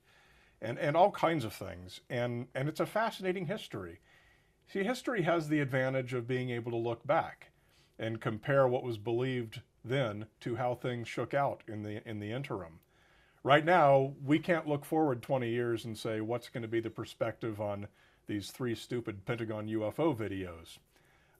and, 0.64 0.78
and 0.78 0.96
all 0.96 1.10
kinds 1.10 1.44
of 1.44 1.52
things. 1.52 2.00
And, 2.08 2.48
and 2.54 2.68
it's 2.68 2.80
a 2.80 2.86
fascinating 2.86 3.46
history. 3.46 4.00
See, 4.72 4.82
history 4.82 5.22
has 5.22 5.48
the 5.48 5.60
advantage 5.60 6.14
of 6.14 6.26
being 6.26 6.50
able 6.50 6.72
to 6.72 6.78
look 6.78 7.06
back 7.06 7.50
and 7.98 8.20
compare 8.20 8.66
what 8.66 8.82
was 8.82 8.96
believed 8.96 9.60
then 9.84 10.26
to 10.40 10.56
how 10.56 10.74
things 10.74 11.06
shook 11.06 11.34
out 11.34 11.62
in 11.68 11.82
the, 11.82 12.06
in 12.08 12.18
the 12.18 12.32
interim. 12.32 12.80
Right 13.42 13.64
now, 13.64 14.14
we 14.24 14.38
can't 14.38 14.66
look 14.66 14.86
forward 14.86 15.20
20 15.20 15.50
years 15.50 15.84
and 15.84 15.98
say 15.98 16.22
what's 16.22 16.48
going 16.48 16.62
to 16.62 16.68
be 16.68 16.80
the 16.80 16.88
perspective 16.88 17.60
on 17.60 17.88
these 18.26 18.50
three 18.50 18.74
stupid 18.74 19.26
Pentagon 19.26 19.68
UFO 19.68 20.16
videos. 20.16 20.78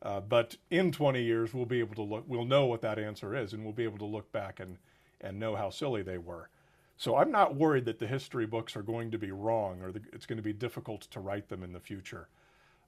Uh, 0.03 0.21
but 0.21 0.57
in 0.71 0.93
20 0.93 1.23
years, 1.23 1.55
we'll 1.55 1.65
be 1.65 1.81
able 1.81 1.95
to 1.95 2.03
look, 2.03 2.25
we'll 2.27 2.45
know 2.45 2.67
what 2.67 2.83
that 2.83 2.99
answer 2.99 3.35
is, 3.35 3.55
and 3.55 3.65
we'll 3.65 3.73
be 3.73 3.85
able 3.85 3.97
to 3.97 4.05
look 4.05 4.31
back 4.33 4.61
and, 4.61 4.77
and 5.23 5.41
know 5.41 5.57
how 5.57 5.71
silly 5.71 6.03
they 6.03 6.19
were. 6.19 6.51
So 6.97 7.17
I'm 7.17 7.31
not 7.31 7.57
worried 7.57 7.87
that 7.87 7.99
the 7.99 8.07
history 8.07 8.47
books 8.47 8.77
are 8.77 8.83
going 8.83 9.11
to 9.11 9.19
be 9.19 9.33
wrong 9.33 9.83
or 9.83 9.91
the, 9.91 10.01
it's 10.13 10.27
going 10.27 10.37
to 10.37 10.43
be 10.43 10.53
difficult 10.53 11.03
to 11.03 11.21
write 11.21 11.49
them 11.49 11.63
in 11.63 11.73
the 11.73 11.81
future. 11.81 12.29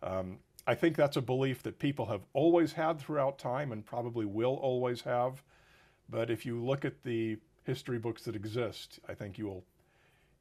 Um, 0.03 0.39
I 0.67 0.75
think 0.75 0.97
that's 0.97 1.17
a 1.17 1.23
belief 1.23 1.63
that 1.63 1.79
people 1.79 2.07
have 2.07 2.23
always 2.33 2.73
had 2.73 3.01
throughout 3.01 3.39
time 3.39 3.73
and 3.73 3.85
probably 3.85 4.27
will 4.27 4.55
always 4.55 5.03
have. 5.03 5.43
But 6.09 6.31
if 6.31 6.47
you 6.47 6.63
look 6.65 6.85
at 6.85 7.03
the 7.03 7.39
history 7.65 7.99
books 7.99 8.23
that 8.23 8.37
exist, 8.37 9.01
I 9.09 9.15
think 9.15 9.39
you'll 9.39 9.65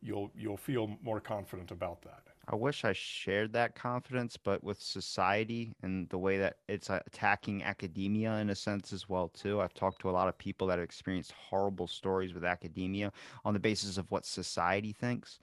you'll 0.02 0.32
you'll 0.36 0.58
feel 0.58 0.98
more 1.02 1.20
confident 1.20 1.72
about 1.72 2.02
that. 2.04 2.24
I 2.48 2.56
wish 2.56 2.86
I 2.86 2.94
shared 2.94 3.54
that 3.54 3.76
confidence, 3.76 4.38
but 4.38 4.64
with 4.64 4.80
society 4.80 5.74
and 5.82 6.08
the 6.10 6.18
way 6.18 6.38
that 6.38 6.58
it's 6.68 6.90
attacking 6.90 7.64
academia 7.64 8.34
in 8.36 8.52
a 8.52 8.56
sense 8.56 8.94
as 8.94 9.10
well 9.10 9.30
too. 9.30 9.62
I've 9.62 9.74
talked 9.74 10.02
to 10.02 10.10
a 10.10 10.12
lot 10.12 10.28
of 10.28 10.38
people 10.38 10.68
that 10.68 10.78
have 10.78 10.84
experienced 10.84 11.32
horrible 11.32 11.88
stories 11.88 12.34
with 12.34 12.44
academia 12.44 13.12
on 13.44 13.54
the 13.54 13.60
basis 13.60 13.98
of 13.98 14.10
what 14.12 14.26
society 14.26 14.94
thinks. 14.94 15.40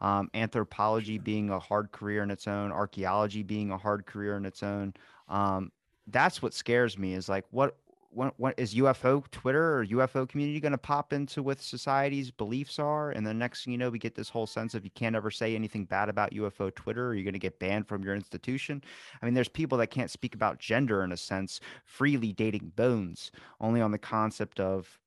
Um, 0.00 0.30
anthropology 0.34 1.18
being 1.18 1.50
a 1.50 1.58
hard 1.58 1.90
career 1.90 2.22
in 2.22 2.30
its 2.30 2.46
own, 2.46 2.70
archaeology 2.70 3.42
being 3.42 3.70
a 3.70 3.78
hard 3.78 4.06
career 4.06 4.36
in 4.36 4.44
its 4.44 4.62
own. 4.62 4.94
Um, 5.28 5.72
that's 6.08 6.42
what 6.42 6.52
scares 6.52 6.98
me 6.98 7.14
is 7.14 7.28
like 7.28 7.46
what 7.50 7.76
what, 8.14 8.34
what 8.38 8.54
is 8.58 8.74
UFO 8.74 9.28
Twitter 9.30 9.78
or 9.78 9.86
UFO 9.86 10.28
community 10.28 10.60
going 10.60 10.72
to 10.72 10.78
pop 10.78 11.12
into 11.12 11.42
with 11.42 11.60
society's 11.60 12.30
beliefs 12.30 12.78
are? 12.78 13.10
And 13.10 13.26
the 13.26 13.34
next 13.34 13.64
thing 13.64 13.72
you 13.72 13.78
know, 13.78 13.90
we 13.90 13.98
get 13.98 14.14
this 14.14 14.28
whole 14.28 14.46
sense 14.46 14.74
of 14.74 14.84
you 14.84 14.90
can't 14.90 15.16
ever 15.16 15.30
say 15.30 15.54
anything 15.54 15.84
bad 15.84 16.08
about 16.08 16.32
UFO 16.32 16.74
Twitter 16.74 17.08
or 17.08 17.14
you're 17.14 17.24
going 17.24 17.32
to 17.34 17.38
get 17.38 17.58
banned 17.58 17.88
from 17.88 18.02
your 18.02 18.14
institution. 18.14 18.82
I 19.20 19.24
mean, 19.24 19.34
there's 19.34 19.48
people 19.48 19.78
that 19.78 19.88
can't 19.88 20.10
speak 20.10 20.34
about 20.34 20.58
gender 20.58 21.04
in 21.04 21.12
a 21.12 21.16
sense, 21.16 21.60
freely 21.84 22.32
dating 22.32 22.72
bones, 22.76 23.32
only 23.60 23.80
on 23.80 23.90
the 23.90 23.98
concept 23.98 24.60
of 24.60 24.98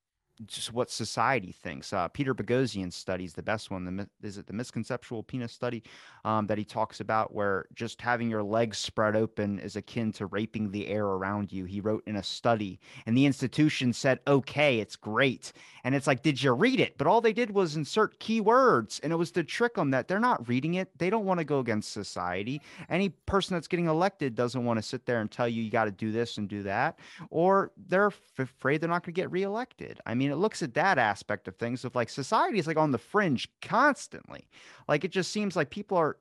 just 0.46 0.72
what 0.72 0.90
society 0.90 1.52
thinks. 1.52 1.92
Uh, 1.92 2.08
Peter 2.08 2.34
Boghossian 2.34 2.92
studies 2.92 3.34
the 3.34 3.42
best 3.42 3.70
one. 3.70 3.84
The 3.84 4.08
is 4.22 4.38
it 4.38 4.46
the 4.46 4.52
misconceptual 4.52 5.26
penis 5.26 5.52
study 5.52 5.82
um, 6.24 6.46
that 6.46 6.58
he 6.58 6.64
talks 6.64 7.00
about, 7.00 7.34
where 7.34 7.66
just 7.74 8.00
having 8.00 8.30
your 8.30 8.42
legs 8.42 8.78
spread 8.78 9.16
open 9.16 9.58
is 9.58 9.76
akin 9.76 10.12
to 10.12 10.26
raping 10.26 10.70
the 10.70 10.88
air 10.88 11.06
around 11.06 11.52
you. 11.52 11.64
He 11.64 11.80
wrote 11.80 12.02
in 12.06 12.16
a 12.16 12.22
study, 12.22 12.80
and 13.06 13.16
the 13.16 13.26
institution 13.26 13.92
said, 13.92 14.20
"Okay, 14.26 14.80
it's 14.80 14.96
great." 14.96 15.52
And 15.84 15.94
it's 15.94 16.06
like, 16.06 16.22
did 16.22 16.42
you 16.42 16.52
read 16.52 16.80
it? 16.80 16.98
But 16.98 17.06
all 17.06 17.20
they 17.20 17.32
did 17.32 17.50
was 17.50 17.76
insert 17.76 18.18
keywords, 18.20 19.00
and 19.02 19.12
it 19.12 19.16
was 19.16 19.30
to 19.32 19.44
trick 19.44 19.74
them 19.74 19.90
that 19.92 20.06
they're 20.06 20.20
not 20.20 20.46
reading 20.46 20.74
it. 20.74 20.90
They 20.98 21.08
don't 21.08 21.24
want 21.24 21.38
to 21.38 21.44
go 21.44 21.60
against 21.60 21.92
society. 21.92 22.60
Any 22.90 23.08
person 23.08 23.54
that's 23.54 23.68
getting 23.68 23.86
elected 23.86 24.34
doesn't 24.34 24.64
want 24.64 24.78
to 24.78 24.82
sit 24.82 25.06
there 25.06 25.20
and 25.20 25.30
tell 25.30 25.48
you 25.48 25.62
you 25.62 25.70
got 25.70 25.86
to 25.86 25.90
do 25.90 26.12
this 26.12 26.36
and 26.38 26.48
do 26.48 26.62
that, 26.64 26.98
or 27.30 27.72
they're 27.88 28.08
f- 28.08 28.20
afraid 28.38 28.80
they're 28.80 28.88
not 28.90 29.02
going 29.02 29.14
to 29.14 29.20
get 29.20 29.30
reelected. 29.30 30.00
I 30.04 30.14
mean 30.14 30.27
mean, 30.28 30.32
it 30.32 30.40
looks 30.40 30.62
at 30.62 30.74
that 30.74 30.98
aspect 30.98 31.48
of 31.48 31.56
things 31.56 31.84
of 31.84 31.94
like 31.94 32.08
society 32.08 32.58
is 32.58 32.66
like 32.66 32.76
on 32.76 32.92
the 32.92 32.98
fringe 32.98 33.48
constantly. 33.62 34.48
Like 34.86 35.04
it 35.04 35.10
just 35.10 35.30
seems 35.32 35.56
like 35.56 35.70
people 35.70 35.96
are 35.96 36.18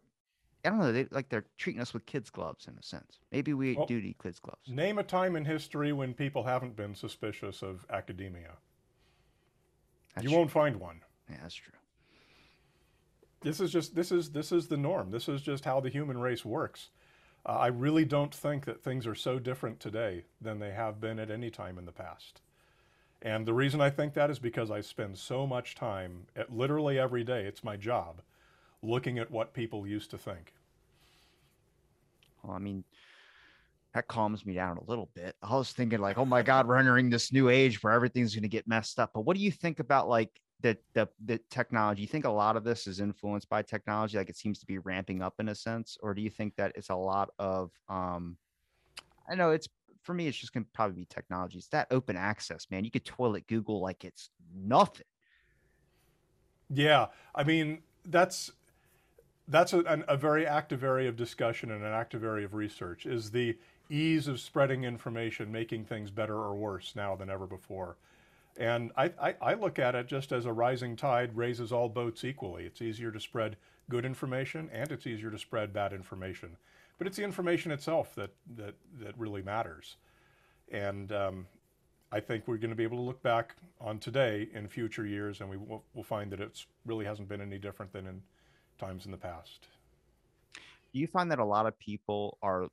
I 0.65 0.70
don't 0.70 0.80
know, 0.80 0.91
they 0.91 1.08
like 1.12 1.30
they're 1.30 1.46
treating 1.58 1.82
us 1.82 1.93
with 1.93 2.06
kids' 2.06 2.30
gloves 2.30 2.67
in 2.67 2.78
a 2.78 2.84
sense. 2.84 3.20
Maybe 3.32 3.54
we 3.54 3.76
well, 3.76 3.86
do 3.86 4.02
need 4.02 4.15
kids' 4.22 4.39
gloves. 4.39 4.67
Name 4.67 4.98
a 4.98 5.04
time 5.04 5.36
in 5.36 5.46
history 5.46 5.93
when 5.93 6.13
people 6.13 6.43
haven't 6.43 6.76
been 6.76 6.96
suspicious 6.96 7.62
of 7.62 7.86
academia. 7.89 8.54
That's 10.15 10.24
you 10.24 10.30
true. 10.30 10.39
won't 10.39 10.52
find 10.52 10.78
one. 10.78 11.02
Yeah, 11.30 11.38
that's 11.41 11.56
true. 11.56 11.74
This 13.41 13.60
is 13.60 13.72
just 13.72 13.96
this 13.96 14.12
is 14.12 14.32
this 14.32 14.52
is 14.52 14.67
the 14.67 14.78
norm. 14.78 15.12
This 15.12 15.30
is 15.30 15.41
just 15.41 15.63
how 15.63 15.80
the 15.80 15.89
human 15.89 16.17
race 16.17 16.43
works. 16.43 16.89
Uh, 17.46 17.52
I 17.52 17.67
really 17.67 18.04
don't 18.04 18.34
think 18.34 18.65
that 18.65 18.84
things 18.84 19.08
are 19.08 19.15
so 19.15 19.39
different 19.39 19.80
today 19.80 20.26
than 20.41 20.60
they 20.60 20.72
have 20.72 20.99
been 20.99 21.20
at 21.20 21.32
any 21.32 21.49
time 21.49 21.78
in 21.78 21.86
the 21.86 21.91
past. 21.91 22.41
And 23.22 23.45
the 23.45 23.53
reason 23.53 23.82
I 23.82 23.89
think 23.89 24.13
that 24.13 24.30
is 24.30 24.39
because 24.39 24.70
I 24.70 24.82
spend 24.82 25.18
so 25.18 25.47
much 25.47 25.76
time, 25.76 26.28
at 26.36 26.53
literally 26.53 26.99
every 26.99 27.24
day, 27.24 27.45
it's 27.45 27.63
my 27.63 27.76
job, 27.76 28.22
looking 28.84 29.18
at 29.18 29.32
what 29.32 29.53
people 29.53 29.88
used 29.88 30.11
to 30.11 30.18
think. 30.18 30.53
Well, 32.43 32.55
I 32.55 32.59
mean, 32.59 32.84
that 33.93 34.07
calms 34.07 34.45
me 34.45 34.53
down 34.53 34.78
a 34.78 34.84
little 34.84 35.09
bit. 35.15 35.36
I 35.41 35.55
was 35.55 35.72
thinking 35.72 35.99
like, 35.99 36.20
oh 36.20 36.26
my 36.26 36.43
God, 36.43 36.68
we're 36.68 36.78
entering 36.78 37.09
this 37.09 37.34
new 37.34 37.49
age 37.49 37.82
where 37.82 37.93
everything's 37.93 38.36
going 38.36 38.43
to 38.43 38.47
get 38.47 38.68
messed 38.68 38.99
up. 38.99 39.11
But 39.13 39.22
what 39.22 39.36
do 39.36 39.41
you 39.41 39.51
think 39.51 39.80
about 39.80 40.07
like 40.07 40.30
the, 40.61 40.78
the 40.93 41.07
the 41.26 41.39
technology? 41.49 42.01
You 42.01 42.07
think 42.07 42.26
a 42.26 42.30
lot 42.30 42.55
of 42.55 42.63
this 42.63 42.86
is 42.86 42.99
influenced 42.99 43.49
by 43.49 43.63
technology? 43.63 44.18
Like 44.18 44.30
it 44.30 44.38
seems 44.38 44.59
to 44.59 44.68
be 44.68 44.78
ramping 44.78 45.24
up 45.24 45.34
in 45.39 45.49
a 45.49 45.55
sense, 45.55 45.97
or 46.03 46.13
do 46.13 46.22
you 46.22 46.30
think 46.30 46.55
that 46.57 46.74
it's 46.76 46.89
a 46.89 46.95
lot 46.95 47.32
of 47.39 47.72
um, 47.89 48.38
I 49.30 49.36
know 49.36 49.51
it's 49.51 49.68
for 50.08 50.14
me, 50.14 50.26
it's 50.26 50.38
just 50.38 50.53
going 50.53 50.64
to 50.64 50.72
probably 50.72 50.95
be 50.95 51.05
technology. 51.05 51.58
It's 51.58 51.68
that 51.68 51.88
open 51.91 52.16
access, 52.16 52.66
man. 52.72 52.86
You 52.86 52.89
could 52.89 53.05
toilet 53.05 53.45
Google 53.45 53.82
like 53.82 54.05
it's 54.05 54.30
nothing. 54.55 55.05
Yeah, 56.70 57.08
I 57.36 57.43
mean 57.43 57.80
that's 58.05 58.51
that's 59.49 59.74
a, 59.74 60.03
a 60.08 60.18
very 60.18 60.47
active 60.47 60.84
area 60.84 61.10
of 61.10 61.18
discussion 61.18 61.72
and 61.72 61.84
an 61.84 61.93
active 61.93 62.24
area 62.24 62.45
of 62.45 62.53
research. 62.53 63.05
Is 63.05 63.32
the 63.32 63.58
ease 63.89 64.28
of 64.28 64.39
spreading 64.39 64.84
information 64.84 65.51
making 65.51 65.86
things 65.86 66.10
better 66.10 66.36
or 66.36 66.55
worse 66.55 66.93
now 66.95 67.16
than 67.16 67.30
ever 67.30 67.45
before. 67.47 67.97
And 68.58 68.91
I, 68.97 69.12
I, 69.22 69.36
I, 69.41 69.53
look 69.53 69.80
at 69.80 69.95
it 69.95 70.08
just 70.08 70.32
as 70.32 70.45
a 70.45 70.51
rising 70.51 70.95
tide 70.95 71.38
raises 71.38 71.72
all 71.72 71.88
boats 71.88 72.26
equally. 72.26 72.66
It's 72.66 72.82
easier 72.82 73.12
to 73.12 73.20
spread 73.20 73.55
good 73.89 74.03
information 74.03 74.70
and 74.74 74.91
it's 74.91 75.08
easier 75.08 75.32
to 75.32 75.38
spread 75.38 75.72
bad 75.72 75.93
information. 75.93 76.58
But 76.98 77.08
it's 77.08 77.18
the 77.18 77.24
information 77.24 77.72
itself 77.72 78.16
that, 78.16 78.32
that, 78.56 78.76
that 79.00 79.18
really 79.18 79.41
matters. 79.41 79.98
And 80.72 81.12
um, 81.12 81.45
I 82.12 82.20
think 82.20 82.48
we're 82.48 82.58
going 82.58 82.70
to 82.70 82.76
be 82.76 82.84
able 82.84 82.98
to 82.98 83.04
look 83.04 83.22
back 83.22 83.56
on 83.80 84.00
today 84.00 84.50
in 84.54 84.68
future 84.68 85.06
years 85.06 85.41
and 85.41 85.50
we 85.50 85.58
will 85.58 85.84
we'll 85.93 86.04
find 86.04 86.32
that 86.32 86.39
it 86.39 86.66
really 86.86 87.06
hasn't 87.06 87.28
been 87.28 87.41
any 87.41 87.58
different 87.58 87.91
than 87.93 88.08
in 88.08 88.22
times 88.78 89.06
in 89.06 89.12
the 89.12 89.18
past. 89.18 89.68
Do 90.93 91.00
you 91.00 91.08
find 91.08 91.30
that 91.32 91.39
a 91.39 91.45
lot 91.45 91.66
of 91.66 91.78
people 91.80 92.38
are 92.41 92.68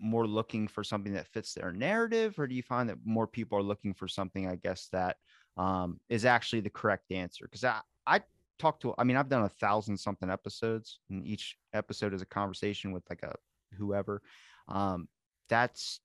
more 0.00 0.26
looking 0.26 0.66
for 0.66 0.82
something 0.82 1.12
that 1.12 1.28
fits 1.28 1.54
their 1.54 1.72
narrative, 1.72 2.38
or 2.38 2.46
do 2.46 2.54
you 2.54 2.62
find 2.62 2.88
that 2.88 2.98
more 3.04 3.26
people 3.26 3.56
are 3.56 3.62
looking 3.62 3.94
for 3.94 4.08
something, 4.08 4.48
I 4.48 4.56
guess, 4.56 4.88
that 4.92 5.16
um, 5.56 6.00
is 6.08 6.24
actually 6.24 6.60
the 6.60 6.70
correct 6.70 7.12
answer? 7.12 7.44
Because 7.44 7.62
I, 7.62 7.80
I 8.06 8.20
talk 8.58 8.80
to, 8.80 8.94
I 8.98 9.04
mean, 9.04 9.16
I've 9.16 9.28
done 9.28 9.44
a 9.44 9.48
thousand 9.48 9.96
something 9.96 10.30
episodes, 10.30 11.00
and 11.10 11.26
each 11.26 11.56
episode 11.72 12.14
is 12.14 12.22
a 12.22 12.26
conversation 12.26 12.92
with 12.92 13.02
like 13.10 13.22
a 13.22 13.34
whoever. 13.76 14.22
Um, 14.68 15.08
that's, 15.48 16.00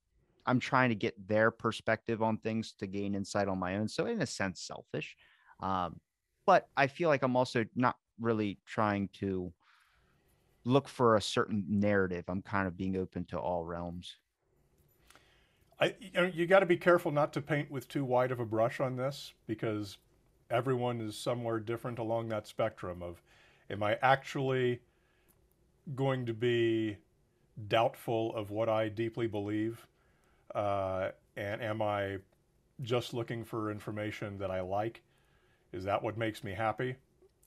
I'm 0.46 0.60
trying 0.60 0.88
to 0.88 0.94
get 0.94 1.14
their 1.28 1.50
perspective 1.50 2.22
on 2.22 2.38
things 2.38 2.72
to 2.78 2.86
gain 2.86 3.14
insight 3.14 3.48
on 3.48 3.58
my 3.58 3.76
own. 3.76 3.88
So, 3.88 4.06
in 4.06 4.22
a 4.22 4.26
sense, 4.26 4.60
selfish. 4.60 5.16
Um, 5.60 6.00
but 6.46 6.68
I 6.76 6.86
feel 6.86 7.08
like 7.08 7.22
I'm 7.22 7.36
also 7.36 7.64
not 7.74 7.96
really 8.18 8.58
trying 8.66 9.08
to 9.20 9.52
look 10.64 10.88
for 10.88 11.16
a 11.16 11.20
certain 11.20 11.64
narrative. 11.68 12.24
I'm 12.28 12.42
kind 12.42 12.66
of 12.66 12.76
being 12.76 12.96
open 12.96 13.24
to 13.26 13.38
all 13.38 13.64
realms. 13.64 14.16
I, 15.80 15.94
you, 16.00 16.10
know, 16.14 16.24
you 16.24 16.46
got 16.46 16.60
to 16.60 16.66
be 16.66 16.76
careful 16.76 17.12
not 17.12 17.32
to 17.34 17.40
paint 17.40 17.70
with 17.70 17.88
too 17.88 18.04
wide 18.04 18.32
of 18.32 18.40
a 18.40 18.44
brush 18.44 18.80
on 18.80 18.96
this 18.96 19.32
because 19.46 19.98
everyone 20.50 21.00
is 21.00 21.16
somewhere 21.16 21.60
different 21.60 21.98
along 21.98 22.28
that 22.28 22.46
spectrum 22.46 23.02
of 23.02 23.22
am 23.70 23.82
I 23.82 23.98
actually 24.02 24.80
going 25.94 26.26
to 26.26 26.34
be 26.34 26.96
doubtful 27.68 28.34
of 28.34 28.50
what 28.50 28.68
I 28.68 28.88
deeply 28.88 29.26
believe? 29.26 29.86
Uh, 30.54 31.10
and 31.36 31.60
am 31.60 31.82
I 31.82 32.18
just 32.82 33.12
looking 33.12 33.44
for 33.44 33.70
information 33.70 34.38
that 34.38 34.50
I 34.50 34.60
like? 34.60 35.02
Is 35.72 35.84
that 35.84 36.02
what 36.02 36.16
makes 36.16 36.42
me 36.42 36.52
happy? 36.52 36.96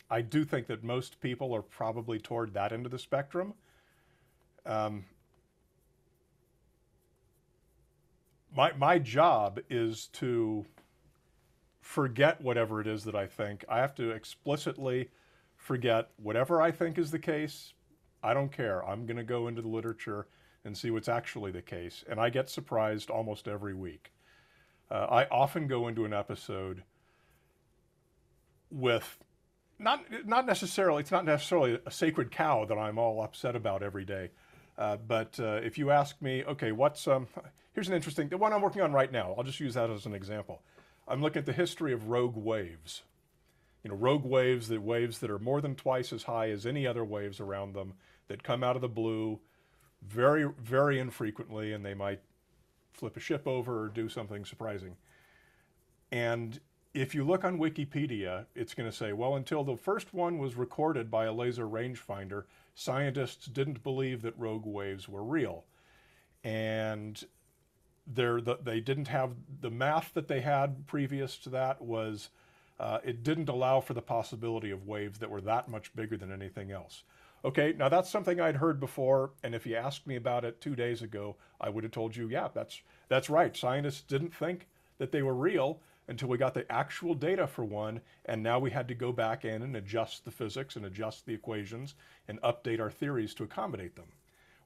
I 0.10 0.22
do 0.22 0.44
think 0.44 0.68
that 0.68 0.84
most 0.84 1.22
people 1.22 1.56
are 1.56 1.62
probably 1.62 2.20
toward 2.20 2.54
that 2.54 2.74
end 2.74 2.86
of 2.86 2.92
the 2.92 3.00
spectrum. 3.00 3.54
Um, 4.66 5.06
my, 8.56 8.74
my 8.74 9.00
job 9.00 9.60
is 9.70 10.08
to 10.14 10.66
forget 11.82 12.40
whatever 12.40 12.80
it 12.80 12.88
is 12.88 13.04
that 13.04 13.16
I 13.16 13.28
think. 13.28 13.66
I 13.68 13.80
have 13.80 13.96
to 13.96 14.12
explicitly 14.12 15.10
forget 15.58 16.10
whatever 16.18 16.62
I 16.62 16.72
think 16.72 16.98
is 16.98 17.12
the 17.12 17.20
case. 17.20 17.74
I 18.24 18.34
don't 18.34 18.52
care. 18.52 18.86
I'm 18.88 19.06
going 19.06 19.18
to 19.18 19.24
go 19.24 19.48
into 19.48 19.62
the 19.62 19.68
literature 19.68 20.28
and 20.64 20.78
see 20.78 20.92
what's 20.92 21.10
actually 21.10 21.52
the 21.52 21.62
case. 21.62 22.04
And 22.08 22.20
I 22.20 22.30
get 22.30 22.50
surprised 22.50 23.10
almost 23.10 23.48
every 23.48 23.74
week. 23.74 24.14
Uh, 24.90 25.08
I 25.10 25.26
often 25.26 25.68
go 25.68 25.88
into 25.88 26.06
an 26.06 26.14
episode 26.14 26.84
with 28.70 29.18
not 29.80 30.06
not 30.26 30.46
necessarily. 30.46 31.02
It's 31.02 31.12
not 31.12 31.26
necessarily 31.26 31.80
a 31.86 31.92
sacred 31.92 32.30
cow 32.30 32.66
that 32.66 32.78
I'm 32.78 33.00
all 33.00 33.24
upset 33.24 33.56
about 33.56 33.82
every 33.82 34.06
day. 34.06 34.30
Uh, 34.78 34.98
but 34.98 35.40
uh, 35.40 35.60
if 35.64 35.78
you 35.78 35.92
ask 35.92 36.22
me, 36.22 36.44
okay, 36.44 36.72
what's 36.72 37.08
um, 37.08 37.28
here's 37.74 37.88
an 37.88 37.96
interesting 37.96 38.30
the 38.30 38.38
one 38.38 38.54
I'm 38.54 38.62
working 38.62 38.82
on 38.82 38.94
right 38.94 39.12
now. 39.12 39.34
I'll 39.38 39.44
just 39.44 39.60
use 39.60 39.74
that 39.74 39.90
as 39.90 40.06
an 40.06 40.14
example. 40.14 40.62
I'm 41.12 41.22
looking 41.22 41.42
at 41.42 41.46
the 41.46 41.54
history 41.54 41.92
of 41.92 42.08
rogue 42.08 42.38
waves. 42.38 43.04
You 43.84 43.90
know, 43.90 43.98
rogue 43.98 44.24
waves, 44.24 44.70
the 44.70 44.80
waves 44.80 45.20
that 45.20 45.30
are 45.30 45.40
more 45.40 45.60
than 45.60 45.76
twice 45.76 46.14
as 46.14 46.24
high 46.24 46.50
as 46.50 46.66
any 46.66 46.88
other 46.88 47.04
waves 47.04 47.40
around 47.40 47.74
them 47.74 47.94
that 48.28 48.44
come 48.44 48.64
out 48.64 48.76
of 48.78 48.82
the 48.82 48.88
blue, 48.88 49.40
very 50.08 50.50
very 50.62 51.00
infrequently, 51.00 51.74
and 51.74 51.86
they 51.86 51.94
might 51.94 52.22
flip 52.94 53.18
a 53.18 53.20
ship 53.20 53.46
over 53.46 53.84
or 53.84 53.88
do 53.90 54.08
something 54.08 54.46
surprising. 54.46 54.96
And 56.12 56.60
if 56.94 57.14
you 57.16 57.24
look 57.24 57.44
on 57.44 57.58
Wikipedia, 57.58 58.46
it's 58.56 58.74
going 58.74 58.90
to 58.90 58.96
say, 58.96 59.12
well, 59.14 59.36
until 59.36 59.64
the 59.64 59.78
first 59.78 60.14
one 60.14 60.38
was 60.38 60.56
recorded 60.56 61.10
by 61.10 61.26
a 61.26 61.34
laser 61.34 61.68
rangefinder, 61.68 62.44
scientists 62.76 63.48
didn't 63.48 63.84
believe 63.84 64.22
that 64.22 64.38
rogue 64.38 64.66
waves 64.66 65.10
were 65.10 65.24
real. 65.24 65.66
And 66.44 67.24
the, 68.08 68.58
they 68.64 68.80
didn't 68.80 69.08
have 69.08 69.32
the 69.62 69.70
math 69.70 70.14
that 70.14 70.28
they 70.28 70.42
had 70.42 70.88
previous 70.88 71.38
to 71.40 71.50
that 71.50 71.82
was 71.82 72.30
uh, 72.80 73.00
it 73.04 73.24
didn't 73.24 73.50
allow 73.50 73.80
for 73.80 73.94
the 73.94 74.02
possibility 74.02 74.72
of 74.72 74.88
waves 74.88 75.20
that 75.20 75.30
were 75.30 75.42
that 75.42 75.70
much 75.70 75.96
bigger 75.96 76.18
than 76.18 76.32
anything 76.32 76.72
else. 76.72 77.04
Okay, 77.44 77.74
now 77.78 77.90
that's 77.90 78.10
something 78.10 78.40
I'd 78.40 78.58
heard 78.58 78.80
before, 78.80 79.32
and 79.44 79.56
if 79.56 79.66
you 79.66 79.76
asked 79.76 80.06
me 80.06 80.16
about 80.16 80.46
it 80.46 80.62
two 80.62 80.76
days 80.76 81.02
ago, 81.02 81.36
I 81.60 81.70
would 81.70 81.84
have 81.84 81.92
told 81.92 82.16
you, 82.16 82.28
yeah, 82.28 82.50
that's 82.54 82.82
that's 83.08 83.30
right. 83.30 83.56
Scientists 83.58 84.02
didn't 84.02 84.34
think 84.34 84.68
that 85.00 85.12
they 85.12 85.24
were 85.24 85.34
real, 85.34 85.80
until 86.08 86.28
we 86.28 86.38
got 86.38 86.54
the 86.54 86.70
actual 86.72 87.16
data 87.16 87.48
for 87.48 87.64
one, 87.64 88.02
and 88.26 88.44
now 88.44 88.60
we 88.60 88.70
had 88.70 88.88
to 88.88 88.94
go 88.94 89.12
back 89.12 89.46
in 89.46 89.62
and 89.62 89.76
adjust 89.76 90.26
the 90.26 90.32
physics 90.32 90.76
and 90.76 90.86
adjust 90.86 91.26
the 91.26 91.34
equations 91.34 91.96
and 92.28 92.42
update 92.42 92.80
our 92.80 92.92
theories 92.92 93.34
to 93.34 93.44
accommodate 93.44 93.96
them. 93.96 94.08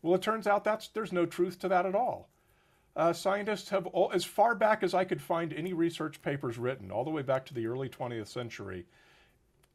Well, 0.01 0.15
it 0.15 0.21
turns 0.21 0.47
out 0.47 0.63
that's 0.63 0.87
there's 0.87 1.13
no 1.13 1.25
truth 1.25 1.59
to 1.59 1.67
that 1.69 1.85
at 1.85 1.95
all. 1.95 2.29
Uh, 2.95 3.11
scientists 3.11 3.69
have, 3.69 3.87
all, 3.87 4.09
as 4.13 4.23
far 4.23 4.55
back 4.55 4.81
as 4.81 4.93
I 4.93 5.03
could 5.03 5.21
find 5.21 5.51
any 5.51 5.73
research 5.73 6.21
papers 6.21 6.57
written, 6.57 6.91
all 6.91 7.03
the 7.03 7.09
way 7.09 7.21
back 7.21 7.45
to 7.47 7.53
the 7.53 7.67
early 7.67 7.89
20th 7.89 8.27
century, 8.27 8.85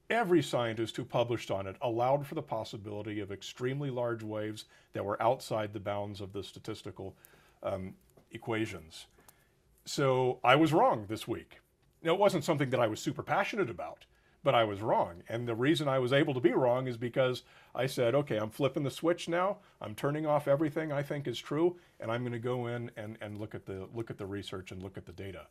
every 0.08 0.42
scientist 0.42 0.96
who 0.96 1.04
published 1.04 1.50
on 1.50 1.66
it 1.66 1.76
allowed 1.82 2.26
for 2.26 2.34
the 2.34 2.42
possibility 2.42 3.20
of 3.20 3.30
extremely 3.30 3.90
large 3.90 4.22
waves 4.22 4.64
that 4.94 5.04
were 5.04 5.22
outside 5.22 5.72
the 5.72 5.80
bounds 5.80 6.20
of 6.20 6.32
the 6.32 6.42
statistical 6.42 7.14
um, 7.62 7.94
equations. 8.32 9.06
So 9.84 10.38
I 10.42 10.56
was 10.56 10.72
wrong 10.72 11.04
this 11.08 11.28
week. 11.28 11.60
Now, 12.02 12.14
it 12.14 12.18
wasn't 12.18 12.44
something 12.44 12.70
that 12.70 12.80
I 12.80 12.86
was 12.86 13.00
super 13.00 13.22
passionate 13.22 13.68
about, 13.68 14.06
but 14.42 14.54
I 14.54 14.64
was 14.64 14.80
wrong. 14.80 15.22
And 15.28 15.46
the 15.46 15.54
reason 15.54 15.88
I 15.88 15.98
was 15.98 16.12
able 16.12 16.34
to 16.34 16.40
be 16.40 16.52
wrong 16.52 16.86
is 16.86 16.96
because 16.96 17.42
I 17.74 17.86
said, 17.86 18.14
okay, 18.14 18.36
I'm 18.36 18.50
flipping 18.50 18.82
the 18.82 18.90
switch 18.90 19.28
now. 19.28 19.58
I'm 19.80 19.94
turning 19.94 20.26
off 20.26 20.48
everything 20.48 20.92
I 20.92 21.02
think 21.02 21.26
is 21.26 21.38
true, 21.38 21.76
and 21.98 22.10
I'm 22.10 22.22
going 22.22 22.32
to 22.32 22.38
go 22.38 22.66
in 22.66 22.90
and, 22.96 23.18
and 23.20 23.38
look 23.38 23.54
at 23.54 23.66
the 23.66 23.88
look 23.94 24.10
at 24.10 24.18
the 24.18 24.26
research 24.26 24.72
and 24.72 24.82
look 24.82 24.96
at 24.96 25.06
the 25.06 25.12
data. 25.12 25.46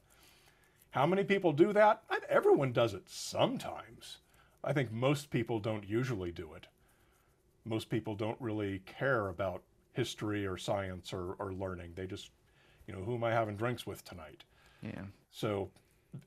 How 0.92 1.06
many 1.06 1.24
people 1.24 1.54
do 1.54 1.72
that? 1.74 2.04
Everyone 2.30 2.72
does 2.72 2.94
it 2.94 3.04
sometimes. 3.08 4.18
I 4.64 4.74
think 4.74 4.92
most 4.92 5.30
people 5.30 5.60
don't 5.60 5.88
usually 5.88 6.32
do 6.32 6.54
it. 6.54 6.68
Most 7.64 7.90
people 7.90 8.16
don't 8.16 8.40
really 8.42 8.80
care 8.86 9.28
about 9.28 9.62
history 9.94 10.46
or 10.48 10.58
science 10.58 11.14
or, 11.14 11.34
or 11.34 11.54
learning. 11.54 11.92
They 11.96 12.08
just 12.08 12.32
you 12.90 12.96
know, 12.96 13.04
who 13.04 13.14
am 13.14 13.24
I 13.24 13.30
having 13.30 13.56
drinks 13.56 13.86
with 13.86 14.04
tonight? 14.04 14.46
Yeah. 14.82 15.04
So 15.30 15.70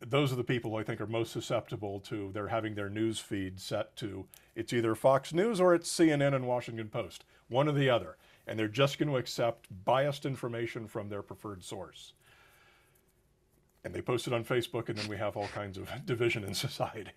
those 0.01 0.33
are 0.33 0.37
the 0.37 0.45
people 0.45 0.77
I 0.77 0.83
think 0.83 1.01
are 1.01 1.07
most 1.07 1.33
susceptible 1.33 2.01
to 2.01 2.31
they're 2.33 2.49
having 2.49 2.75
their 2.75 2.89
news 2.89 3.19
feed 3.19 3.61
set 3.61 3.97
to 3.97 4.27
it's 4.55 4.73
either 4.73 4.95
Fox 4.95 5.33
News 5.33 5.61
or 5.61 5.75
it's 5.75 5.91
CNN 5.91 6.35
and 6.35 6.47
Washington 6.47 6.89
Post, 6.89 7.25
one 7.49 7.69
or 7.69 7.73
the 7.73 7.91
other. 7.91 8.17
And 8.47 8.59
they're 8.59 8.69
just 8.69 8.99
going 8.99 9.09
to 9.09 9.17
accept 9.17 9.69
biased 9.85 10.27
information 10.27 10.87
from 10.87 11.09
their 11.09 11.23
preferred 11.23 11.65
source. 11.65 12.13
And 13.85 13.95
they 13.95 14.03
post 14.03 14.27
it 14.27 14.33
on 14.33 14.45
Facebook, 14.45 14.89
and 14.89 14.99
then 14.99 15.09
we 15.09 15.17
have 15.17 15.37
all 15.37 15.49
kinds 15.49 15.79
of 15.79 15.89
division 16.07 16.45
in 16.45 16.55
society. 16.55 17.13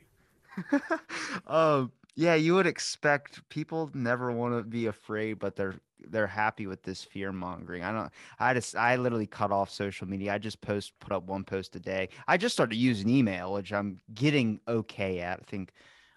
um, 1.48 1.92
yeah, 2.16 2.36
you 2.36 2.56
would 2.56 2.68
expect 2.68 3.48
people 3.50 3.92
never 3.94 4.32
want 4.32 4.58
to 4.58 4.64
be 4.64 4.86
afraid, 4.88 5.40
but 5.40 5.56
they're 5.56 5.76
they're 6.10 6.28
happy 6.28 6.68
with 6.68 6.84
this 6.84 7.04
fear 7.04 7.32
mongering. 7.32 7.84
I 7.84 7.92
don't. 7.92 8.12
I 8.40 8.54
just. 8.54 8.76
I 8.76 8.96
literally 8.96 9.28
cut 9.28 9.52
off 9.52 9.70
social 9.70 10.08
media. 10.08 10.34
I 10.34 10.38
just 10.38 10.62
post 10.62 10.94
put 11.00 11.12
up 11.12 11.24
one 11.26 11.44
post 11.44 11.76
a 11.76 11.80
day. 11.80 12.10
I 12.28 12.38
just 12.38 12.54
started 12.54 12.76
using 12.76 13.10
email, 13.10 13.54
which 13.54 13.74
I'm 13.74 14.00
getting 14.14 14.60
okay 14.68 15.20
at. 15.20 15.40
I 15.40 15.44
think 15.50 15.74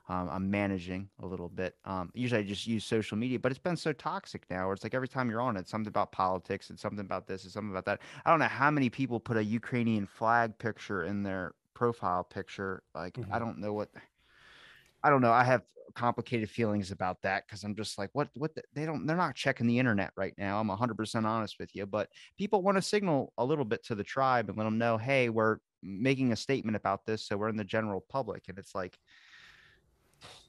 um, 0.09 0.29
I'm 0.31 0.51
managing 0.51 1.09
a 1.21 1.27
little 1.27 1.49
bit. 1.49 1.75
Um, 1.85 2.11
usually 2.15 2.43
I 2.43 2.45
just 2.45 2.67
use 2.67 2.85
social 2.85 3.17
media, 3.17 3.39
but 3.39 3.51
it's 3.51 3.59
been 3.59 3.77
so 3.77 3.93
toxic 3.93 4.45
now. 4.51 4.67
Where 4.67 4.75
it's 4.75 4.85
like 4.85 4.95
every 4.95 5.09
time 5.09 5.31
you're 5.31 5.41
on 5.41 5.57
it, 5.57 5.69
something 5.69 5.89
about 5.89 6.13
politics, 6.13 6.71
and 6.71 6.79
something 6.79 7.01
about 7.01 7.27
this, 7.27 7.43
and 7.43 7.53
something 7.53 7.71
about 7.71 7.87
that. 7.87 8.01
I 8.25 8.31
don't 8.31 8.39
know 8.39 8.47
how 8.47 8.71
many 8.71 8.89
people 8.89 9.19
put 9.19 9.37
a 9.37 9.45
Ukrainian 9.45 10.07
flag 10.07 10.57
picture 10.59 11.05
in 11.05 11.25
their 11.25 11.55
profile 11.75 12.23
picture. 12.23 12.83
Like 12.95 13.15
mm-hmm. 13.15 13.33
I 13.33 13.39
don't 13.41 13.59
know 13.59 13.73
what. 13.73 13.91
I 15.03 15.11
don't 15.11 15.23
know. 15.23 15.33
I 15.33 15.45
have 15.45 15.63
complicated 15.95 16.51
feelings 16.51 16.91
about 16.91 17.21
that 17.23 17.47
because 17.47 17.65
I'm 17.65 17.75
just 17.75 17.99
like, 17.99 18.11
what, 18.13 18.29
what, 18.35 18.55
the, 18.55 18.63
they 18.75 18.85
don't, 18.85 19.07
they're 19.07 19.17
not 19.17 19.35
checking 19.35 19.67
the 19.67 19.79
internet 19.79 20.13
right 20.17 20.35
now. 20.39 20.61
I'm 20.61 20.69
100% 20.69 21.25
honest 21.25 21.57
with 21.59 21.75
you, 21.75 21.87
but 21.87 22.09
people 22.37 22.63
want 22.63 22.77
to 22.77 22.83
signal 22.83 23.33
a 23.39 23.45
little 23.45 23.65
bit 23.65 23.85
to 23.87 23.95
the 23.95 24.05
tribe 24.05 24.49
and 24.49 24.59
let 24.59 24.65
them 24.65 24.79
know, 24.79 24.97
hey, 24.97 25.29
we're 25.29 25.59
making 25.83 26.33
a 26.33 26.37
statement 26.37 26.77
about 26.77 27.05
this. 27.07 27.27
So 27.27 27.37
we're 27.37 27.49
in 27.49 27.57
the 27.57 27.65
general 27.65 28.05
public. 28.09 28.45
And 28.49 28.59
it's 28.59 28.75
like, 28.75 28.99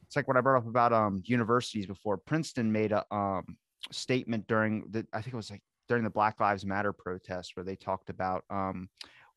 it's 0.04 0.16
like 0.16 0.28
what 0.28 0.38
I 0.38 0.42
brought 0.42 0.58
up 0.58 0.68
about 0.68 0.94
um, 0.94 1.22
universities 1.26 1.86
before. 1.86 2.18
Princeton 2.18 2.72
made 2.72 2.92
a 2.92 3.06
um, 3.14 3.58
statement 3.92 4.48
during 4.48 4.86
the, 4.90 5.06
I 5.14 5.22
think 5.22 5.34
it 5.34 5.38
was 5.38 5.52
like 5.52 5.62
during 5.88 6.04
the 6.04 6.10
Black 6.10 6.40
Lives 6.40 6.66
Matter 6.66 6.94
protest 6.94 7.56
where 7.56 7.64
they 7.64 7.76
talked 7.76 8.10
about 8.10 8.44
um, 8.50 8.90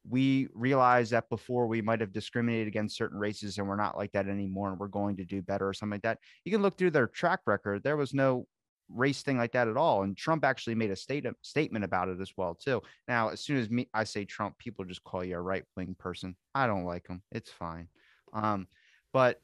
we 0.08 0.48
realize 0.54 1.10
that 1.10 1.28
before 1.28 1.66
we 1.66 1.80
might 1.80 2.00
have 2.00 2.12
discriminated 2.12 2.68
against 2.68 2.96
certain 2.96 3.18
races 3.18 3.58
and 3.58 3.68
we're 3.68 3.76
not 3.76 3.96
like 3.96 4.12
that 4.12 4.28
anymore 4.28 4.70
and 4.70 4.78
we're 4.78 4.88
going 4.88 5.16
to 5.16 5.24
do 5.24 5.42
better 5.42 5.68
or 5.68 5.74
something 5.74 5.94
like 5.94 6.02
that. 6.02 6.18
You 6.44 6.52
can 6.52 6.62
look 6.62 6.76
through 6.76 6.90
their 6.90 7.06
track 7.06 7.40
record. 7.46 7.82
There 7.82 7.96
was 7.96 8.12
no 8.12 8.46
race 8.88 9.22
thing 9.22 9.38
like 9.38 9.52
that 9.52 9.68
at 9.68 9.76
all. 9.76 10.02
And 10.02 10.16
Trump 10.16 10.44
actually 10.44 10.74
made 10.74 10.90
a 10.90 10.96
state 10.96 11.24
statement 11.42 11.84
about 11.84 12.08
it 12.08 12.20
as 12.20 12.32
well 12.36 12.54
too. 12.54 12.82
Now, 13.06 13.28
as 13.28 13.40
soon 13.40 13.58
as 13.58 13.70
me 13.70 13.88
I 13.94 14.04
say 14.04 14.24
Trump, 14.24 14.58
people 14.58 14.84
just 14.84 15.04
call 15.04 15.24
you 15.24 15.36
a 15.36 15.40
right 15.40 15.64
wing 15.76 15.94
person. 15.98 16.36
I 16.54 16.66
don't 16.66 16.84
like 16.84 17.06
him. 17.06 17.22
It's 17.30 17.50
fine. 17.50 17.88
Um, 18.32 18.66
but 19.12 19.40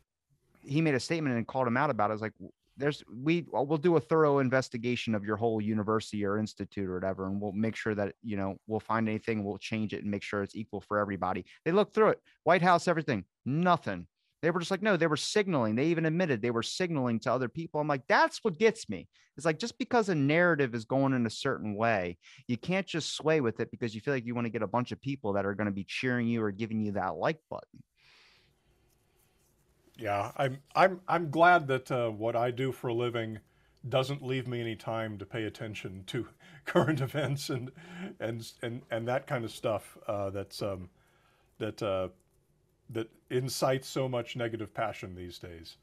he 0.63 0.81
made 0.81 0.95
a 0.95 1.01
statement 1.01 1.37
and 1.37 1.47
called 1.47 1.69
him 1.69 1.77
out 1.77 1.91
about 1.91 2.11
it. 2.11 2.13
I 2.13 2.15
was 2.15 2.23
like, 2.23 2.35
there's 2.79 3.03
we 3.13 3.45
we'll 3.51 3.77
do 3.77 3.97
a 3.97 4.01
thorough 4.01 4.39
investigation 4.39 5.15
of 5.15 5.25
your 5.25 5.37
whole 5.37 5.61
university 5.61 6.25
or 6.25 6.39
institute 6.39 6.89
or 6.89 6.95
whatever 6.95 7.27
and 7.27 7.41
we'll 7.41 7.53
make 7.53 7.77
sure 7.77 7.95
that 7.95 8.15
you 8.23 8.37
know 8.37 8.57
we'll 8.67 8.81
find 8.81 9.09
anything 9.09 9.45
we'll 9.45 9.59
change 9.59 9.93
it 9.93 10.03
and 10.03 10.11
make 10.11 10.23
sure 10.23 10.43
it's 10.43 10.57
equal 10.57 10.81
for 10.81 10.99
everybody. 10.99 11.45
They 11.65 11.73
looked 11.73 11.95
through 11.95 12.11
it. 12.11 12.21
White 12.45 12.63
house 12.63 12.89
everything 12.89 13.25
nothing. 13.45 14.07
They 14.41 14.53
were 14.53 14.61
just 14.61 14.71
like 14.71 14.83
no 14.83 14.97
they 14.97 15.09
were 15.09 15.17
signaling. 15.17 15.75
They 15.75 15.87
even 15.87 16.07
admitted 16.07 16.41
they 16.41 16.53
were 16.53 16.63
signaling 16.63 17.19
to 17.21 17.33
other 17.33 17.49
people. 17.49 17.81
I'm 17.81 17.89
like 17.89 18.07
that's 18.09 18.43
what 18.43 18.59
gets 18.59 18.89
me. 18.89 19.09
It's 19.37 19.47
like 19.47 19.59
just 19.59 19.79
because 19.79 20.09
a 20.09 20.15
narrative 20.15 20.75
is 20.75 20.85
going 20.85 21.13
in 21.13 21.27
a 21.27 21.31
certain 21.31 21.77
way 21.77 22.19
you 22.47 22.57
can't 22.57 22.87
just 22.87 23.15
sway 23.15 23.41
with 23.41 23.61
it 23.61 23.71
because 23.71 23.95
you 23.95 24.01
feel 24.01 24.15
like 24.15 24.27
you 24.27 24.35
want 24.35 24.47
to 24.47 24.51
get 24.53 24.63
a 24.63 24.67
bunch 24.67 24.93
of 24.93 25.01
people 25.01 25.35
that 25.35 25.47
are 25.47 25.55
going 25.55 25.67
to 25.67 25.73
be 25.73 25.85
cheering 25.85 26.27
you 26.27 26.43
or 26.43 26.51
giving 26.51 26.81
you 26.81 26.93
that 26.93 27.17
like 27.17 27.39
button 27.51 27.83
yeah, 29.99 30.31
I'm 30.37 30.59
I'm 30.75 31.01
I'm 31.09 31.31
glad 31.31 31.67
that 31.69 31.91
uh, 31.91 32.11
what 32.11 32.37
I 32.37 32.51
do 32.51 32.73
for 32.73 32.89
a 32.89 32.95
living 32.95 33.41
doesn't 33.89 34.25
leave 34.25 34.47
me 34.47 34.61
any 34.61 34.77
time 34.77 35.19
to 35.19 35.27
pay 35.27 35.45
attention 35.45 36.05
to 36.07 36.29
current 36.65 37.01
events 37.01 37.51
and 37.51 37.71
and 38.21 38.51
and 38.63 38.83
and 38.91 39.09
that 39.09 39.27
kind 39.27 39.45
of 39.45 39.51
stuff 39.51 39.99
uh, 40.07 40.31
that's 40.31 40.63
um, 40.63 40.89
that 41.59 41.83
uh, 41.83 42.09
that 42.91 43.11
incites 43.31 43.89
so 43.89 44.09
much 44.09 44.37
negative 44.37 44.73
passion 44.73 45.15
these 45.15 45.39
days 45.39 45.77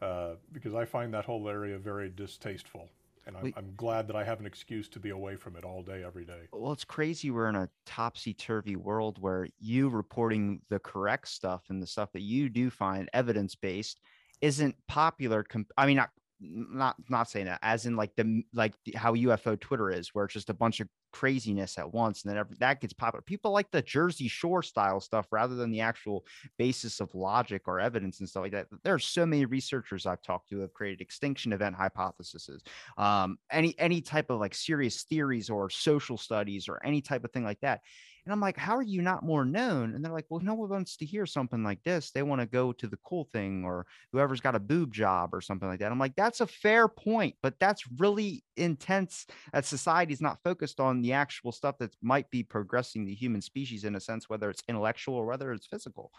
uh, 0.00 0.32
because 0.52 0.74
I 0.74 0.84
find 0.84 1.12
that 1.14 1.24
whole 1.24 1.48
area 1.48 1.78
very 1.78 2.08
distasteful 2.08 2.88
and 3.26 3.36
I'm, 3.36 3.52
I'm, 3.56 3.74
glad 3.76 4.06
that 4.08 4.16
I 4.16 4.24
have 4.24 4.40
an 4.40 4.46
excuse 4.46 4.88
to 4.90 5.00
be 5.00 5.10
away 5.10 5.36
from 5.36 5.56
it 5.56 5.64
all 5.64 5.82
day, 5.82 6.04
every 6.04 6.24
day. 6.24 6.42
Well, 6.52 6.72
it's 6.72 6.84
crazy. 6.84 7.30
We're 7.30 7.48
in 7.48 7.56
a 7.56 7.68
topsy 7.84 8.32
turvy 8.32 8.76
world 8.76 9.20
where 9.20 9.48
you 9.58 9.88
reporting 9.88 10.60
the 10.70 10.78
correct 10.78 11.28
stuff 11.28 11.64
and 11.68 11.82
the 11.82 11.86
stuff 11.86 12.12
that 12.12 12.22
you 12.22 12.48
do 12.48 12.70
find 12.70 13.08
evidence 13.12 13.54
based 13.54 14.00
isn't 14.40 14.76
popular. 14.86 15.42
Comp- 15.42 15.72
I 15.76 15.86
mean, 15.86 15.96
not 15.96 16.10
not 16.40 16.96
not 17.08 17.30
saying 17.30 17.46
that 17.46 17.58
as 17.62 17.86
in 17.86 17.96
like 17.96 18.14
the 18.16 18.42
like 18.52 18.74
the, 18.84 18.92
how 18.92 19.14
UFO 19.14 19.58
Twitter 19.58 19.90
is, 19.90 20.14
where 20.14 20.24
it's 20.24 20.34
just 20.34 20.50
a 20.50 20.54
bunch 20.54 20.80
of 20.80 20.88
craziness 21.12 21.78
at 21.78 21.92
once, 21.92 22.22
and 22.22 22.30
then 22.30 22.38
every, 22.38 22.56
that 22.60 22.80
gets 22.80 22.92
popular. 22.92 23.22
People 23.22 23.52
like 23.52 23.70
the 23.70 23.82
Jersey 23.82 24.28
Shore 24.28 24.62
style 24.62 25.00
stuff 25.00 25.26
rather 25.30 25.54
than 25.54 25.70
the 25.70 25.80
actual 25.80 26.26
basis 26.58 27.00
of 27.00 27.14
logic 27.14 27.62
or 27.66 27.80
evidence 27.80 28.20
and 28.20 28.28
stuff 28.28 28.42
like 28.42 28.52
that. 28.52 28.66
There 28.84 28.94
are 28.94 28.98
so 28.98 29.24
many 29.24 29.46
researchers 29.46 30.06
I've 30.06 30.22
talked 30.22 30.50
to 30.50 30.60
have 30.60 30.74
created 30.74 31.00
extinction 31.00 31.52
event 31.52 31.76
hypotheses, 31.76 32.62
um, 32.98 33.38
any 33.50 33.74
any 33.78 34.00
type 34.00 34.30
of 34.30 34.40
like 34.40 34.54
serious 34.54 35.04
theories 35.04 35.48
or 35.48 35.70
social 35.70 36.18
studies 36.18 36.68
or 36.68 36.84
any 36.84 37.00
type 37.00 37.24
of 37.24 37.32
thing 37.32 37.44
like 37.44 37.60
that. 37.60 37.80
And 38.26 38.32
I'm 38.32 38.40
like, 38.40 38.56
how 38.56 38.76
are 38.76 38.82
you 38.82 39.02
not 39.02 39.24
more 39.24 39.44
known? 39.44 39.94
And 39.94 40.04
they're 40.04 40.12
like, 40.12 40.26
well, 40.28 40.40
no 40.40 40.54
one 40.54 40.68
wants 40.68 40.96
to 40.96 41.06
hear 41.06 41.26
something 41.26 41.62
like 41.62 41.80
this. 41.84 42.10
They 42.10 42.24
want 42.24 42.40
to 42.40 42.46
go 42.46 42.72
to 42.72 42.88
the 42.88 42.98
cool 43.04 43.28
thing 43.32 43.64
or 43.64 43.86
whoever's 44.10 44.40
got 44.40 44.56
a 44.56 44.60
boob 44.60 44.92
job 44.92 45.32
or 45.32 45.40
something 45.40 45.68
like 45.68 45.78
that. 45.78 45.92
I'm 45.92 45.98
like, 46.00 46.16
that's 46.16 46.40
a 46.40 46.46
fair 46.46 46.88
point, 46.88 47.36
but 47.40 47.54
that's 47.60 47.84
really 47.98 48.42
intense 48.56 49.26
that 49.52 49.64
society's 49.64 50.20
not 50.20 50.42
focused 50.42 50.80
on 50.80 51.02
the 51.02 51.12
actual 51.12 51.52
stuff 51.52 51.78
that 51.78 51.94
might 52.02 52.28
be 52.32 52.42
progressing 52.42 53.04
the 53.04 53.14
human 53.14 53.40
species 53.40 53.84
in 53.84 53.94
a 53.94 54.00
sense, 54.00 54.28
whether 54.28 54.50
it's 54.50 54.64
intellectual 54.68 55.14
or 55.14 55.26
whether 55.26 55.52
it's 55.52 55.68
physical. 55.68 56.10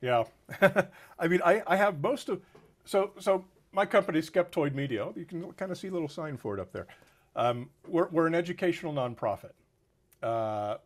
Yeah. 0.00 0.22
I 1.18 1.26
mean, 1.26 1.40
I, 1.44 1.64
I 1.66 1.74
have 1.74 2.00
most 2.00 2.28
of, 2.28 2.40
so, 2.84 3.10
so 3.18 3.44
my 3.72 3.86
company, 3.86 4.20
Skeptoid 4.20 4.72
Media, 4.72 5.08
you 5.16 5.24
can 5.24 5.50
kind 5.54 5.72
of 5.72 5.78
see 5.78 5.88
a 5.88 5.92
little 5.92 6.08
sign 6.08 6.36
for 6.36 6.56
it 6.56 6.60
up 6.60 6.72
there. 6.72 6.86
Um, 7.34 7.70
we're, 7.88 8.08
we're 8.10 8.28
an 8.28 8.36
educational 8.36 8.92
nonprofit. 8.92 9.50
Uh, 10.22 10.76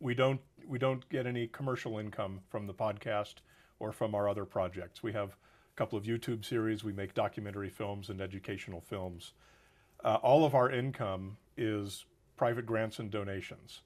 we 0.00 0.14
don't 0.14 0.40
we 0.66 0.78
don't 0.78 1.08
get 1.08 1.26
any 1.26 1.46
commercial 1.46 1.98
income 1.98 2.40
from 2.48 2.66
the 2.66 2.74
podcast 2.74 3.36
or 3.78 3.92
from 3.92 4.14
our 4.14 4.28
other 4.28 4.44
projects. 4.44 5.02
We 5.02 5.12
have 5.12 5.30
a 5.30 5.76
couple 5.76 5.98
of 5.98 6.04
YouTube 6.04 6.44
series. 6.44 6.84
We 6.84 6.92
make 6.92 7.14
documentary 7.14 7.70
films 7.70 8.10
and 8.10 8.20
educational 8.20 8.80
films. 8.80 9.32
Uh, 10.04 10.18
all 10.22 10.44
of 10.44 10.54
our 10.54 10.70
income 10.70 11.36
is 11.56 12.04
private 12.36 12.66
grants 12.66 12.98
and 12.98 13.10
donations. 13.10 13.80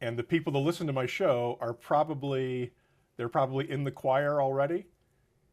And 0.00 0.18
the 0.18 0.24
people 0.24 0.52
that 0.54 0.58
listen 0.58 0.86
to 0.88 0.92
my 0.92 1.06
show 1.06 1.58
are 1.60 1.72
probably 1.72 2.72
they're 3.16 3.28
probably 3.28 3.70
in 3.70 3.84
the 3.84 3.90
choir 3.90 4.40
already, 4.40 4.86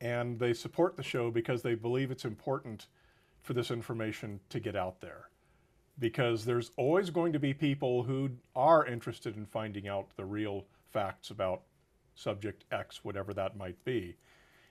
and 0.02 0.40
they 0.40 0.54
support 0.54 0.96
the 0.96 1.04
show 1.04 1.30
because 1.30 1.62
they 1.62 1.76
believe 1.76 2.10
it's 2.10 2.26
important 2.26 2.88
for 3.44 3.54
this 3.54 3.70
information 3.70 4.40
to 4.50 4.60
get 4.60 4.76
out 4.76 5.02
there 5.02 5.29
because 6.00 6.46
there's 6.46 6.72
always 6.78 7.10
going 7.10 7.34
to 7.34 7.40
be 7.40 7.54
people 7.54 8.04
who 8.04 8.30
are 8.56 8.86
interested 8.86 9.36
in 9.36 9.46
finding 9.46 9.88
out 9.88 10.08
the 10.16 10.26
real 10.26 10.66
facts 10.92 11.30
about 11.30 11.62
subject 12.16 12.66
X, 12.72 13.04
whatever 13.04 13.34
that 13.34 13.58
might 13.58 13.84
be. 13.84 14.16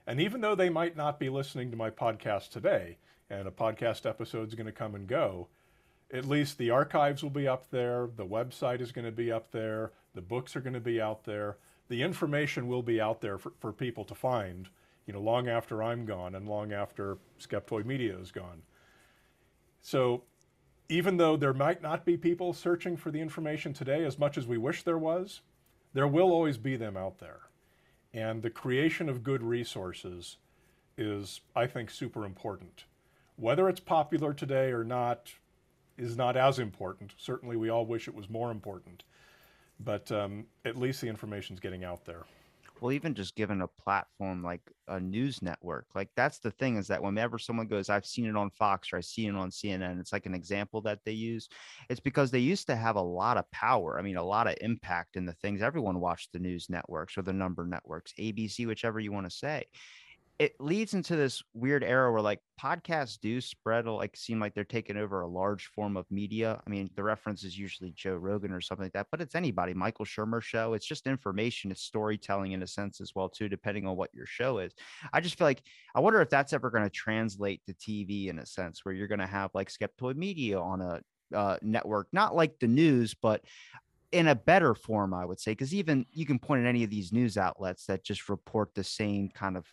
And 0.06 0.20
even 0.20 0.40
though 0.40 0.54
they 0.54 0.70
might 0.70 0.96
not 0.96 1.20
be 1.20 1.28
listening 1.28 1.70
to 1.70 1.76
my 1.76 1.90
podcast 1.90 2.50
today, 2.50 2.96
and 3.30 3.46
a 3.46 3.50
podcast 3.50 4.06
episode 4.06 4.48
is 4.48 4.54
going 4.54 4.66
to 4.66 4.72
come 4.72 4.94
and 4.94 5.06
go, 5.06 5.48
at 6.12 6.24
least 6.24 6.56
the 6.56 6.70
archives 6.70 7.22
will 7.22 7.30
be 7.30 7.46
up 7.46 7.70
there, 7.70 8.08
the 8.16 8.24
website 8.24 8.80
is 8.80 8.92
going 8.92 9.04
to 9.04 9.12
be 9.12 9.30
up 9.30 9.50
there, 9.50 9.92
the 10.14 10.22
books 10.22 10.56
are 10.56 10.60
going 10.60 10.72
to 10.72 10.80
be 10.80 11.00
out 11.00 11.24
there, 11.24 11.58
the 11.88 12.02
information 12.02 12.68
will 12.68 12.82
be 12.82 13.00
out 13.00 13.20
there 13.20 13.38
for, 13.38 13.52
for 13.60 13.72
people 13.72 14.04
to 14.04 14.14
find, 14.14 14.68
you 15.06 15.12
know, 15.12 15.20
long 15.20 15.48
after 15.48 15.82
I'm 15.82 16.06
gone 16.06 16.34
and 16.34 16.48
long 16.48 16.72
after 16.72 17.18
Skeptoid 17.38 17.84
Media 17.84 18.16
is 18.16 18.30
gone. 18.30 18.62
So 19.82 20.22
even 20.88 21.16
though 21.16 21.36
there 21.36 21.52
might 21.52 21.82
not 21.82 22.04
be 22.04 22.16
people 22.16 22.52
searching 22.52 22.96
for 22.96 23.10
the 23.10 23.20
information 23.20 23.72
today 23.72 24.04
as 24.04 24.18
much 24.18 24.38
as 24.38 24.46
we 24.46 24.56
wish 24.56 24.82
there 24.82 24.98
was, 24.98 25.42
there 25.92 26.08
will 26.08 26.30
always 26.30 26.56
be 26.56 26.76
them 26.76 26.96
out 26.96 27.18
there. 27.18 27.40
And 28.14 28.42
the 28.42 28.50
creation 28.50 29.08
of 29.08 29.22
good 29.22 29.42
resources 29.42 30.38
is, 30.96 31.40
I 31.54 31.66
think, 31.66 31.90
super 31.90 32.24
important. 32.24 32.84
Whether 33.36 33.68
it's 33.68 33.80
popular 33.80 34.32
today 34.32 34.72
or 34.72 34.82
not 34.82 35.32
is 35.96 36.16
not 36.16 36.36
as 36.36 36.58
important. 36.58 37.12
Certainly, 37.18 37.56
we 37.56 37.68
all 37.68 37.84
wish 37.84 38.08
it 38.08 38.14
was 38.14 38.30
more 38.30 38.50
important. 38.50 39.02
But 39.80 40.10
um, 40.10 40.46
at 40.64 40.76
least 40.76 41.00
the 41.00 41.08
information 41.08 41.54
is 41.54 41.60
getting 41.60 41.84
out 41.84 42.04
there 42.04 42.24
well 42.80 42.92
even 42.92 43.14
just 43.14 43.34
given 43.34 43.62
a 43.62 43.68
platform 43.82 44.42
like 44.42 44.60
a 44.88 45.00
news 45.00 45.42
network 45.42 45.86
like 45.94 46.08
that's 46.16 46.38
the 46.38 46.50
thing 46.52 46.76
is 46.76 46.86
that 46.86 47.02
whenever 47.02 47.38
someone 47.38 47.66
goes 47.66 47.88
i've 47.88 48.06
seen 48.06 48.26
it 48.26 48.36
on 48.36 48.50
fox 48.50 48.92
or 48.92 48.96
i've 48.96 49.04
seen 49.04 49.34
it 49.34 49.38
on 49.38 49.50
cnn 49.50 50.00
it's 50.00 50.12
like 50.12 50.26
an 50.26 50.34
example 50.34 50.80
that 50.80 50.98
they 51.04 51.12
use 51.12 51.48
it's 51.90 52.00
because 52.00 52.30
they 52.30 52.38
used 52.38 52.66
to 52.66 52.76
have 52.76 52.96
a 52.96 53.00
lot 53.00 53.36
of 53.36 53.50
power 53.50 53.98
i 53.98 54.02
mean 54.02 54.16
a 54.16 54.22
lot 54.22 54.46
of 54.46 54.56
impact 54.60 55.16
in 55.16 55.24
the 55.24 55.32
things 55.34 55.62
everyone 55.62 56.00
watched 56.00 56.32
the 56.32 56.38
news 56.38 56.68
networks 56.68 57.16
or 57.18 57.22
the 57.22 57.32
number 57.32 57.66
networks 57.66 58.12
abc 58.18 58.66
whichever 58.66 59.00
you 59.00 59.12
want 59.12 59.28
to 59.28 59.36
say 59.36 59.64
it 60.38 60.54
leads 60.60 60.94
into 60.94 61.16
this 61.16 61.42
weird 61.52 61.82
era 61.82 62.12
where 62.12 62.20
like 62.20 62.38
podcasts 62.62 63.18
do 63.20 63.40
spread 63.40 63.86
like 63.86 64.16
seem 64.16 64.38
like 64.38 64.54
they're 64.54 64.62
taking 64.62 64.96
over 64.96 65.20
a 65.20 65.26
large 65.26 65.66
form 65.66 65.96
of 65.96 66.06
media. 66.12 66.60
I 66.64 66.70
mean, 66.70 66.90
the 66.94 67.02
reference 67.02 67.42
is 67.42 67.58
usually 67.58 67.90
Joe 67.90 68.14
Rogan 68.14 68.52
or 68.52 68.60
something 68.60 68.84
like 68.84 68.92
that, 68.92 69.08
but 69.10 69.20
it's 69.20 69.34
anybody, 69.34 69.74
Michael 69.74 70.04
Shermer 70.04 70.40
show. 70.40 70.74
It's 70.74 70.86
just 70.86 71.08
information, 71.08 71.72
it's 71.72 71.82
storytelling 71.82 72.52
in 72.52 72.62
a 72.62 72.68
sense 72.68 73.00
as 73.00 73.16
well, 73.16 73.28
too, 73.28 73.48
depending 73.48 73.86
on 73.88 73.96
what 73.96 74.14
your 74.14 74.26
show 74.26 74.58
is. 74.58 74.72
I 75.12 75.20
just 75.20 75.36
feel 75.36 75.46
like 75.46 75.62
I 75.96 76.00
wonder 76.00 76.20
if 76.20 76.30
that's 76.30 76.52
ever 76.52 76.70
going 76.70 76.84
to 76.84 76.90
translate 76.90 77.60
to 77.66 77.74
TV 77.74 78.28
in 78.28 78.38
a 78.38 78.46
sense 78.46 78.84
where 78.84 78.94
you're 78.94 79.08
going 79.08 79.18
to 79.18 79.26
have 79.26 79.50
like 79.54 79.72
Skeptoid 79.72 80.14
Media 80.14 80.60
on 80.60 80.80
a 80.80 81.00
uh, 81.36 81.58
network, 81.62 82.06
not 82.12 82.36
like 82.36 82.60
the 82.60 82.68
news, 82.68 83.12
but 83.12 83.42
in 84.12 84.28
a 84.28 84.34
better 84.34 84.74
form, 84.74 85.12
I 85.12 85.24
would 85.24 85.40
say, 85.40 85.52
because 85.52 85.74
even 85.74 86.06
you 86.12 86.24
can 86.24 86.38
point 86.38 86.62
at 86.62 86.68
any 86.68 86.84
of 86.84 86.90
these 86.90 87.12
news 87.12 87.36
outlets 87.36 87.86
that 87.86 88.04
just 88.04 88.28
report 88.28 88.70
the 88.74 88.84
same 88.84 89.28
kind 89.28 89.56
of 89.56 89.66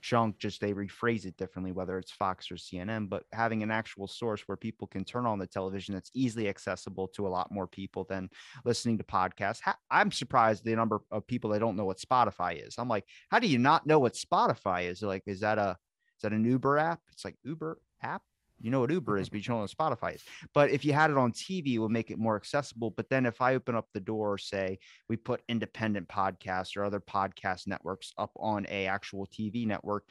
chunk 0.00 0.38
just 0.38 0.60
they 0.60 0.72
rephrase 0.72 1.24
it 1.24 1.36
differently 1.36 1.72
whether 1.72 1.98
it's 1.98 2.10
fox 2.10 2.50
or 2.50 2.56
cnn 2.56 3.08
but 3.08 3.24
having 3.32 3.62
an 3.62 3.70
actual 3.70 4.06
source 4.06 4.42
where 4.46 4.56
people 4.56 4.86
can 4.86 5.04
turn 5.04 5.26
on 5.26 5.38
the 5.38 5.46
television 5.46 5.94
that's 5.94 6.10
easily 6.14 6.48
accessible 6.48 7.08
to 7.08 7.26
a 7.26 7.28
lot 7.28 7.50
more 7.52 7.66
people 7.66 8.04
than 8.04 8.28
listening 8.64 8.98
to 8.98 9.04
podcasts. 9.04 9.60
I'm 9.90 10.10
surprised 10.12 10.64
the 10.64 10.74
number 10.74 11.00
of 11.10 11.26
people 11.26 11.50
that 11.50 11.60
don't 11.60 11.76
know 11.76 11.84
what 11.84 11.98
spotify 11.98 12.66
is. 12.66 12.76
I'm 12.78 12.88
like 12.88 13.04
how 13.30 13.38
do 13.38 13.46
you 13.46 13.58
not 13.58 13.86
know 13.86 13.98
what 13.98 14.14
spotify 14.14 14.88
is? 14.88 15.02
Like 15.02 15.22
is 15.26 15.40
that 15.40 15.58
a 15.58 15.76
is 16.16 16.22
that 16.22 16.32
an 16.32 16.44
uber 16.44 16.78
app? 16.78 17.00
It's 17.12 17.24
like 17.24 17.36
uber 17.44 17.78
app 18.02 18.22
you 18.60 18.70
know 18.70 18.80
what 18.80 18.90
Uber 18.90 19.18
is, 19.18 19.28
mm-hmm. 19.28 19.36
but 19.36 19.38
you 19.38 19.44
don't 19.44 19.56
know 19.56 19.62
what 19.62 19.98
Spotify 20.00 20.14
is. 20.14 20.22
But 20.54 20.70
if 20.70 20.84
you 20.84 20.92
had 20.92 21.10
it 21.10 21.16
on 21.16 21.32
TV, 21.32 21.74
it 21.74 21.78
would 21.78 21.90
make 21.90 22.10
it 22.10 22.18
more 22.18 22.36
accessible. 22.36 22.90
But 22.90 23.08
then 23.08 23.26
if 23.26 23.40
I 23.40 23.54
open 23.54 23.74
up 23.74 23.88
the 23.92 24.00
door, 24.00 24.38
say 24.38 24.78
we 25.08 25.16
put 25.16 25.42
independent 25.48 26.08
podcasts 26.08 26.76
or 26.76 26.84
other 26.84 27.00
podcast 27.00 27.66
networks 27.66 28.12
up 28.18 28.32
on 28.36 28.66
a 28.68 28.86
actual 28.86 29.26
TV 29.26 29.66
network, 29.66 30.04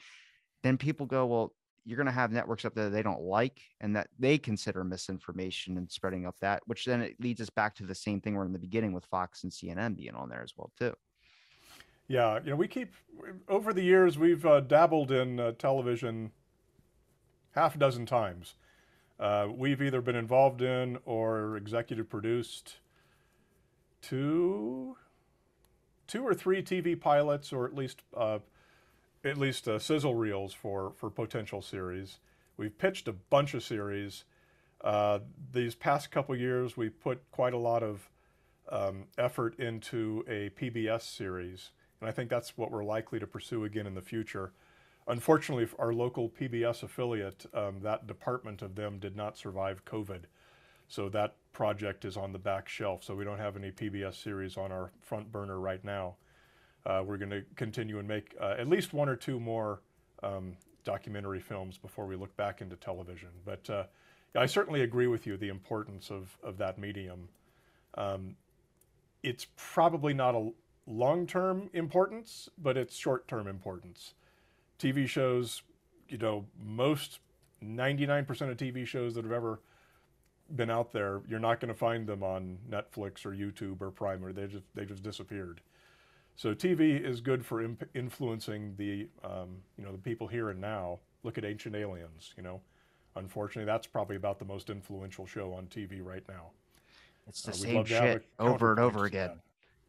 then 0.62 0.76
people 0.76 1.06
go, 1.06 1.26
well, 1.26 1.54
you're 1.84 1.96
going 1.96 2.06
to 2.06 2.12
have 2.12 2.30
networks 2.30 2.64
up 2.64 2.74
there 2.74 2.90
they 2.90 3.02
don't 3.02 3.22
like 3.22 3.58
and 3.80 3.96
that 3.96 4.08
they 4.18 4.36
consider 4.36 4.84
misinformation 4.84 5.78
and 5.78 5.90
spreading 5.90 6.26
up 6.26 6.36
that, 6.40 6.62
which 6.66 6.84
then 6.84 7.00
it 7.00 7.16
leads 7.20 7.40
us 7.40 7.50
back 7.50 7.74
to 7.74 7.84
the 7.84 7.94
same 7.94 8.20
thing 8.20 8.34
we're 8.34 8.44
in 8.44 8.52
the 8.52 8.58
beginning 8.58 8.92
with 8.92 9.04
Fox 9.06 9.44
and 9.44 9.52
CNN 9.52 9.96
being 9.96 10.14
on 10.14 10.28
there 10.28 10.42
as 10.42 10.52
well 10.56 10.70
too. 10.78 10.94
Yeah, 12.06 12.40
you 12.42 12.50
know, 12.50 12.56
we 12.56 12.66
keep 12.66 12.92
over 13.48 13.72
the 13.72 13.82
years 13.82 14.18
we've 14.18 14.44
uh, 14.44 14.60
dabbled 14.60 15.12
in 15.12 15.38
uh, 15.38 15.52
television 15.52 16.32
half 17.54 17.74
a 17.74 17.78
dozen 17.78 18.06
times. 18.06 18.54
Uh, 19.18 19.48
we've 19.54 19.82
either 19.82 20.00
been 20.00 20.16
involved 20.16 20.62
in 20.62 20.98
or 21.04 21.56
executive 21.56 22.08
produced 22.08 22.76
two, 24.00 24.96
two 26.06 26.26
or 26.26 26.32
three 26.32 26.62
TV 26.62 26.98
pilots, 26.98 27.52
or 27.52 27.66
at 27.66 27.74
least 27.74 28.02
uh, 28.16 28.38
at 29.22 29.36
least 29.36 29.68
uh, 29.68 29.78
sizzle 29.78 30.14
reels 30.14 30.54
for 30.54 30.92
for 30.96 31.10
potential 31.10 31.60
series. 31.60 32.18
We've 32.56 32.76
pitched 32.76 33.08
a 33.08 33.12
bunch 33.12 33.54
of 33.54 33.62
series. 33.62 34.24
Uh, 34.82 35.18
these 35.52 35.74
past 35.74 36.10
couple 36.10 36.34
years, 36.34 36.76
we 36.76 36.88
put 36.88 37.20
quite 37.30 37.52
a 37.52 37.58
lot 37.58 37.82
of 37.82 38.08
um, 38.70 39.04
effort 39.18 39.58
into 39.58 40.24
a 40.26 40.48
PBS 40.50 41.02
series, 41.02 41.72
and 42.00 42.08
I 42.08 42.12
think 42.12 42.30
that's 42.30 42.56
what 42.56 42.70
we're 42.70 42.84
likely 42.84 43.18
to 43.18 43.26
pursue 43.26 43.64
again 43.64 43.86
in 43.86 43.94
the 43.94 44.00
future. 44.00 44.52
Unfortunately, 45.10 45.66
our 45.80 45.92
local 45.92 46.28
PBS 46.28 46.84
affiliate, 46.84 47.44
um, 47.52 47.80
that 47.82 48.06
department 48.06 48.62
of 48.62 48.76
them 48.76 49.00
did 49.00 49.16
not 49.16 49.36
survive 49.36 49.84
COVID. 49.84 50.20
So 50.86 51.08
that 51.08 51.34
project 51.52 52.04
is 52.04 52.16
on 52.16 52.32
the 52.32 52.38
back 52.38 52.68
shelf. 52.68 53.02
So 53.02 53.16
we 53.16 53.24
don't 53.24 53.38
have 53.38 53.56
any 53.56 53.72
PBS 53.72 54.22
series 54.22 54.56
on 54.56 54.70
our 54.70 54.92
front 55.02 55.32
burner 55.32 55.58
right 55.58 55.84
now. 55.84 56.14
Uh, 56.86 57.02
we're 57.04 57.16
going 57.16 57.30
to 57.30 57.42
continue 57.56 57.98
and 57.98 58.06
make 58.06 58.36
uh, 58.40 58.54
at 58.56 58.68
least 58.68 58.92
one 58.92 59.08
or 59.08 59.16
two 59.16 59.40
more 59.40 59.80
um, 60.22 60.56
documentary 60.84 61.40
films 61.40 61.76
before 61.76 62.06
we 62.06 62.14
look 62.14 62.34
back 62.36 62.60
into 62.60 62.76
television. 62.76 63.30
But 63.44 63.68
uh, 63.68 63.84
I 64.36 64.46
certainly 64.46 64.82
agree 64.82 65.08
with 65.08 65.26
you 65.26 65.36
the 65.36 65.48
importance 65.48 66.10
of, 66.10 66.38
of 66.40 66.56
that 66.58 66.78
medium. 66.78 67.28
Um, 67.98 68.36
it's 69.24 69.48
probably 69.56 70.14
not 70.14 70.36
a 70.36 70.50
long 70.86 71.26
term 71.26 71.68
importance, 71.72 72.48
but 72.56 72.76
it's 72.76 72.96
short 72.96 73.26
term 73.26 73.48
importance. 73.48 74.14
TV 74.80 75.06
shows, 75.06 75.62
you 76.08 76.18
know, 76.18 76.46
most 76.60 77.20
99% 77.64 78.28
of 78.50 78.56
TV 78.56 78.86
shows 78.86 79.14
that 79.14 79.24
have 79.24 79.32
ever 79.32 79.60
been 80.56 80.70
out 80.70 80.92
there, 80.92 81.20
you're 81.28 81.38
not 81.38 81.60
going 81.60 81.72
to 81.72 81.78
find 81.78 82.06
them 82.06 82.22
on 82.22 82.58
Netflix 82.68 83.24
or 83.24 83.30
YouTube 83.30 83.80
or 83.80 83.90
Prime, 83.90 84.24
or 84.24 84.32
they 84.32 84.46
just 84.46 84.64
they 84.74 84.84
just 84.84 85.02
disappeared. 85.02 85.60
So 86.36 86.54
TV 86.54 87.00
is 87.00 87.20
good 87.20 87.44
for 87.44 87.62
imp- 87.62 87.88
influencing 87.94 88.74
the 88.76 89.08
um, 89.22 89.58
you 89.76 89.84
know 89.84 89.92
the 89.92 89.98
people 89.98 90.26
here 90.26 90.50
and 90.50 90.60
now. 90.60 90.98
Look 91.22 91.36
at 91.36 91.44
Ancient 91.44 91.76
Aliens. 91.76 92.32
You 92.36 92.42
know, 92.42 92.60
unfortunately, 93.14 93.70
that's 93.70 93.86
probably 93.86 94.16
about 94.16 94.38
the 94.38 94.46
most 94.46 94.70
influential 94.70 95.26
show 95.26 95.52
on 95.52 95.66
TV 95.66 96.02
right 96.02 96.24
now. 96.28 96.50
It's 97.28 97.42
the 97.42 97.50
uh, 97.50 97.54
same 97.54 97.84
shit 97.84 98.24
over 98.38 98.70
and 98.70 98.80
over 98.80 99.04
again. 99.04 99.40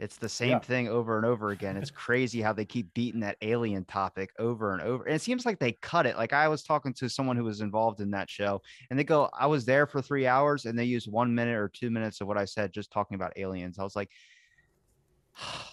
It's 0.01 0.17
the 0.17 0.27
same 0.27 0.49
yeah. 0.49 0.59
thing 0.59 0.87
over 0.87 1.17
and 1.17 1.27
over 1.27 1.51
again. 1.51 1.77
It's 1.77 1.91
crazy 2.07 2.41
how 2.41 2.53
they 2.53 2.65
keep 2.65 2.91
beating 2.95 3.19
that 3.21 3.37
alien 3.43 3.85
topic 3.85 4.31
over 4.39 4.73
and 4.73 4.81
over. 4.81 5.03
And 5.03 5.15
it 5.15 5.21
seems 5.21 5.45
like 5.45 5.59
they 5.59 5.73
cut 5.73 6.07
it. 6.07 6.17
Like 6.17 6.33
I 6.33 6.47
was 6.47 6.63
talking 6.63 6.91
to 6.95 7.07
someone 7.07 7.37
who 7.37 7.43
was 7.43 7.61
involved 7.61 8.01
in 8.01 8.09
that 8.11 8.27
show, 8.27 8.63
and 8.89 8.97
they 8.97 9.03
go, 9.03 9.29
I 9.31 9.45
was 9.45 9.63
there 9.63 9.85
for 9.85 10.01
three 10.01 10.25
hours, 10.25 10.65
and 10.65 10.77
they 10.77 10.85
used 10.85 11.09
one 11.09 11.33
minute 11.35 11.55
or 11.55 11.69
two 11.69 11.91
minutes 11.91 12.19
of 12.19 12.27
what 12.27 12.37
I 12.39 12.45
said 12.45 12.73
just 12.73 12.91
talking 12.91 13.13
about 13.13 13.33
aliens. 13.35 13.77
I 13.77 13.83
was 13.83 13.95
like, 13.95 14.09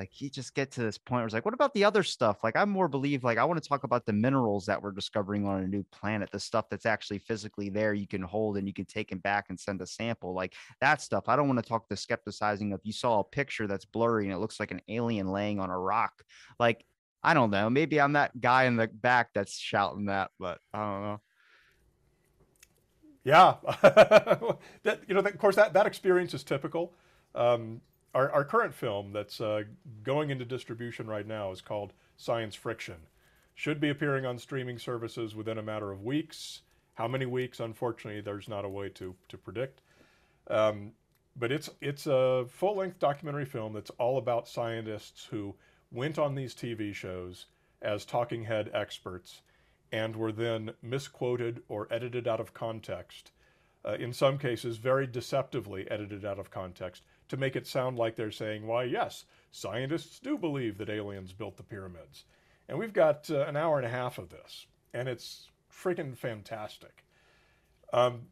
like 0.00 0.18
you 0.18 0.30
just 0.30 0.54
get 0.54 0.70
to 0.70 0.80
this 0.80 0.96
point 0.96 1.18
where 1.18 1.26
it's 1.26 1.34
like 1.34 1.44
what 1.44 1.52
about 1.52 1.74
the 1.74 1.84
other 1.84 2.02
stuff? 2.02 2.42
Like 2.42 2.56
I'm 2.56 2.70
more 2.70 2.88
believe 2.88 3.22
like 3.22 3.36
i 3.36 3.44
want 3.44 3.62
to 3.62 3.68
talk 3.68 3.84
about 3.84 4.06
the 4.06 4.14
minerals 4.14 4.64
that 4.64 4.82
we're 4.82 4.92
discovering 4.92 5.46
on 5.46 5.62
a 5.62 5.66
new 5.66 5.84
planet 5.92 6.30
the 6.32 6.40
stuff 6.40 6.70
that's 6.70 6.86
actually 6.86 7.18
physically 7.18 7.68
there 7.68 7.92
you 7.92 8.06
can 8.06 8.22
hold 8.22 8.56
and 8.56 8.66
you 8.66 8.72
can 8.72 8.86
take 8.86 9.12
it 9.12 9.22
back 9.22 9.50
and 9.50 9.60
send 9.60 9.82
a 9.82 9.86
sample 9.86 10.32
like 10.32 10.54
that 10.80 11.02
stuff. 11.02 11.28
I 11.28 11.36
don't 11.36 11.48
want 11.48 11.62
to 11.62 11.68
talk 11.68 11.86
the 11.86 11.96
skepticizing 11.96 12.72
of 12.72 12.80
you 12.82 12.94
saw 12.94 13.20
a 13.20 13.24
picture 13.24 13.66
that's 13.66 13.84
blurry 13.84 14.24
and 14.24 14.32
it 14.32 14.38
looks 14.38 14.58
like 14.58 14.70
an 14.70 14.80
alien 14.88 15.30
laying 15.30 15.60
on 15.60 15.68
a 15.68 15.78
rock. 15.78 16.24
Like 16.58 16.86
i 17.22 17.34
don't 17.34 17.50
know 17.50 17.68
maybe 17.68 18.00
i'm 18.00 18.14
that 18.14 18.40
guy 18.40 18.64
in 18.64 18.76
the 18.76 18.86
back 18.86 19.28
that's 19.34 19.58
shouting 19.58 20.06
that 20.06 20.30
but 20.38 20.58
i 20.72 20.78
don't 20.78 21.02
know. 21.02 21.20
Yeah. 23.22 23.56
That 24.82 25.00
you 25.06 25.14
know 25.14 25.20
of 25.20 25.38
course 25.38 25.56
that 25.56 25.74
that 25.74 25.86
experience 25.86 26.32
is 26.32 26.42
typical. 26.42 26.94
Um, 27.34 27.82
our, 28.14 28.30
our 28.30 28.44
current 28.44 28.74
film 28.74 29.12
that's 29.12 29.40
uh, 29.40 29.62
going 30.02 30.30
into 30.30 30.44
distribution 30.44 31.06
right 31.06 31.26
now 31.26 31.52
is 31.52 31.60
called 31.60 31.92
Science 32.16 32.54
Friction. 32.54 32.96
Should 33.54 33.80
be 33.80 33.90
appearing 33.90 34.26
on 34.26 34.38
streaming 34.38 34.78
services 34.78 35.34
within 35.34 35.58
a 35.58 35.62
matter 35.62 35.92
of 35.92 36.02
weeks. 36.02 36.62
How 36.94 37.06
many 37.06 37.26
weeks? 37.26 37.60
Unfortunately, 37.60 38.20
there's 38.20 38.48
not 38.48 38.64
a 38.64 38.68
way 38.68 38.88
to, 38.90 39.14
to 39.28 39.38
predict. 39.38 39.82
Um, 40.48 40.92
but 41.36 41.52
it's, 41.52 41.70
it's 41.80 42.06
a 42.06 42.46
full 42.48 42.76
length 42.76 42.98
documentary 42.98 43.44
film 43.44 43.72
that's 43.72 43.90
all 43.90 44.18
about 44.18 44.48
scientists 44.48 45.26
who 45.30 45.54
went 45.92 46.18
on 46.18 46.34
these 46.34 46.54
TV 46.54 46.94
shows 46.94 47.46
as 47.82 48.04
talking 48.04 48.44
head 48.44 48.70
experts 48.74 49.42
and 49.92 50.16
were 50.16 50.32
then 50.32 50.72
misquoted 50.82 51.62
or 51.68 51.88
edited 51.90 52.26
out 52.26 52.40
of 52.40 52.54
context. 52.54 53.32
Uh, 53.84 53.94
in 53.94 54.12
some 54.12 54.38
cases, 54.38 54.76
very 54.76 55.06
deceptively 55.06 55.90
edited 55.90 56.24
out 56.24 56.38
of 56.38 56.50
context 56.50 57.02
to 57.30 57.36
make 57.36 57.56
it 57.56 57.66
sound 57.66 57.98
like 57.98 58.16
they're 58.16 58.30
saying, 58.30 58.66
why, 58.66 58.84
yes, 58.84 59.24
scientists 59.50 60.18
do 60.18 60.36
believe 60.36 60.78
that 60.78 60.90
aliens 60.90 61.32
built 61.32 61.56
the 61.56 61.62
pyramids. 61.62 62.24
And 62.68 62.78
we've 62.78 62.92
got 62.92 63.30
uh, 63.30 63.46
an 63.46 63.56
hour 63.56 63.78
and 63.78 63.86
a 63.86 63.90
half 63.90 64.18
of 64.18 64.28
this, 64.28 64.66
and 64.92 65.08
it's 65.08 65.48
freaking 65.72 66.16
fantastic. 66.16 67.04
Um, 67.92 68.22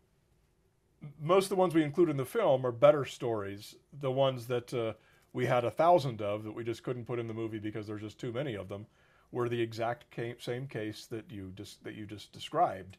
most 1.21 1.45
of 1.45 1.51
the 1.51 1.57
ones 1.57 1.75
we 1.75 1.83
include 1.83 2.09
in 2.09 2.17
the 2.17 2.25
film 2.25 2.67
are 2.67 2.73
better 2.73 3.05
stories, 3.05 3.77
the 4.01 4.11
ones 4.11 4.47
that 4.47 4.75
uh, 4.75 4.93
we 5.33 5.47
had 5.47 5.65
a 5.65 5.71
thousand 5.71 6.21
of 6.21 6.45
that 6.45 6.53
we 6.55 6.65
just 6.65 6.83
couldn't 6.83 7.07
put 7.07 7.19
in 7.19 7.29
the 7.29 7.35
movie 7.35 7.59
because 7.59 7.87
there's 7.87 8.03
just 8.03 8.19
too 8.19 8.33
many 8.33 8.55
of 8.55 8.69
them, 8.69 8.87
were 9.31 9.49
the 9.49 9.61
exact 9.61 10.07
same 10.41 10.67
case 10.67 11.07
that 11.07 11.31
you 11.31 11.53
just 11.55 11.85
that 11.85 11.95
you 11.95 12.07
just 12.07 12.33
described. 12.33 12.97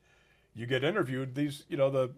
You 0.53 0.65
get 0.65 0.83
interviewed. 0.83 1.35
These, 1.35 1.65
you 1.69 1.77
know, 1.77 1.89
the 1.89 2.11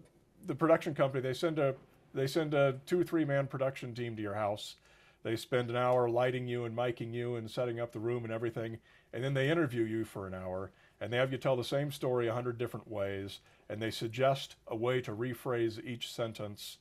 the 0.46 0.54
production 0.54 0.94
company 0.94 1.22
they 1.22 1.34
send 1.34 1.58
a 1.58 1.74
they 2.14 2.26
send 2.26 2.54
a 2.54 2.80
two 2.86 3.00
or 3.00 3.04
three 3.04 3.24
man 3.24 3.46
production 3.46 3.94
team 3.94 4.16
to 4.16 4.22
your 4.22 4.34
house. 4.34 4.76
They 5.22 5.36
spend 5.36 5.70
an 5.70 5.76
hour 5.76 6.08
lighting 6.08 6.48
you 6.48 6.64
and 6.64 6.76
miking 6.76 7.12
you 7.12 7.36
and 7.36 7.50
setting 7.50 7.78
up 7.78 7.92
the 7.92 8.00
room 8.00 8.24
and 8.24 8.32
everything. 8.32 8.78
And 9.12 9.22
then 9.22 9.34
they 9.34 9.50
interview 9.50 9.84
you 9.84 10.04
for 10.04 10.26
an 10.26 10.34
hour 10.34 10.72
and 11.00 11.12
they 11.12 11.16
have 11.16 11.32
you 11.32 11.38
tell 11.38 11.56
the 11.56 11.64
same 11.64 11.90
story 11.90 12.28
a 12.28 12.34
hundred 12.34 12.58
different 12.58 12.90
ways. 12.90 13.40
And 13.68 13.80
they 13.80 13.90
suggest 13.90 14.56
a 14.66 14.76
way 14.76 15.00
to 15.02 15.12
rephrase 15.12 15.84
each 15.84 16.12
sentence. 16.12 16.78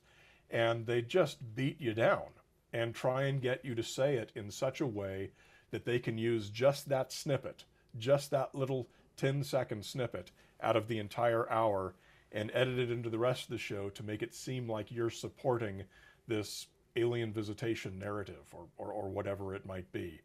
And 0.49 0.85
they 0.85 1.01
just 1.01 1.55
beat 1.55 1.79
you 1.79 1.93
down 1.93 2.27
and 2.73 2.93
try 2.95 3.23
and 3.23 3.41
get 3.41 3.63
you 3.63 3.75
to 3.75 3.83
say 3.83 4.15
it 4.15 4.31
in 4.35 4.51
such 4.51 4.81
a 4.81 4.87
way 4.87 5.31
that 5.71 5.85
they 5.85 5.99
can 5.99 6.17
use 6.17 6.49
just 6.49 6.89
that 6.89 7.11
snippet, 7.11 7.65
just 7.97 8.31
that 8.31 8.53
little 8.53 8.87
10 9.17 9.43
second 9.43 9.85
snippet 9.85 10.31
out 10.61 10.75
of 10.75 10.87
the 10.87 10.99
entire 10.99 11.49
hour 11.51 11.95
and 12.31 12.51
edit 12.53 12.79
it 12.79 12.91
into 12.91 13.09
the 13.09 13.19
rest 13.19 13.43
of 13.43 13.49
the 13.49 13.57
show 13.57 13.89
to 13.89 14.03
make 14.03 14.21
it 14.21 14.33
seem 14.33 14.69
like 14.69 14.91
you're 14.91 15.09
supporting 15.09 15.83
this 16.27 16.67
alien 16.95 17.31
visitation 17.31 17.97
narrative 17.99 18.53
or, 18.53 18.67
or, 18.77 18.91
or 18.91 19.09
whatever 19.09 19.53
it 19.53 19.65
might 19.65 19.91
be. 19.91 20.21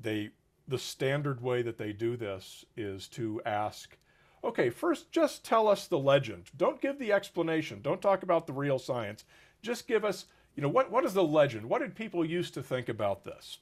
They 0.00 0.30
the 0.68 0.78
standard 0.78 1.42
way 1.42 1.62
that 1.62 1.78
they 1.78 1.92
do 1.92 2.16
this 2.16 2.64
is 2.76 3.08
to 3.08 3.42
ask, 3.44 3.98
okay, 4.44 4.70
first 4.70 5.10
just 5.10 5.44
tell 5.44 5.66
us 5.66 5.86
the 5.88 5.98
legend. 5.98 6.44
Don't 6.56 6.80
give 6.80 6.98
the 6.98 7.12
explanation. 7.12 7.80
Don't 7.82 8.00
talk 8.00 8.22
about 8.22 8.46
the 8.46 8.52
real 8.52 8.78
science. 8.78 9.24
Just 9.62 9.88
give 9.88 10.04
us, 10.04 10.26
you 10.54 10.62
know, 10.62 10.68
what, 10.68 10.90
what 10.90 11.04
is 11.04 11.12
the 11.12 11.24
legend? 11.24 11.68
What 11.68 11.80
did 11.80 11.96
people 11.96 12.24
used 12.24 12.54
to 12.54 12.62
think 12.62 12.88
about 12.88 13.24
this? 13.24 13.58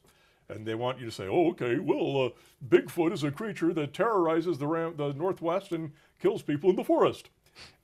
And 0.50 0.66
they 0.66 0.74
want 0.74 0.98
you 0.98 1.06
to 1.06 1.12
say, 1.12 1.26
oh, 1.26 1.50
okay, 1.50 1.78
well, 1.78 2.26
uh, 2.26 2.30
Bigfoot 2.68 3.12
is 3.12 3.24
a 3.24 3.30
creature 3.30 3.72
that 3.72 3.94
terrorizes 3.94 4.58
the, 4.58 4.66
the 4.96 5.14
Northwest 5.14 5.72
and 5.72 5.92
kills 6.20 6.42
people 6.42 6.70
in 6.70 6.76
the 6.76 6.84
forest. 6.84 7.30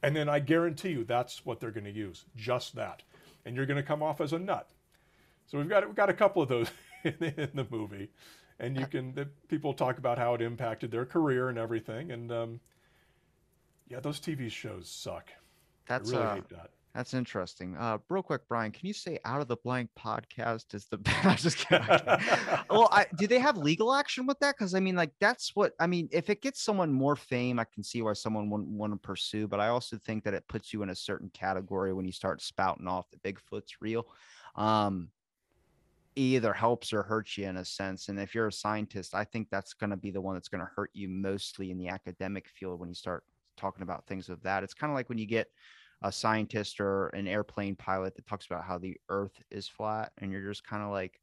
And 0.03 0.15
then 0.15 0.29
I 0.29 0.39
guarantee 0.39 0.91
you 0.91 1.05
that's 1.05 1.45
what 1.45 1.61
they're 1.61 1.71
going 1.71 1.85
to 1.85 1.91
use, 1.91 2.25
just 2.37 2.77
that. 2.77 3.03
And 3.45 3.57
you're 3.57 3.67
going 3.67 3.81
to 3.81 3.87
come 3.87 4.03
off 4.03 4.21
as 4.21 4.33
a 4.33 4.39
nut. 4.39 4.71
So 5.47 5.59
we've 5.59 5.69
got 5.69 5.87
we've 5.87 5.97
got 5.97 6.09
a 6.09 6.15
couple 6.15 6.43
of 6.43 6.49
those 6.49 6.71
in, 7.05 7.15
in 7.21 7.51
the 7.55 7.67
movie, 7.69 8.11
and 8.59 8.79
you 8.79 8.87
can 8.87 9.15
the, 9.15 9.29
people 9.49 9.75
talk 9.75 9.99
about 9.99 10.19
how 10.19 10.35
it 10.35 10.41
impacted 10.41 10.91
their 10.91 11.05
career 11.05 11.49
and 11.49 11.59
everything. 11.59 12.13
And 12.13 12.33
um, 12.33 12.61
yeah, 13.89 14.01
those 14.01 14.21
TV 14.21 14.51
shows 14.51 14.89
suck. 14.89 15.31
That's 15.87 16.13
I 16.13 16.17
really 16.17 16.27
uh, 16.27 16.35
hate 16.37 16.49
that. 16.51 16.71
That's 16.95 17.13
interesting. 17.13 17.77
Uh, 17.77 17.99
real 18.09 18.23
quick, 18.23 18.43
Brian, 18.49 18.71
can 18.71 18.87
you 18.87 18.93
say 18.93 19.19
"out 19.25 19.41
of 19.41 19.49
the 19.49 19.57
blank" 19.57 19.91
podcast 19.99 20.75
is 20.75 20.87
the 20.87 20.99
best? 21.25 21.43
just 21.43 21.59
kidding. 21.59 21.87
well, 22.71 22.89
I, 22.93 23.07
do 23.17 23.27
they 23.27 23.41
have 23.41 23.57
legal 23.57 23.93
action 23.93 24.27
with 24.27 24.39
that? 24.39 24.55
Because 24.57 24.75
I 24.75 24.81
mean, 24.81 24.95
like 24.95 25.11
that's 25.19 25.57
what 25.57 25.73
I 25.81 25.89
mean. 25.89 26.09
If 26.13 26.31
it 26.31 26.41
gets 26.41 26.63
someone 26.63 26.93
more 26.93 27.17
fame, 27.17 27.59
I 27.59 27.65
can 27.65 27.83
see 27.83 28.01
why 28.01 28.13
someone 28.13 28.49
wouldn't 28.49 28.69
want 28.69 28.93
to 28.93 28.97
pursue. 28.97 29.49
But 29.49 29.59
I 29.59 29.69
also 29.69 29.99
think 29.99 30.23
that 30.25 30.35
it 30.35 30.47
puts 30.47 30.73
you 30.73 30.83
in 30.83 30.91
a 30.91 30.95
certain 30.95 31.31
category 31.35 31.93
when 31.93 32.07
you 32.07 32.13
start 32.13 32.41
spouting 32.41 32.87
off 32.87 33.11
the 33.11 33.19
Bigfoot's 33.19 33.81
real. 33.81 34.07
Um, 34.55 35.09
either 36.17 36.53
helps 36.53 36.93
or 36.93 37.03
hurts 37.03 37.37
you 37.37 37.47
in 37.47 37.57
a 37.57 37.65
sense. 37.65 38.09
And 38.09 38.21
if 38.21 38.37
you're 38.37 38.47
a 38.47 38.53
scientist, 38.53 39.17
I 39.17 39.25
think 39.25 39.49
that's 39.51 39.75
going 39.75 39.91
to 39.91 39.97
be 39.97 40.13
the 40.13 40.21
one 40.21 40.35
that's 40.35 40.49
going 40.49 40.61
to 40.61 40.71
hurt 40.77 40.91
you 40.93 41.09
mostly 41.09 41.73
in 41.73 41.79
the 41.79 41.89
academic 41.89 42.47
field 42.49 42.79
when 42.79 42.89
you 42.89 42.95
start 42.95 43.25
talking 43.57 43.83
about 43.83 44.07
things 44.07 44.29
of 44.29 44.41
that. 44.43 44.63
It's 44.63 44.75
kind 44.75 44.93
of 44.93 44.95
like 44.95 45.09
when 45.09 45.19
you 45.19 45.27
get 45.27 45.49
a 46.05 46.13
scientist 46.13 46.81
or 46.81 47.09
an 47.09 47.27
airplane 47.27 47.75
pilot 47.75 48.15
that 48.15 48.27
talks 48.27 48.47
about 48.47 48.63
how 48.63 48.79
the 48.79 48.97
earth 49.09 49.43
is 49.51 49.67
flat 49.67 50.13
and 50.19 50.31
you're 50.31 50.47
just 50.47 50.65
kind 50.65 50.83
of 50.83 50.91
like 50.91 51.19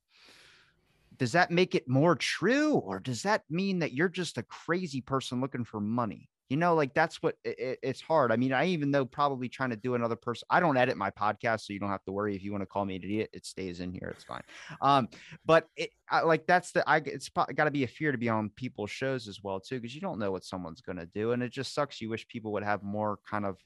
does 1.17 1.33
that 1.33 1.51
make 1.51 1.75
it 1.75 1.87
more 1.87 2.15
true 2.15 2.73
or 2.73 2.99
does 2.99 3.21
that 3.21 3.43
mean 3.47 3.77
that 3.79 3.93
you're 3.93 4.09
just 4.09 4.39
a 4.39 4.43
crazy 4.43 5.01
person 5.01 5.39
looking 5.39 5.63
for 5.63 5.79
money? 5.79 6.27
You 6.49 6.57
know 6.57 6.73
like 6.73 6.95
that's 6.95 7.21
what 7.21 7.35
it, 7.43 7.77
it's 7.83 8.01
hard. 8.01 8.31
I 8.31 8.37
mean 8.37 8.51
i 8.53 8.65
even 8.65 8.89
though 8.91 9.05
probably 9.05 9.47
trying 9.47 9.69
to 9.69 9.75
do 9.75 9.93
another 9.93 10.15
person 10.15 10.47
i 10.49 10.59
don't 10.59 10.75
edit 10.77 10.97
my 10.97 11.11
podcast 11.11 11.61
so 11.61 11.73
you 11.73 11.79
don't 11.79 11.89
have 11.91 12.03
to 12.05 12.11
worry 12.11 12.35
if 12.35 12.43
you 12.43 12.51
want 12.51 12.63
to 12.63 12.65
call 12.65 12.83
me 12.83 12.95
an 12.95 13.03
idiot 13.03 13.29
it 13.33 13.45
stays 13.45 13.79
in 13.81 13.93
here 13.93 14.11
it's 14.13 14.23
fine. 14.23 14.41
Um 14.81 15.07
but 15.45 15.67
it 15.77 15.91
I, 16.09 16.21
like 16.21 16.47
that's 16.47 16.71
the 16.71 16.83
i 16.89 16.97
it's 16.97 17.29
got 17.29 17.65
to 17.65 17.71
be 17.71 17.83
a 17.83 17.87
fear 17.87 18.11
to 18.11 18.17
be 18.17 18.29
on 18.29 18.49
people's 18.49 18.91
shows 18.91 19.27
as 19.27 19.43
well 19.43 19.59
too 19.59 19.79
because 19.79 19.93
you 19.93 20.01
don't 20.01 20.19
know 20.19 20.31
what 20.31 20.43
someone's 20.43 20.81
going 20.81 20.97
to 20.97 21.05
do 21.05 21.33
and 21.33 21.43
it 21.43 21.51
just 21.51 21.73
sucks 21.73 22.01
you 22.01 22.09
wish 22.09 22.27
people 22.27 22.51
would 22.51 22.63
have 22.63 22.83
more 22.83 23.19
kind 23.29 23.45
of 23.45 23.57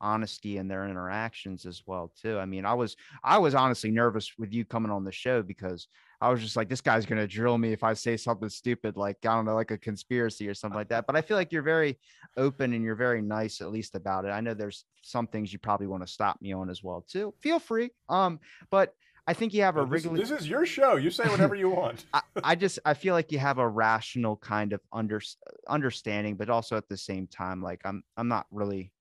honesty 0.00 0.58
in 0.58 0.68
their 0.68 0.88
interactions 0.88 1.66
as 1.66 1.82
well 1.86 2.12
too 2.20 2.38
i 2.38 2.44
mean 2.44 2.64
i 2.64 2.74
was 2.74 2.96
i 3.22 3.38
was 3.38 3.54
honestly 3.54 3.90
nervous 3.90 4.32
with 4.38 4.52
you 4.52 4.64
coming 4.64 4.90
on 4.90 5.04
the 5.04 5.12
show 5.12 5.42
because 5.42 5.88
I 6.20 6.30
was 6.30 6.40
just 6.40 6.56
like, 6.56 6.70
this 6.70 6.80
guy's 6.80 7.04
gonna 7.04 7.26
drill 7.26 7.58
me 7.58 7.72
if 7.72 7.84
I 7.84 7.92
say 7.92 8.16
something 8.16 8.48
stupid, 8.48 8.96
like 8.96 9.18
I 9.26 9.34
don't 9.34 9.44
know, 9.44 9.54
like 9.54 9.72
a 9.72 9.76
conspiracy 9.76 10.48
or 10.48 10.54
something 10.54 10.78
like 10.78 10.88
that. 10.88 11.06
But 11.06 11.16
I 11.16 11.20
feel 11.20 11.36
like 11.36 11.52
you're 11.52 11.60
very 11.60 11.98
open 12.38 12.72
and 12.72 12.82
you're 12.82 12.94
very 12.94 13.20
nice, 13.20 13.60
at 13.60 13.70
least 13.70 13.94
about 13.94 14.24
it. 14.24 14.28
I 14.28 14.40
know 14.40 14.54
there's 14.54 14.86
some 15.02 15.26
things 15.26 15.52
you 15.52 15.58
probably 15.58 15.86
want 15.86 16.06
to 16.06 16.10
stop 16.10 16.40
me 16.40 16.52
on 16.54 16.70
as 16.70 16.82
well 16.82 17.04
too. 17.06 17.34
Feel 17.42 17.58
free. 17.58 17.90
Um, 18.08 18.40
but 18.70 18.94
I 19.26 19.34
think 19.34 19.52
you 19.52 19.62
have 19.62 19.76
a 19.76 19.84
regular. 19.84 20.16
This, 20.16 20.30
this, 20.30 20.40
is 20.42 20.48
your 20.48 20.64
show. 20.64 20.96
You 20.96 21.10
say 21.10 21.24
whatever 21.24 21.54
you 21.54 21.68
want. 21.68 22.06
I, 22.14 22.22
I, 22.42 22.54
just 22.54 22.78
I 22.86 22.94
feel 22.94 23.12
like 23.12 23.30
you 23.30 23.38
have 23.38 23.58
a 23.58 23.68
rational 23.68 24.36
kind 24.36 24.72
of 24.72 24.80
under 24.94 25.20
understanding, 25.68 26.36
but 26.36 26.48
also 26.48 26.76
at 26.76 26.88
the 26.88 26.96
same 26.96 27.26
time, 27.26 27.62
like 27.62 27.82
I'm 27.84 28.02
I'm 28.16 28.28
not 28.28 28.46
really, 28.50 28.92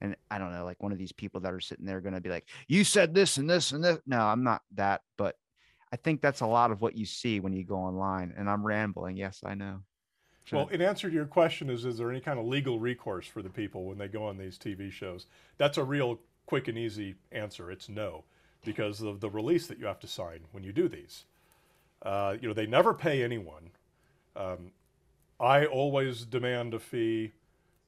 and 0.00 0.16
I 0.30 0.38
don't 0.38 0.52
know, 0.52 0.64
like 0.64 0.82
one 0.82 0.92
of 0.92 0.98
these 0.98 1.12
people 1.12 1.40
that 1.40 1.52
are 1.52 1.60
sitting 1.60 1.86
there 1.86 2.00
going 2.00 2.14
to 2.14 2.20
be 2.20 2.30
like, 2.30 2.46
you 2.68 2.84
said 2.84 3.14
this 3.14 3.36
and 3.36 3.48
this 3.48 3.72
and 3.72 3.82
this. 3.82 3.98
No, 4.06 4.20
I'm 4.20 4.42
not 4.42 4.62
that, 4.74 5.02
but 5.16 5.36
I 5.92 5.96
think 5.96 6.20
that's 6.20 6.40
a 6.40 6.46
lot 6.46 6.70
of 6.70 6.80
what 6.80 6.96
you 6.96 7.06
see 7.06 7.40
when 7.40 7.52
you 7.52 7.64
go 7.64 7.76
online. 7.76 8.34
And 8.36 8.50
I'm 8.50 8.66
rambling. 8.66 9.16
Yes, 9.16 9.40
I 9.44 9.54
know. 9.54 9.80
Should 10.44 10.56
well, 10.56 10.68
in 10.68 10.82
answer 10.82 11.08
to 11.08 11.14
your 11.14 11.24
question, 11.24 11.70
is 11.70 11.86
is 11.86 11.96
there 11.96 12.10
any 12.10 12.20
kind 12.20 12.38
of 12.38 12.46
legal 12.46 12.78
recourse 12.78 13.26
for 13.26 13.40
the 13.40 13.48
people 13.48 13.84
when 13.84 13.96
they 13.96 14.08
go 14.08 14.24
on 14.24 14.36
these 14.36 14.58
TV 14.58 14.92
shows? 14.92 15.26
That's 15.56 15.78
a 15.78 15.84
real 15.84 16.20
quick 16.46 16.68
and 16.68 16.76
easy 16.76 17.14
answer. 17.32 17.70
It's 17.70 17.88
no, 17.88 18.24
because 18.64 19.00
of 19.00 19.20
the 19.20 19.30
release 19.30 19.66
that 19.68 19.78
you 19.78 19.86
have 19.86 20.00
to 20.00 20.06
sign 20.06 20.40
when 20.52 20.62
you 20.62 20.72
do 20.72 20.88
these. 20.88 21.24
Uh, 22.02 22.36
you 22.38 22.46
know, 22.46 22.54
they 22.54 22.66
never 22.66 22.92
pay 22.92 23.22
anyone. 23.22 23.70
Um, 24.36 24.72
I 25.40 25.64
always 25.64 26.26
demand 26.26 26.74
a 26.74 26.78
fee. 26.78 27.32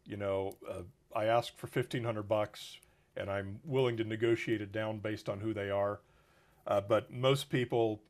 You 0.07 0.17
know, 0.17 0.57
uh, 0.71 0.83
I 1.17 1.25
ask 1.25 1.57
for 1.57 1.67
fifteen 1.67 2.05
hundred 2.05 2.29
bucks, 2.29 2.79
and 3.17 3.31
I'm 3.31 3.59
willing 3.65 3.97
to 3.97 4.05
negotiate 4.05 4.61
it 4.61 4.71
down 4.71 4.99
based 4.99 5.29
on 5.29 5.41
who 5.41 5.55
they 5.55 5.71
are. 5.71 6.01
Uh, 6.67 6.83
but 6.83 7.11
most 7.11 7.49
people, 7.49 8.03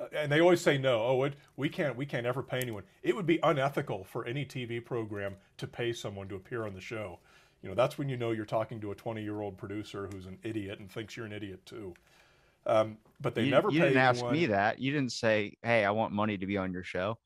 uh, 0.00 0.06
and 0.12 0.32
they 0.32 0.40
always 0.40 0.60
say 0.60 0.76
no. 0.76 1.00
Oh, 1.02 1.22
it, 1.22 1.34
we 1.56 1.68
can't. 1.68 1.96
We 1.96 2.04
can't 2.04 2.26
ever 2.26 2.42
pay 2.42 2.58
anyone. 2.58 2.82
It 3.02 3.14
would 3.14 3.26
be 3.26 3.38
unethical 3.42 4.04
for 4.04 4.26
any 4.26 4.44
TV 4.44 4.84
program 4.84 5.36
to 5.58 5.68
pay 5.68 5.92
someone 5.92 6.28
to 6.28 6.34
appear 6.34 6.66
on 6.66 6.74
the 6.74 6.80
show. 6.80 7.20
You 7.62 7.68
know, 7.68 7.74
that's 7.76 7.96
when 7.96 8.08
you 8.08 8.16
know 8.16 8.32
you're 8.32 8.44
talking 8.44 8.80
to 8.80 8.90
a 8.90 8.94
20 8.94 9.22
year 9.22 9.40
old 9.40 9.56
producer 9.56 10.08
who's 10.12 10.26
an 10.26 10.38
idiot 10.42 10.80
and 10.80 10.90
thinks 10.90 11.16
you're 11.16 11.26
an 11.26 11.32
idiot 11.32 11.64
too. 11.64 11.94
Um, 12.66 12.98
but 13.20 13.34
they 13.34 13.44
you, 13.44 13.50
never. 13.52 13.70
You 13.70 13.80
didn't 13.80 13.98
ask 13.98 14.24
me 14.30 14.46
that. 14.46 14.80
You 14.80 14.92
didn't 14.92 15.12
say, 15.12 15.56
"Hey, 15.62 15.84
I 15.84 15.92
want 15.92 16.12
money 16.12 16.36
to 16.36 16.46
be 16.46 16.56
on 16.56 16.72
your 16.72 16.84
show." 16.84 17.18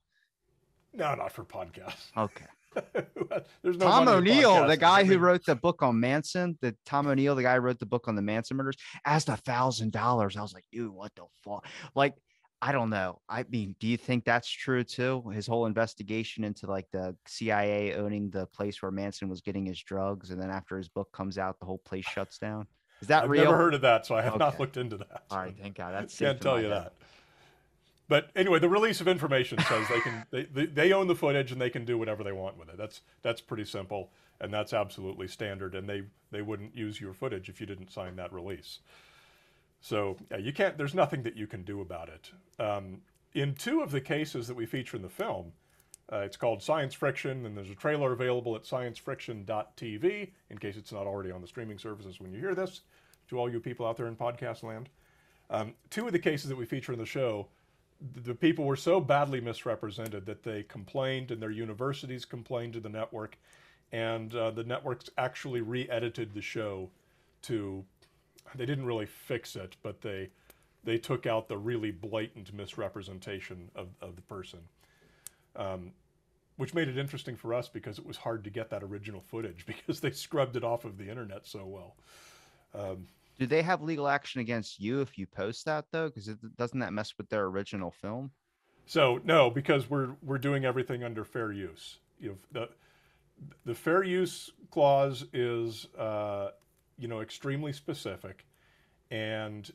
No, 0.93 1.15
not 1.15 1.33
for 1.33 1.43
podcasts. 1.43 2.11
Okay. 2.17 2.45
There's 3.63 3.77
no 3.77 3.87
Tom 3.87 4.09
O'Neill, 4.09 4.67
the 4.67 4.77
guy 4.77 5.05
who 5.05 5.19
wrote 5.19 5.45
the 5.45 5.55
book 5.57 5.83
on 5.83 5.99
Manson, 6.01 6.59
the 6.61 6.75
Tom 6.87 7.07
O'Neill, 7.07 7.35
the 7.35 7.43
guy 7.43 7.55
who 7.55 7.61
wrote 7.61 7.79
the 7.79 7.87
book 7.87 8.09
on 8.09 8.15
the 8.15 8.23
Manson 8.23 8.57
murders, 8.57 8.77
asked 9.05 9.29
a 9.29 9.37
thousand 9.37 9.93
dollars. 9.93 10.37
I 10.37 10.43
was 10.43 10.53
like, 10.53 10.65
dude, 10.73 10.93
what 10.93 11.13
the 11.15 11.25
fuck? 11.45 11.67
Like, 11.95 12.15
I 12.61 12.71
don't 12.71 12.91
know. 12.91 13.21
I 13.29 13.45
mean, 13.51 13.75
do 13.81 13.89
you 13.89 13.97
think 13.97 14.25
that's 14.25 14.49
true 14.49 14.85
too? 14.85 15.29
His 15.35 15.47
whole 15.47 15.67
investigation 15.67 16.45
into 16.45 16.67
like 16.67 16.87
the 16.93 17.17
CIA 17.27 17.95
owning 17.95 18.31
the 18.31 18.47
place 18.47 18.81
where 18.81 18.93
Manson 18.93 19.29
was 19.29 19.41
getting 19.41 19.67
his 19.67 19.81
drugs, 19.83 20.31
and 20.31 20.41
then 20.41 20.51
after 20.51 20.79
his 20.79 20.89
book 20.89 21.11
comes 21.13 21.39
out, 21.39 21.59
the 21.59 21.67
whole 21.67 21.79
place 21.85 22.05
shuts 22.05 22.39
down. 22.39 22.67
Is 23.01 23.09
that 23.09 23.25
I've 23.25 23.31
real? 23.31 23.45
Never 23.45 23.57
heard 23.57 23.75
of 23.75 23.81
that, 23.81 24.07
so 24.07 24.15
I 24.15 24.23
have 24.23 24.35
okay. 24.35 24.45
not 24.45 24.61
looked 24.61 24.77
into 24.77 24.97
that. 24.99 25.25
All 25.31 25.39
right, 25.39 25.57
thank 25.61 25.75
God. 25.75 25.93
That's 25.93 26.17
can't 26.19 26.41
tell 26.41 26.61
you 26.61 26.69
head. 26.69 26.85
that. 26.85 26.93
But 28.13 28.29
anyway, 28.37 28.59
the 28.59 28.69
release 28.69 29.01
of 29.01 29.09
information 29.09 29.59
says 29.61 29.89
they 29.89 30.01
can 30.01 30.27
they, 30.31 30.67
they, 30.67 30.93
own 30.93 31.07
the 31.07 31.15
footage 31.15 31.51
and 31.51 31.59
they 31.59 31.71
can 31.71 31.87
do 31.87 31.97
whatever 31.97 32.23
they 32.23 32.31
want 32.31 32.59
with 32.59 32.69
it. 32.69 32.77
That's 32.77 33.01
that's 33.23 33.41
pretty 33.41 33.65
simple 33.65 34.11
and 34.39 34.53
that's 34.53 34.75
absolutely 34.75 35.29
standard. 35.29 35.75
And 35.75 35.89
they 35.89 36.03
they 36.31 36.43
wouldn't 36.43 36.77
use 36.77 37.01
your 37.01 37.15
footage 37.15 37.49
if 37.49 37.59
you 37.59 37.67
didn't 37.67 37.91
sign 37.91 38.17
that 38.17 38.31
release. 38.31 38.81
So 39.81 40.19
yeah, 40.31 40.37
you 40.37 40.53
can't. 40.53 40.77
There's 40.77 40.95
nothing 40.95 41.23
that 41.23 41.37
you 41.37 41.47
can 41.47 41.63
do 41.63 41.81
about 41.81 42.11
it. 42.11 42.31
Um, 42.63 43.01
in 43.33 43.55
two 43.55 43.81
of 43.81 43.91
the 43.91 44.01
cases 44.03 44.47
that 44.47 44.57
we 44.57 44.67
feature 44.67 44.99
in 44.99 45.03
the 45.03 45.09
film, 45.09 45.53
uh, 46.13 46.19
it's 46.19 46.37
called 46.37 46.63
Science 46.63 46.93
Friction, 46.93 47.47
and 47.47 47.57
there's 47.57 47.71
a 47.71 47.75
trailer 47.75 48.13
available 48.13 48.55
at 48.57 48.65
sciencefriction.tv 48.65 50.31
in 50.51 50.59
case 50.59 50.77
it's 50.77 50.93
not 50.93 51.07
already 51.07 51.31
on 51.31 51.41
the 51.41 51.49
streaming 51.49 51.79
services 51.79 52.21
when 52.21 52.31
you 52.31 52.39
hear 52.39 52.55
this. 52.55 52.83
To 53.31 53.39
all 53.39 53.51
you 53.51 53.59
people 53.59 53.87
out 53.87 53.97
there 53.97 54.09
in 54.09 54.17
podcast 54.17 54.63
land, 54.63 54.91
um, 55.49 55.73
two 55.89 56.07
of 56.07 56.13
the 56.13 56.19
cases 56.19 56.51
that 56.51 56.59
we 56.59 56.67
feature 56.67 56.93
in 56.93 56.99
the 56.99 57.07
show 57.07 57.49
the 58.15 58.35
people 58.35 58.65
were 58.65 58.77
so 58.77 59.01
badly 59.01 59.41
misrepresented 59.41 60.27
that 60.27 60.43
they 60.43 60.63
complained 60.65 61.31
and 61.31 61.41
their 61.41 61.51
universities 61.51 62.25
complained 62.25 62.73
to 62.73 62.81
the 62.81 62.89
network 62.89 63.39
and 63.93 64.35
uh, 64.35 64.51
the 64.51 64.65
networks 64.65 65.11
actually 65.19 65.61
re-edited 65.61 66.35
the 66.35 66.41
show 66.41 66.89
to 67.43 67.85
they 68.55 68.67
didn't 68.67 68.87
really 68.87 69.07
fix 69.07 69.57
it 69.57 69.77
but 69.83 70.01
they 70.01 70.29
they 70.85 70.99
took 70.99 71.27
out 71.27 71.49
the 71.49 71.57
really 71.57 71.93
blatant 71.93 72.53
misrepresentation 72.53 73.71
of, 73.75 73.89
of 74.01 74.17
the 74.17 74.23
person 74.23 74.61
um, 75.57 75.93
which 76.57 76.75
made 76.75 76.89
it 76.89 76.99
interesting 76.99 77.37
for 77.37 77.55
us 77.55 77.69
because 77.69 77.99
it 77.99 78.07
was 78.07 78.17
hard 78.17 78.43
to 78.45 78.51
get 78.51 78.71
that 78.71 78.83
original 78.83 79.21
footage 79.21 79.65
because 79.67 80.01
they 80.01 80.11
scrubbed 80.11 80.57
it 80.57 80.65
off 80.65 80.85
of 80.85 80.99
the 80.99 81.09
internet 81.09 81.47
so 81.47 81.65
well 81.65 81.95
um, 82.75 83.07
do 83.39 83.47
they 83.47 83.63
have 83.63 83.83
legal 83.83 84.09
action 84.09 84.41
against 84.41 84.81
you 84.81 85.01
if 85.01 85.19
you 85.19 85.27
post 85.27 85.65
that 85.67 85.87
though? 85.91 86.09
Because 86.09 86.29
doesn't 86.57 86.79
that 86.81 86.93
mess 86.93 87.15
with 87.17 87.29
their 87.29 87.45
original 87.45 87.91
film? 87.91 88.31
So 88.87 89.21
no, 89.25 89.51
because 89.51 89.89
we're 89.89 90.11
we're 90.23 90.39
doing 90.39 90.65
everything 90.65 91.05
under 91.05 91.25
fair 91.25 91.53
use. 91.53 91.99
You 92.21 92.31
know, 92.31 92.37
the 92.53 92.69
the 93.65 93.75
fair 93.75 94.03
use 94.03 94.51
clause 94.71 95.25
is 95.33 95.87
uh, 95.99 96.51
you 96.99 97.09
know 97.09 97.21
extremely 97.21 97.73
specific, 97.73 98.45
and 99.11 99.71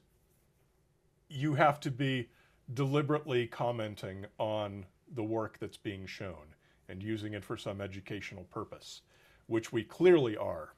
you 1.29 1.55
have 1.55 1.79
to 1.81 1.91
be 1.91 2.29
deliberately 2.73 3.47
commenting 3.47 4.25
on 4.37 4.85
the 5.13 5.23
work 5.23 5.57
that's 5.59 5.77
being 5.77 6.05
shown 6.05 6.53
and 6.89 7.01
using 7.01 7.33
it 7.33 7.43
for 7.43 7.57
some 7.57 7.81
educational 7.81 8.43
purpose, 8.45 9.01
which 9.47 9.71
we 9.71 9.83
clearly 9.83 10.35
are. 10.37 10.73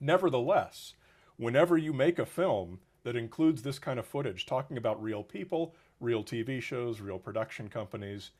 Nevertheless, 0.00 0.94
whenever 1.36 1.76
you 1.76 1.92
make 1.92 2.18
a 2.18 2.26
film 2.26 2.80
that 3.04 3.16
includes 3.16 3.62
this 3.62 3.78
kind 3.78 3.98
of 3.98 4.06
footage, 4.06 4.46
talking 4.46 4.76
about 4.76 5.02
real 5.02 5.22
people, 5.22 5.74
real 6.00 6.24
TV 6.24 6.60
shows, 6.60 7.00
real 7.00 7.18
production 7.18 7.68
companies, 7.68 8.30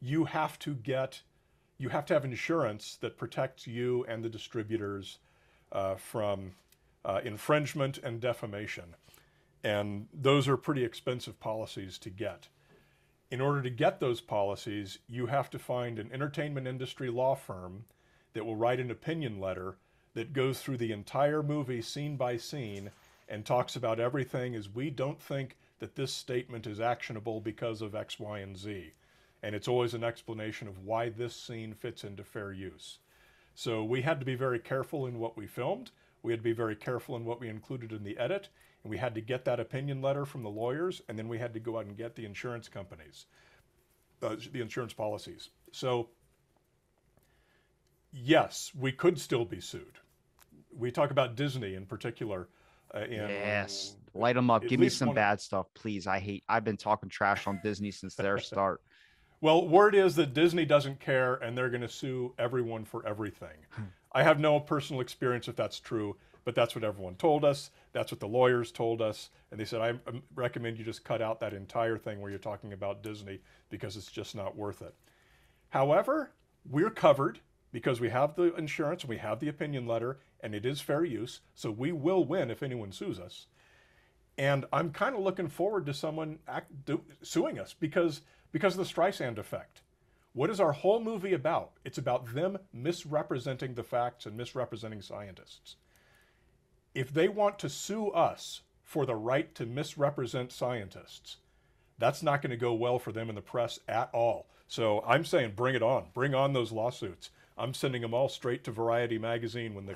you 0.00 0.24
have 0.24 0.58
to 0.60 0.74
get, 0.74 1.22
you 1.76 1.88
have 1.90 2.06
to 2.06 2.14
have 2.14 2.24
insurance 2.24 2.96
that 3.00 3.18
protects 3.18 3.66
you 3.66 4.04
and 4.08 4.24
the 4.24 4.28
distributors 4.28 5.18
uh, 5.72 5.94
from 5.96 6.52
uh, 7.04 7.20
infringement 7.24 7.98
and 7.98 8.20
defamation. 8.20 8.94
And 9.64 10.06
those 10.12 10.48
are 10.48 10.56
pretty 10.56 10.84
expensive 10.84 11.38
policies 11.40 11.98
to 11.98 12.10
get. 12.10 12.48
In 13.30 13.40
order 13.40 13.60
to 13.60 13.70
get 13.70 14.00
those 14.00 14.20
policies, 14.20 14.98
you 15.08 15.26
have 15.26 15.50
to 15.50 15.58
find 15.58 15.98
an 15.98 16.10
entertainment 16.12 16.66
industry 16.66 17.10
law 17.10 17.34
firm 17.34 17.84
that 18.32 18.46
will 18.46 18.56
write 18.56 18.80
an 18.80 18.90
opinion 18.90 19.38
letter 19.40 19.76
that 20.14 20.32
goes 20.32 20.60
through 20.60 20.78
the 20.78 20.92
entire 20.92 21.42
movie 21.42 21.82
scene 21.82 22.16
by 22.16 22.36
scene 22.36 22.90
and 23.28 23.44
talks 23.44 23.76
about 23.76 24.00
everything 24.00 24.54
is 24.54 24.74
we 24.74 24.90
don't 24.90 25.20
think 25.20 25.56
that 25.78 25.94
this 25.94 26.12
statement 26.12 26.66
is 26.66 26.80
actionable 26.80 27.40
because 27.40 27.82
of 27.82 27.94
X, 27.94 28.18
Y, 28.18 28.38
and 28.40 28.56
Z. 28.56 28.92
And 29.42 29.54
it's 29.54 29.68
always 29.68 29.94
an 29.94 30.02
explanation 30.02 30.66
of 30.66 30.84
why 30.84 31.10
this 31.10 31.36
scene 31.36 31.74
fits 31.74 32.04
into 32.04 32.24
fair 32.24 32.52
use. 32.52 32.98
So 33.54 33.84
we 33.84 34.02
had 34.02 34.18
to 34.20 34.26
be 34.26 34.34
very 34.34 34.58
careful 34.58 35.06
in 35.06 35.18
what 35.18 35.36
we 35.36 35.46
filmed. 35.46 35.90
We 36.22 36.32
had 36.32 36.40
to 36.40 36.44
be 36.44 36.52
very 36.52 36.74
careful 36.74 37.16
in 37.16 37.24
what 37.24 37.40
we 37.40 37.48
included 37.48 37.92
in 37.92 38.02
the 38.02 38.18
edit. 38.18 38.48
And 38.82 38.90
we 38.90 38.96
had 38.96 39.14
to 39.14 39.20
get 39.20 39.44
that 39.44 39.60
opinion 39.60 40.02
letter 40.02 40.24
from 40.24 40.42
the 40.42 40.48
lawyers. 40.48 41.02
And 41.08 41.18
then 41.18 41.28
we 41.28 41.38
had 41.38 41.54
to 41.54 41.60
go 41.60 41.78
out 41.78 41.86
and 41.86 41.96
get 41.96 42.16
the 42.16 42.24
insurance 42.24 42.68
companies, 42.68 43.26
uh, 44.22 44.36
the 44.52 44.60
insurance 44.60 44.92
policies. 44.92 45.50
So, 45.70 46.08
yes, 48.12 48.72
we 48.78 48.92
could 48.92 49.18
still 49.18 49.44
be 49.44 49.60
sued 49.60 49.98
we 50.78 50.90
talk 50.90 51.10
about 51.10 51.36
Disney 51.36 51.74
in 51.74 51.84
particular. 51.84 52.48
Uh, 52.94 53.00
in, 53.00 53.12
yes, 53.12 53.96
light 54.14 54.34
them 54.34 54.50
up. 54.50 54.62
Give 54.66 54.80
me 54.80 54.88
some 54.88 55.12
bad 55.12 55.40
stuff, 55.40 55.66
please. 55.74 56.06
I 56.06 56.18
hate. 56.18 56.44
I've 56.48 56.64
been 56.64 56.76
talking 56.76 57.08
trash 57.08 57.46
on 57.46 57.60
Disney 57.62 57.90
since 57.90 58.14
their 58.14 58.38
start. 58.38 58.80
Well, 59.40 59.68
word 59.68 59.94
is 59.94 60.16
that 60.16 60.34
Disney 60.34 60.64
doesn't 60.64 60.98
care 60.98 61.34
and 61.36 61.56
they're 61.56 61.68
going 61.68 61.82
to 61.82 61.88
sue 61.88 62.34
everyone 62.38 62.84
for 62.84 63.06
everything. 63.06 63.56
I 64.12 64.22
have 64.22 64.40
no 64.40 64.58
personal 64.58 65.00
experience 65.00 65.46
if 65.46 65.54
that's 65.54 65.78
true, 65.78 66.16
but 66.44 66.54
that's 66.54 66.74
what 66.74 66.82
everyone 66.82 67.14
told 67.16 67.44
us. 67.44 67.70
That's 67.92 68.10
what 68.10 68.20
the 68.20 68.26
lawyers 68.26 68.72
told 68.72 69.00
us. 69.00 69.30
And 69.50 69.60
they 69.60 69.64
said, 69.64 69.80
I 69.80 69.90
um, 69.90 70.22
recommend 70.34 70.78
you 70.78 70.84
just 70.84 71.04
cut 71.04 71.22
out 71.22 71.38
that 71.40 71.52
entire 71.52 71.98
thing 71.98 72.20
where 72.20 72.30
you're 72.30 72.38
talking 72.40 72.72
about 72.72 73.02
Disney 73.02 73.38
because 73.70 73.96
it's 73.96 74.10
just 74.10 74.34
not 74.34 74.56
worth 74.56 74.82
it. 74.82 74.94
However, 75.68 76.32
we're 76.68 76.90
covered 76.90 77.38
because 77.72 78.00
we 78.00 78.08
have 78.08 78.34
the 78.34 78.54
insurance 78.54 79.02
and 79.02 79.10
we 79.10 79.18
have 79.18 79.40
the 79.40 79.48
opinion 79.48 79.86
letter 79.86 80.18
and 80.40 80.54
it 80.54 80.64
is 80.64 80.80
fair 80.80 81.04
use. 81.04 81.40
So 81.54 81.70
we 81.70 81.92
will 81.92 82.24
win 82.24 82.50
if 82.50 82.62
anyone 82.62 82.92
sues 82.92 83.18
us. 83.18 83.46
And 84.36 84.64
I'm 84.72 84.92
kind 84.92 85.14
of 85.16 85.22
looking 85.22 85.48
forward 85.48 85.86
to 85.86 85.94
someone 85.94 86.38
act, 86.46 86.70
do, 86.86 87.02
suing 87.22 87.58
us 87.58 87.74
because 87.78 88.22
because 88.52 88.78
of 88.78 88.86
the 88.86 88.92
Streisand 88.92 89.38
effect. 89.38 89.82
What 90.32 90.50
is 90.50 90.60
our 90.60 90.72
whole 90.72 91.00
movie 91.00 91.34
about? 91.34 91.72
It's 91.84 91.98
about 91.98 92.34
them 92.34 92.58
misrepresenting 92.72 93.74
the 93.74 93.82
facts 93.82 94.24
and 94.24 94.36
misrepresenting 94.36 95.02
scientists. 95.02 95.76
If 96.94 97.12
they 97.12 97.28
want 97.28 97.58
to 97.58 97.68
sue 97.68 98.10
us 98.10 98.62
for 98.82 99.04
the 99.04 99.16
right 99.16 99.54
to 99.56 99.66
misrepresent 99.66 100.52
scientists, 100.52 101.38
that's 101.98 102.22
not 102.22 102.40
going 102.40 102.50
to 102.50 102.56
go 102.56 102.72
well 102.72 102.98
for 102.98 103.12
them 103.12 103.28
in 103.28 103.34
the 103.34 103.42
press 103.42 103.80
at 103.88 104.10
all. 104.12 104.46
So 104.68 105.02
I'm 105.06 105.24
saying 105.24 105.52
bring 105.56 105.74
it 105.74 105.82
on. 105.82 106.06
Bring 106.14 106.34
on 106.34 106.52
those 106.52 106.72
lawsuits. 106.72 107.30
I'm 107.58 107.74
sending 107.74 108.02
them 108.02 108.14
all 108.14 108.28
straight 108.28 108.64
to 108.64 108.70
Variety 108.70 109.18
magazine 109.18 109.74
when 109.74 109.86
the 109.86 109.94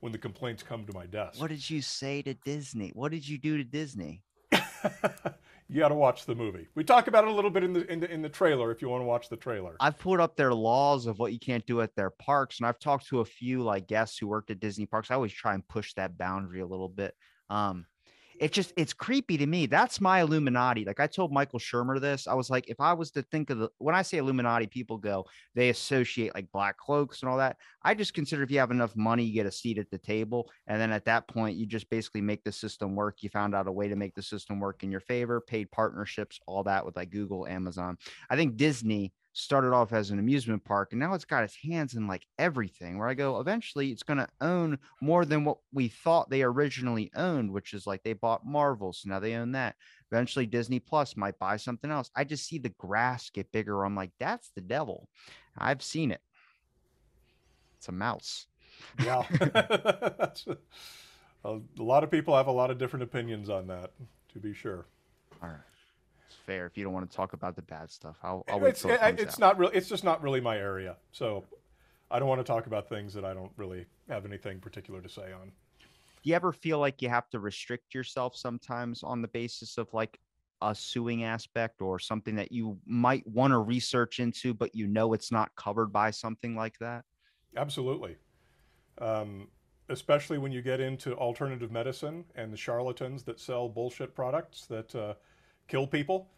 when 0.00 0.12
the 0.12 0.18
complaints 0.18 0.62
come 0.62 0.84
to 0.86 0.92
my 0.92 1.06
desk. 1.06 1.40
What 1.40 1.50
did 1.50 1.68
you 1.68 1.82
say 1.82 2.22
to 2.22 2.34
Disney? 2.34 2.90
What 2.94 3.12
did 3.12 3.28
you 3.28 3.38
do 3.38 3.56
to 3.56 3.64
Disney? 3.64 4.22
you 5.68 5.78
got 5.78 5.88
to 5.88 5.94
watch 5.94 6.26
the 6.26 6.34
movie. 6.34 6.66
We 6.74 6.84
talk 6.84 7.06
about 7.06 7.24
it 7.24 7.30
a 7.30 7.32
little 7.32 7.50
bit 7.50 7.64
in 7.64 7.72
the 7.72 7.90
in 7.90 8.00
the 8.00 8.10
in 8.10 8.22
the 8.22 8.28
trailer 8.28 8.70
if 8.70 8.82
you 8.82 8.88
want 8.88 9.02
to 9.02 9.06
watch 9.06 9.28
the 9.28 9.36
trailer. 9.36 9.76
I've 9.80 9.98
pulled 9.98 10.20
up 10.20 10.36
their 10.36 10.54
laws 10.54 11.06
of 11.06 11.18
what 11.18 11.32
you 11.32 11.38
can't 11.38 11.64
do 11.66 11.80
at 11.80 11.94
their 11.94 12.10
parks, 12.10 12.58
and 12.58 12.66
I've 12.66 12.78
talked 12.78 13.08
to 13.08 13.20
a 13.20 13.24
few 13.24 13.62
like 13.62 13.86
guests 13.86 14.18
who 14.18 14.26
worked 14.26 14.50
at 14.50 14.60
Disney 14.60 14.86
parks. 14.86 15.10
I 15.10 15.14
always 15.14 15.32
try 15.32 15.54
and 15.54 15.66
push 15.66 15.94
that 15.94 16.18
boundary 16.18 16.60
a 16.60 16.66
little 16.66 16.88
bit. 16.88 17.14
Um, 17.50 17.86
it's 18.38 18.54
just 18.54 18.72
it's 18.76 18.92
creepy 18.92 19.36
to 19.38 19.46
me. 19.46 19.66
That's 19.66 20.00
my 20.00 20.20
Illuminati. 20.20 20.84
Like 20.84 21.00
I 21.00 21.06
told 21.06 21.32
Michael 21.32 21.58
Shermer 21.58 22.00
this. 22.00 22.26
I 22.26 22.34
was 22.34 22.50
like, 22.50 22.68
if 22.68 22.80
I 22.80 22.92
was 22.92 23.10
to 23.12 23.22
think 23.22 23.50
of 23.50 23.58
the 23.58 23.68
when 23.78 23.94
I 23.94 24.02
say 24.02 24.18
Illuminati, 24.18 24.66
people 24.66 24.98
go 24.98 25.26
they 25.54 25.68
associate 25.68 26.34
like 26.34 26.50
black 26.52 26.76
cloaks 26.76 27.22
and 27.22 27.30
all 27.30 27.38
that. 27.38 27.56
I 27.82 27.94
just 27.94 28.14
consider 28.14 28.42
if 28.42 28.50
you 28.50 28.58
have 28.58 28.70
enough 28.70 28.96
money, 28.96 29.24
you 29.24 29.34
get 29.34 29.46
a 29.46 29.52
seat 29.52 29.78
at 29.78 29.90
the 29.90 29.98
table, 29.98 30.50
and 30.66 30.80
then 30.80 30.92
at 30.92 31.04
that 31.06 31.28
point, 31.28 31.56
you 31.56 31.66
just 31.66 31.90
basically 31.90 32.20
make 32.20 32.44
the 32.44 32.52
system 32.52 32.94
work. 32.94 33.22
You 33.22 33.28
found 33.28 33.54
out 33.54 33.68
a 33.68 33.72
way 33.72 33.88
to 33.88 33.96
make 33.96 34.14
the 34.14 34.22
system 34.22 34.60
work 34.60 34.82
in 34.82 34.90
your 34.90 35.00
favor, 35.00 35.40
paid 35.40 35.70
partnerships, 35.70 36.40
all 36.46 36.62
that 36.64 36.84
with 36.84 36.96
like 36.96 37.10
Google, 37.10 37.46
Amazon. 37.46 37.98
I 38.30 38.36
think 38.36 38.56
Disney 38.56 39.12
started 39.32 39.72
off 39.72 39.92
as 39.92 40.10
an 40.10 40.18
amusement 40.18 40.62
park 40.64 40.92
and 40.92 41.00
now 41.00 41.14
it's 41.14 41.24
got 41.24 41.44
its 41.44 41.56
hands 41.56 41.94
in 41.94 42.06
like 42.06 42.26
everything 42.38 42.98
where 42.98 43.08
i 43.08 43.14
go 43.14 43.40
eventually 43.40 43.90
it's 43.90 44.02
going 44.02 44.18
to 44.18 44.28
own 44.40 44.78
more 45.00 45.24
than 45.24 45.44
what 45.44 45.56
we 45.72 45.88
thought 45.88 46.28
they 46.28 46.42
originally 46.42 47.10
owned 47.16 47.50
which 47.50 47.72
is 47.72 47.86
like 47.86 48.02
they 48.02 48.12
bought 48.12 48.44
marvel 48.44 48.92
so 48.92 49.08
now 49.08 49.20
they 49.20 49.34
own 49.34 49.52
that. 49.52 49.76
Eventually 50.10 50.46
disney 50.46 50.78
plus 50.78 51.16
might 51.16 51.38
buy 51.38 51.56
something 51.56 51.90
else. 51.90 52.10
I 52.14 52.24
just 52.24 52.46
see 52.46 52.58
the 52.58 52.68
grass 52.70 53.30
get 53.30 53.50
bigger. 53.52 53.84
I'm 53.84 53.96
like 53.96 54.10
that's 54.18 54.50
the 54.54 54.60
devil. 54.60 55.08
I've 55.56 55.82
seen 55.82 56.10
it. 56.10 56.20
It's 57.78 57.88
a 57.88 57.92
mouse. 57.92 58.46
Yeah. 59.02 59.22
A, 61.44 61.58
a 61.76 61.82
lot 61.82 62.04
of 62.04 62.10
people 62.12 62.36
have 62.36 62.46
a 62.46 62.52
lot 62.52 62.70
of 62.70 62.78
different 62.78 63.02
opinions 63.02 63.50
on 63.50 63.66
that, 63.66 63.90
to 64.32 64.38
be 64.38 64.54
sure. 64.54 64.86
all 65.42 65.48
right 65.48 65.71
it's 66.32 66.40
fair 66.46 66.66
if 66.66 66.76
you 66.76 66.84
don't 66.84 66.92
want 66.92 67.08
to 67.08 67.16
talk 67.16 67.32
about 67.32 67.56
the 67.56 67.62
bad 67.62 67.90
stuff 67.90 68.16
i'll, 68.22 68.44
I'll 68.48 68.60
wait 68.60 68.70
It's, 68.70 68.82
till 68.82 68.90
it 68.90 69.00
it- 69.02 69.20
it's 69.20 69.34
out. 69.34 69.40
not 69.40 69.58
really 69.58 69.76
it's 69.76 69.88
just 69.88 70.04
not 70.04 70.22
really 70.22 70.40
my 70.40 70.56
area. 70.58 70.96
So 71.12 71.44
I 72.10 72.18
don't 72.18 72.28
want 72.28 72.40
to 72.40 72.44
talk 72.44 72.66
about 72.66 72.88
things 72.88 73.14
that 73.14 73.24
I 73.24 73.32
don't 73.32 73.52
really 73.56 73.86
have 74.08 74.26
anything 74.26 74.60
particular 74.60 75.00
to 75.00 75.08
say 75.08 75.32
on. 75.32 75.52
do 76.22 76.30
you 76.30 76.34
ever 76.34 76.52
feel 76.52 76.78
like 76.78 77.00
you 77.02 77.08
have 77.08 77.28
to 77.30 77.38
restrict 77.38 77.94
yourself 77.94 78.36
sometimes 78.36 79.02
on 79.02 79.22
the 79.22 79.28
basis 79.28 79.78
of 79.78 79.92
like 79.94 80.18
a 80.60 80.74
suing 80.74 81.24
aspect 81.24 81.80
or 81.82 81.98
something 81.98 82.36
that 82.36 82.52
you 82.52 82.78
might 82.86 83.26
want 83.26 83.50
to 83.52 83.58
research 83.58 84.20
into 84.20 84.54
but 84.54 84.74
you 84.74 84.86
know 84.86 85.12
it's 85.12 85.32
not 85.32 85.54
covered 85.56 85.92
by 85.92 86.10
something 86.10 86.54
like 86.56 86.78
that 86.78 87.04
Absolutely. 87.56 88.16
Um, 88.98 89.48
especially 89.88 90.38
when 90.38 90.52
you 90.52 90.62
get 90.62 90.80
into 90.80 91.14
alternative 91.16 91.70
medicine 91.72 92.24
and 92.34 92.52
the 92.52 92.56
charlatans 92.56 93.24
that 93.24 93.40
sell 93.40 93.68
bullshit 93.68 94.14
products 94.14 94.64
that 94.66 94.94
uh, 94.94 95.14
kill 95.68 95.86
people. 95.86 96.28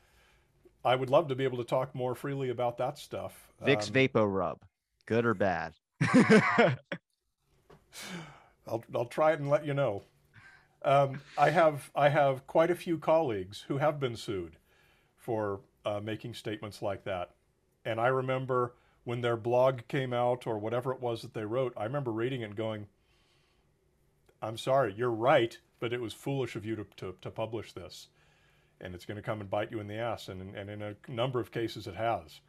I 0.84 0.96
would 0.96 1.10
love 1.10 1.28
to 1.28 1.34
be 1.34 1.44
able 1.44 1.58
to 1.58 1.64
talk 1.64 1.94
more 1.94 2.14
freely 2.14 2.50
about 2.50 2.78
that 2.78 2.98
stuff. 2.98 3.48
vicks 3.64 3.88
Um, 3.88 3.94
vapo 3.94 4.32
rub 4.32 4.58
good 5.06 5.24
or 5.26 5.34
bad 5.34 5.74
I'll, 8.66 8.84
I'll 8.94 9.06
try 9.06 9.32
it 9.32 9.40
and 9.40 9.48
let 9.48 9.66
you 9.66 9.74
know. 9.74 10.02
Um, 10.84 11.20
I 11.38 11.50
have 11.50 11.90
I 11.94 12.10
have 12.10 12.46
quite 12.46 12.70
a 12.70 12.74
few 12.74 12.98
colleagues 12.98 13.64
who 13.68 13.78
have 13.78 13.98
been 13.98 14.16
sued 14.16 14.56
for 15.16 15.60
uh, 15.84 16.00
making 16.00 16.34
statements 16.34 16.82
like 16.82 17.04
that, 17.04 17.30
and 17.84 18.00
I 18.00 18.08
remember 18.08 18.74
when 19.04 19.20
their 19.20 19.36
blog 19.36 19.80
came 19.88 20.12
out 20.12 20.46
or 20.46 20.58
whatever 20.58 20.92
it 20.92 21.00
was 21.00 21.22
that 21.22 21.32
they 21.32 21.44
wrote. 21.44 21.72
I 21.76 21.84
remember 21.84 22.10
reading 22.10 22.42
it 22.42 22.46
and 22.46 22.56
going, 22.56 22.86
"I'm 24.42 24.58
sorry, 24.58 24.94
you're 24.94 25.10
right, 25.10 25.58
but 25.80 25.92
it 25.92 26.02
was 26.02 26.12
foolish 26.12 26.54
of 26.54 26.66
you 26.66 26.76
to 26.76 26.84
to, 26.96 27.14
to 27.22 27.30
publish 27.30 27.72
this, 27.72 28.08
and 28.80 28.94
it's 28.94 29.04
going 29.04 29.16
to 29.16 29.22
come 29.22 29.40
and 29.40 29.50
bite 29.50 29.70
you 29.70 29.80
in 29.80 29.86
the 29.86 29.96
ass." 29.96 30.28
And 30.28 30.54
and 30.56 30.70
in 30.70 30.82
a 30.82 30.94
number 31.08 31.40
of 31.40 31.50
cases, 31.50 31.86
it 31.86 31.96
has, 31.96 32.40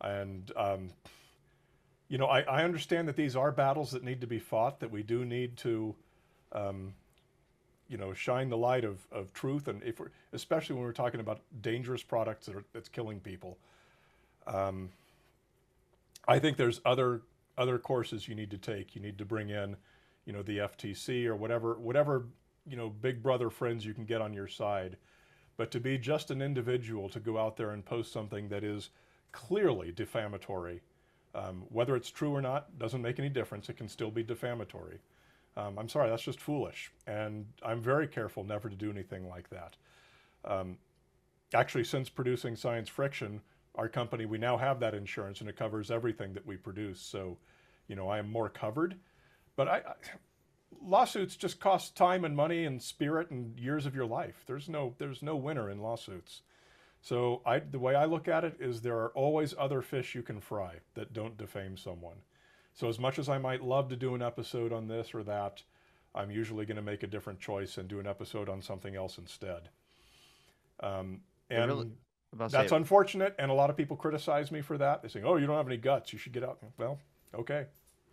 and. 0.00 0.50
Um, 0.56 0.90
you 2.12 2.18
know, 2.18 2.26
I, 2.26 2.40
I 2.42 2.64
understand 2.64 3.08
that 3.08 3.16
these 3.16 3.36
are 3.36 3.50
battles 3.50 3.92
that 3.92 4.04
need 4.04 4.20
to 4.20 4.26
be 4.26 4.38
fought, 4.38 4.80
that 4.80 4.90
we 4.90 5.02
do 5.02 5.24
need 5.24 5.56
to, 5.56 5.94
um, 6.52 6.92
you 7.88 7.96
know, 7.96 8.12
shine 8.12 8.50
the 8.50 8.56
light 8.58 8.84
of, 8.84 8.98
of 9.10 9.32
truth, 9.32 9.66
and 9.66 9.82
if 9.82 9.98
we're, 9.98 10.10
especially 10.34 10.74
when 10.74 10.84
we're 10.84 10.92
talking 10.92 11.20
about 11.20 11.40
dangerous 11.62 12.02
products 12.02 12.44
that 12.44 12.54
are, 12.54 12.64
that's 12.74 12.90
killing 12.90 13.18
people. 13.18 13.56
Um, 14.46 14.90
I 16.28 16.38
think 16.38 16.58
there's 16.58 16.82
other 16.84 17.22
other 17.56 17.78
courses 17.78 18.28
you 18.28 18.34
need 18.34 18.50
to 18.50 18.58
take. 18.58 18.94
You 18.94 19.00
need 19.00 19.16
to 19.16 19.24
bring 19.24 19.48
in, 19.48 19.76
you 20.26 20.34
know, 20.34 20.42
the 20.42 20.58
FTC 20.58 21.24
or 21.24 21.34
whatever 21.34 21.78
whatever 21.78 22.26
you 22.68 22.76
know 22.76 22.90
big 22.90 23.22
brother 23.22 23.48
friends 23.48 23.86
you 23.86 23.94
can 23.94 24.04
get 24.04 24.20
on 24.20 24.34
your 24.34 24.48
side. 24.48 24.98
But 25.56 25.70
to 25.72 25.80
be 25.80 25.98
just 25.98 26.30
an 26.30 26.42
individual 26.42 27.08
to 27.10 27.20
go 27.20 27.38
out 27.38 27.56
there 27.56 27.70
and 27.70 27.84
post 27.84 28.12
something 28.12 28.48
that 28.48 28.64
is 28.64 28.90
clearly 29.32 29.92
defamatory 29.92 30.82
um, 31.34 31.64
whether 31.70 31.96
it's 31.96 32.10
true 32.10 32.34
or 32.34 32.42
not 32.42 32.78
doesn't 32.78 33.00
make 33.00 33.18
any 33.18 33.28
difference. 33.28 33.68
It 33.68 33.76
can 33.76 33.88
still 33.88 34.10
be 34.10 34.22
defamatory. 34.22 34.98
Um, 35.56 35.78
I'm 35.78 35.88
sorry, 35.88 36.10
that's 36.10 36.22
just 36.22 36.40
foolish. 36.40 36.92
And 37.06 37.46
I'm 37.62 37.80
very 37.80 38.06
careful 38.06 38.44
never 38.44 38.68
to 38.68 38.76
do 38.76 38.90
anything 38.90 39.28
like 39.28 39.48
that. 39.50 39.76
Um, 40.44 40.76
actually, 41.54 41.84
since 41.84 42.08
producing 42.08 42.56
Science 42.56 42.88
Friction, 42.88 43.40
our 43.74 43.88
company, 43.88 44.26
we 44.26 44.38
now 44.38 44.56
have 44.56 44.80
that 44.80 44.94
insurance 44.94 45.40
and 45.40 45.48
it 45.48 45.56
covers 45.56 45.90
everything 45.90 46.34
that 46.34 46.46
we 46.46 46.56
produce. 46.56 47.00
So, 47.00 47.38
you 47.88 47.96
know, 47.96 48.08
I 48.08 48.18
am 48.18 48.30
more 48.30 48.48
covered. 48.48 48.96
But 49.56 49.68
I, 49.68 49.76
I 49.76 49.94
lawsuits 50.80 51.36
just 51.36 51.60
cost 51.60 51.96
time 51.96 52.24
and 52.24 52.36
money 52.36 52.64
and 52.64 52.82
spirit 52.82 53.30
and 53.30 53.58
years 53.58 53.86
of 53.86 53.94
your 53.94 54.06
life. 54.06 54.44
There's 54.46 54.68
no 54.68 54.94
there's 54.98 55.22
no 55.22 55.36
winner 55.36 55.68
in 55.70 55.80
lawsuits. 55.80 56.42
So 57.00 57.42
I, 57.44 57.58
the 57.58 57.80
way 57.80 57.96
I 57.96 58.04
look 58.04 58.28
at 58.28 58.44
it 58.44 58.56
is 58.60 58.80
there 58.80 58.98
are 58.98 59.10
always 59.10 59.54
other 59.58 59.82
fish 59.82 60.14
you 60.14 60.22
can 60.22 60.40
fry 60.40 60.76
that 60.94 61.12
don't 61.12 61.36
defame 61.36 61.76
someone. 61.76 62.18
So 62.74 62.88
as 62.88 63.00
much 63.00 63.18
as 63.18 63.28
I 63.28 63.38
might 63.38 63.62
love 63.62 63.88
to 63.88 63.96
do 63.96 64.14
an 64.14 64.22
episode 64.22 64.72
on 64.72 64.86
this 64.86 65.12
or 65.12 65.24
that, 65.24 65.62
I'm 66.14 66.30
usually 66.30 66.64
going 66.64 66.76
to 66.76 66.82
make 66.82 67.02
a 67.02 67.08
different 67.08 67.40
choice 67.40 67.76
and 67.76 67.88
do 67.88 67.98
an 67.98 68.06
episode 68.06 68.48
on 68.48 68.62
something 68.62 68.94
else 68.94 69.18
instead. 69.18 69.68
Um, 70.80 71.22
and 71.50 71.70
really- 71.70 71.90
say, 72.38 72.58
that's 72.58 72.72
unfortunate, 72.72 73.34
and 73.38 73.50
a 73.50 73.54
lot 73.54 73.68
of 73.68 73.76
people 73.76 73.96
criticize 73.96 74.50
me 74.50 74.62
for 74.62 74.78
that. 74.78 75.02
They 75.02 75.08
say, 75.08 75.22
"Oh, 75.22 75.36
you 75.36 75.46
don't 75.46 75.56
have 75.56 75.66
any 75.66 75.76
guts. 75.76 76.12
You 76.12 76.18
should 76.18 76.32
get 76.32 76.42
out." 76.42 76.58
Well, 76.78 76.98
okay, 77.34 77.66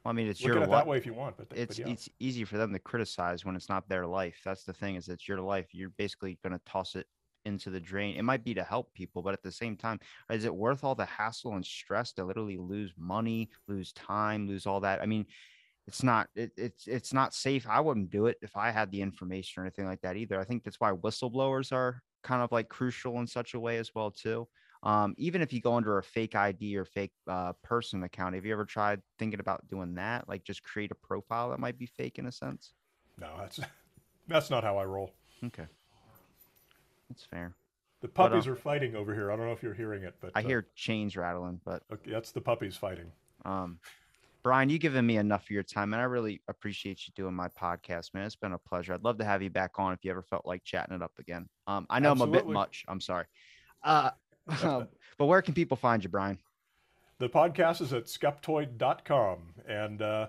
I 0.06 0.12
mean, 0.14 0.28
it's 0.28 0.42
look 0.42 0.54
your 0.54 0.58
at 0.58 0.64
it 0.64 0.72
that 0.72 0.88
way 0.88 0.98
if 0.98 1.06
you 1.06 1.14
want. 1.14 1.38
But, 1.38 1.48
it's 1.56 1.78
but 1.78 1.86
yeah. 1.86 1.94
it's 1.94 2.10
easy 2.20 2.44
for 2.46 2.58
them 2.58 2.74
to 2.74 2.80
criticize 2.80 3.46
when 3.46 3.56
it's 3.56 3.70
not 3.70 3.88
their 3.90 4.06
life. 4.06 4.40
That's 4.44 4.64
the 4.64 4.74
thing 4.74 4.96
is 4.96 5.10
it's 5.10 5.28
your 5.28 5.42
life. 5.42 5.68
You're 5.72 5.92
basically 5.98 6.40
going 6.44 6.54
to 6.54 6.62
toss 6.66 6.96
it 6.96 7.06
into 7.46 7.70
the 7.70 7.80
drain. 7.80 8.16
It 8.16 8.24
might 8.24 8.44
be 8.44 8.54
to 8.54 8.64
help 8.64 8.94
people, 8.94 9.22
but 9.22 9.34
at 9.34 9.44
the 9.44 9.52
same 9.52 9.76
time, 9.76 10.00
is 10.30 10.46
it 10.46 10.54
worth 10.56 10.84
all 10.84 10.96
the 10.96 11.06
hassle 11.06 11.56
and 11.56 11.66
stress 11.66 12.14
to 12.14 12.24
literally 12.24 12.58
lose 12.58 12.94
money, 12.98 13.50
lose 13.68 13.92
time, 13.94 14.48
lose 14.48 14.66
all 14.66 14.80
that? 14.82 15.02
I 15.02 15.06
mean, 15.06 15.26
it's 15.88 16.04
not 16.04 16.28
it, 16.36 16.52
it's 16.56 16.88
it's 16.88 17.14
not 17.14 17.34
safe. 17.34 17.66
I 17.68 17.80
wouldn't 17.80 18.12
do 18.12 18.28
it 18.28 18.38
if 18.42 18.56
I 18.56 18.70
had 18.72 18.92
the 18.92 19.02
information 19.02 19.62
or 19.62 19.66
anything 19.66 19.86
like 19.86 20.02
that 20.02 20.18
either. 20.18 20.40
I 20.40 20.44
think 20.44 20.64
that's 20.64 20.80
why 20.80 20.92
whistleblowers 20.92 21.72
are 21.72 22.04
kind 22.24 22.44
of 22.44 22.52
like 22.52 22.70
crucial 22.70 23.20
in 23.20 23.28
such 23.28 23.54
a 23.54 23.60
way 23.60 23.78
as 23.78 23.92
well 23.96 24.12
too. 24.12 24.48
Um, 24.82 25.14
even 25.18 25.42
if 25.42 25.52
you 25.52 25.60
go 25.60 25.76
under 25.76 25.98
a 25.98 26.04
fake 26.04 26.36
ID 26.36 26.78
or 26.78 26.86
fake 26.86 27.12
uh, 27.28 27.54
person 27.64 28.04
account, 28.04 28.36
have 28.36 28.46
you 28.46 28.54
ever 28.54 28.66
tried 28.66 29.02
thinking 29.18 29.40
about 29.40 29.68
doing 29.68 29.96
that? 29.96 30.30
Like 30.30 30.44
just 30.44 30.64
create 30.64 30.92
a 30.92 30.96
profile 30.96 31.50
that 31.50 31.60
might 31.60 31.78
be 31.78 31.86
fake 31.86 32.18
in 32.18 32.26
a 32.26 32.32
sense? 32.32 32.74
No, 33.20 33.34
that's 33.38 33.60
That's 34.30 34.52
not 34.52 34.64
how 34.64 34.78
I 34.78 34.86
roll. 34.86 35.12
Okay, 35.44 35.66
that's 37.10 37.26
fair. 37.26 37.56
The 38.02 38.08
But, 38.08 38.26
uh, 38.26 38.30
puppies 38.30 38.48
are 38.48 38.56
fighting 38.56 38.96
over 38.96 39.14
here. 39.14 39.32
I 39.32 39.36
don't 39.36 39.48
know 39.48 39.54
if 39.54 39.64
you're 39.64 39.74
hearing 39.74 40.04
it, 40.04 40.16
but 40.22 40.32
I 40.36 40.40
uh, 40.40 40.48
hear 40.48 40.68
chains 40.76 41.18
rattling, 41.18 41.60
but 41.66 41.82
okay, 41.92 42.12
that's 42.12 42.32
the 42.32 42.40
puppies 42.42 42.78
fighting. 42.78 43.12
um, 43.44 43.80
Brian, 44.44 44.70
you've 44.70 44.80
given 44.80 45.06
me 45.06 45.18
enough 45.18 45.44
of 45.44 45.50
your 45.50 45.64
time, 45.64 45.94
and 45.94 46.02
I 46.02 46.06
really 46.06 46.42
appreciate 46.48 47.06
you 47.06 47.14
doing 47.16 47.34
my 47.34 47.50
podcast, 47.50 48.14
man. 48.14 48.26
It's 48.26 48.38
been 48.38 48.54
a 48.54 48.58
pleasure. 48.58 48.94
I'd 48.94 49.04
love 49.04 49.18
to 49.18 49.26
have 49.26 49.42
you 49.42 49.50
back 49.50 49.72
on 49.78 49.92
if 49.94 50.06
you 50.06 50.12
ever 50.12 50.24
felt 50.24 50.46
like 50.46 50.64
chatting 50.64 50.96
it 50.96 51.02
up 51.02 51.12
again. 51.20 51.50
Um, 51.68 51.86
I 51.90 52.00
know 52.00 52.12
I'm 52.12 52.22
a 52.22 52.28
bit 52.28 52.48
much. 52.48 52.86
I'm 52.88 53.02
sorry. 53.02 53.26
Uh, 53.84 54.12
but 55.18 55.26
where 55.26 55.42
can 55.42 55.54
people 55.54 55.78
find 55.78 56.04
you, 56.04 56.10
Brian? 56.10 56.38
The 57.20 57.30
podcast 57.30 57.82
is 57.82 57.94
at 57.94 58.06
skeptoid.com, 58.06 59.40
and 59.68 60.02
uh, 60.02 60.28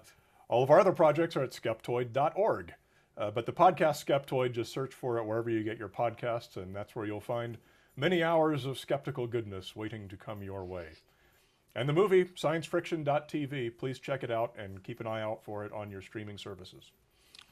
all 0.48 0.62
of 0.62 0.70
our 0.70 0.80
other 0.80 0.92
projects 0.92 1.36
are 1.36 1.42
at 1.42 1.50
skeptoid.org. 1.50 2.74
Uh, 3.16 3.30
but 3.30 3.44
the 3.44 3.52
podcast 3.52 4.04
Skeptoid, 4.04 4.52
just 4.52 4.72
search 4.72 4.94
for 4.94 5.18
it 5.18 5.24
wherever 5.24 5.50
you 5.50 5.62
get 5.62 5.78
your 5.78 5.88
podcasts, 5.88 6.56
and 6.56 6.74
that's 6.74 6.96
where 6.96 7.04
you'll 7.04 7.20
find 7.20 7.58
many 7.94 8.22
hours 8.22 8.64
of 8.64 8.78
skeptical 8.78 9.26
goodness 9.26 9.76
waiting 9.76 10.08
to 10.08 10.16
come 10.16 10.42
your 10.42 10.64
way. 10.64 10.86
And 11.74 11.88
the 11.88 11.92
movie, 11.92 12.24
sciencefriction.tv, 12.24 13.76
please 13.78 13.98
check 13.98 14.24
it 14.24 14.30
out 14.30 14.54
and 14.58 14.82
keep 14.82 15.00
an 15.00 15.06
eye 15.06 15.22
out 15.22 15.44
for 15.44 15.64
it 15.64 15.72
on 15.72 15.90
your 15.90 16.02
streaming 16.02 16.38
services. 16.38 16.90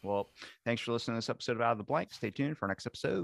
Well, 0.02 0.30
thanks 0.64 0.82
for 0.82 0.92
listening 0.92 1.16
to 1.16 1.18
this 1.18 1.30
episode 1.30 1.56
of 1.56 1.60
Out 1.60 1.72
of 1.72 1.78
the 1.78 1.84
Blank. 1.84 2.12
Stay 2.12 2.30
tuned 2.30 2.56
for 2.56 2.64
our 2.64 2.68
next 2.68 2.86
episode. 2.86 3.16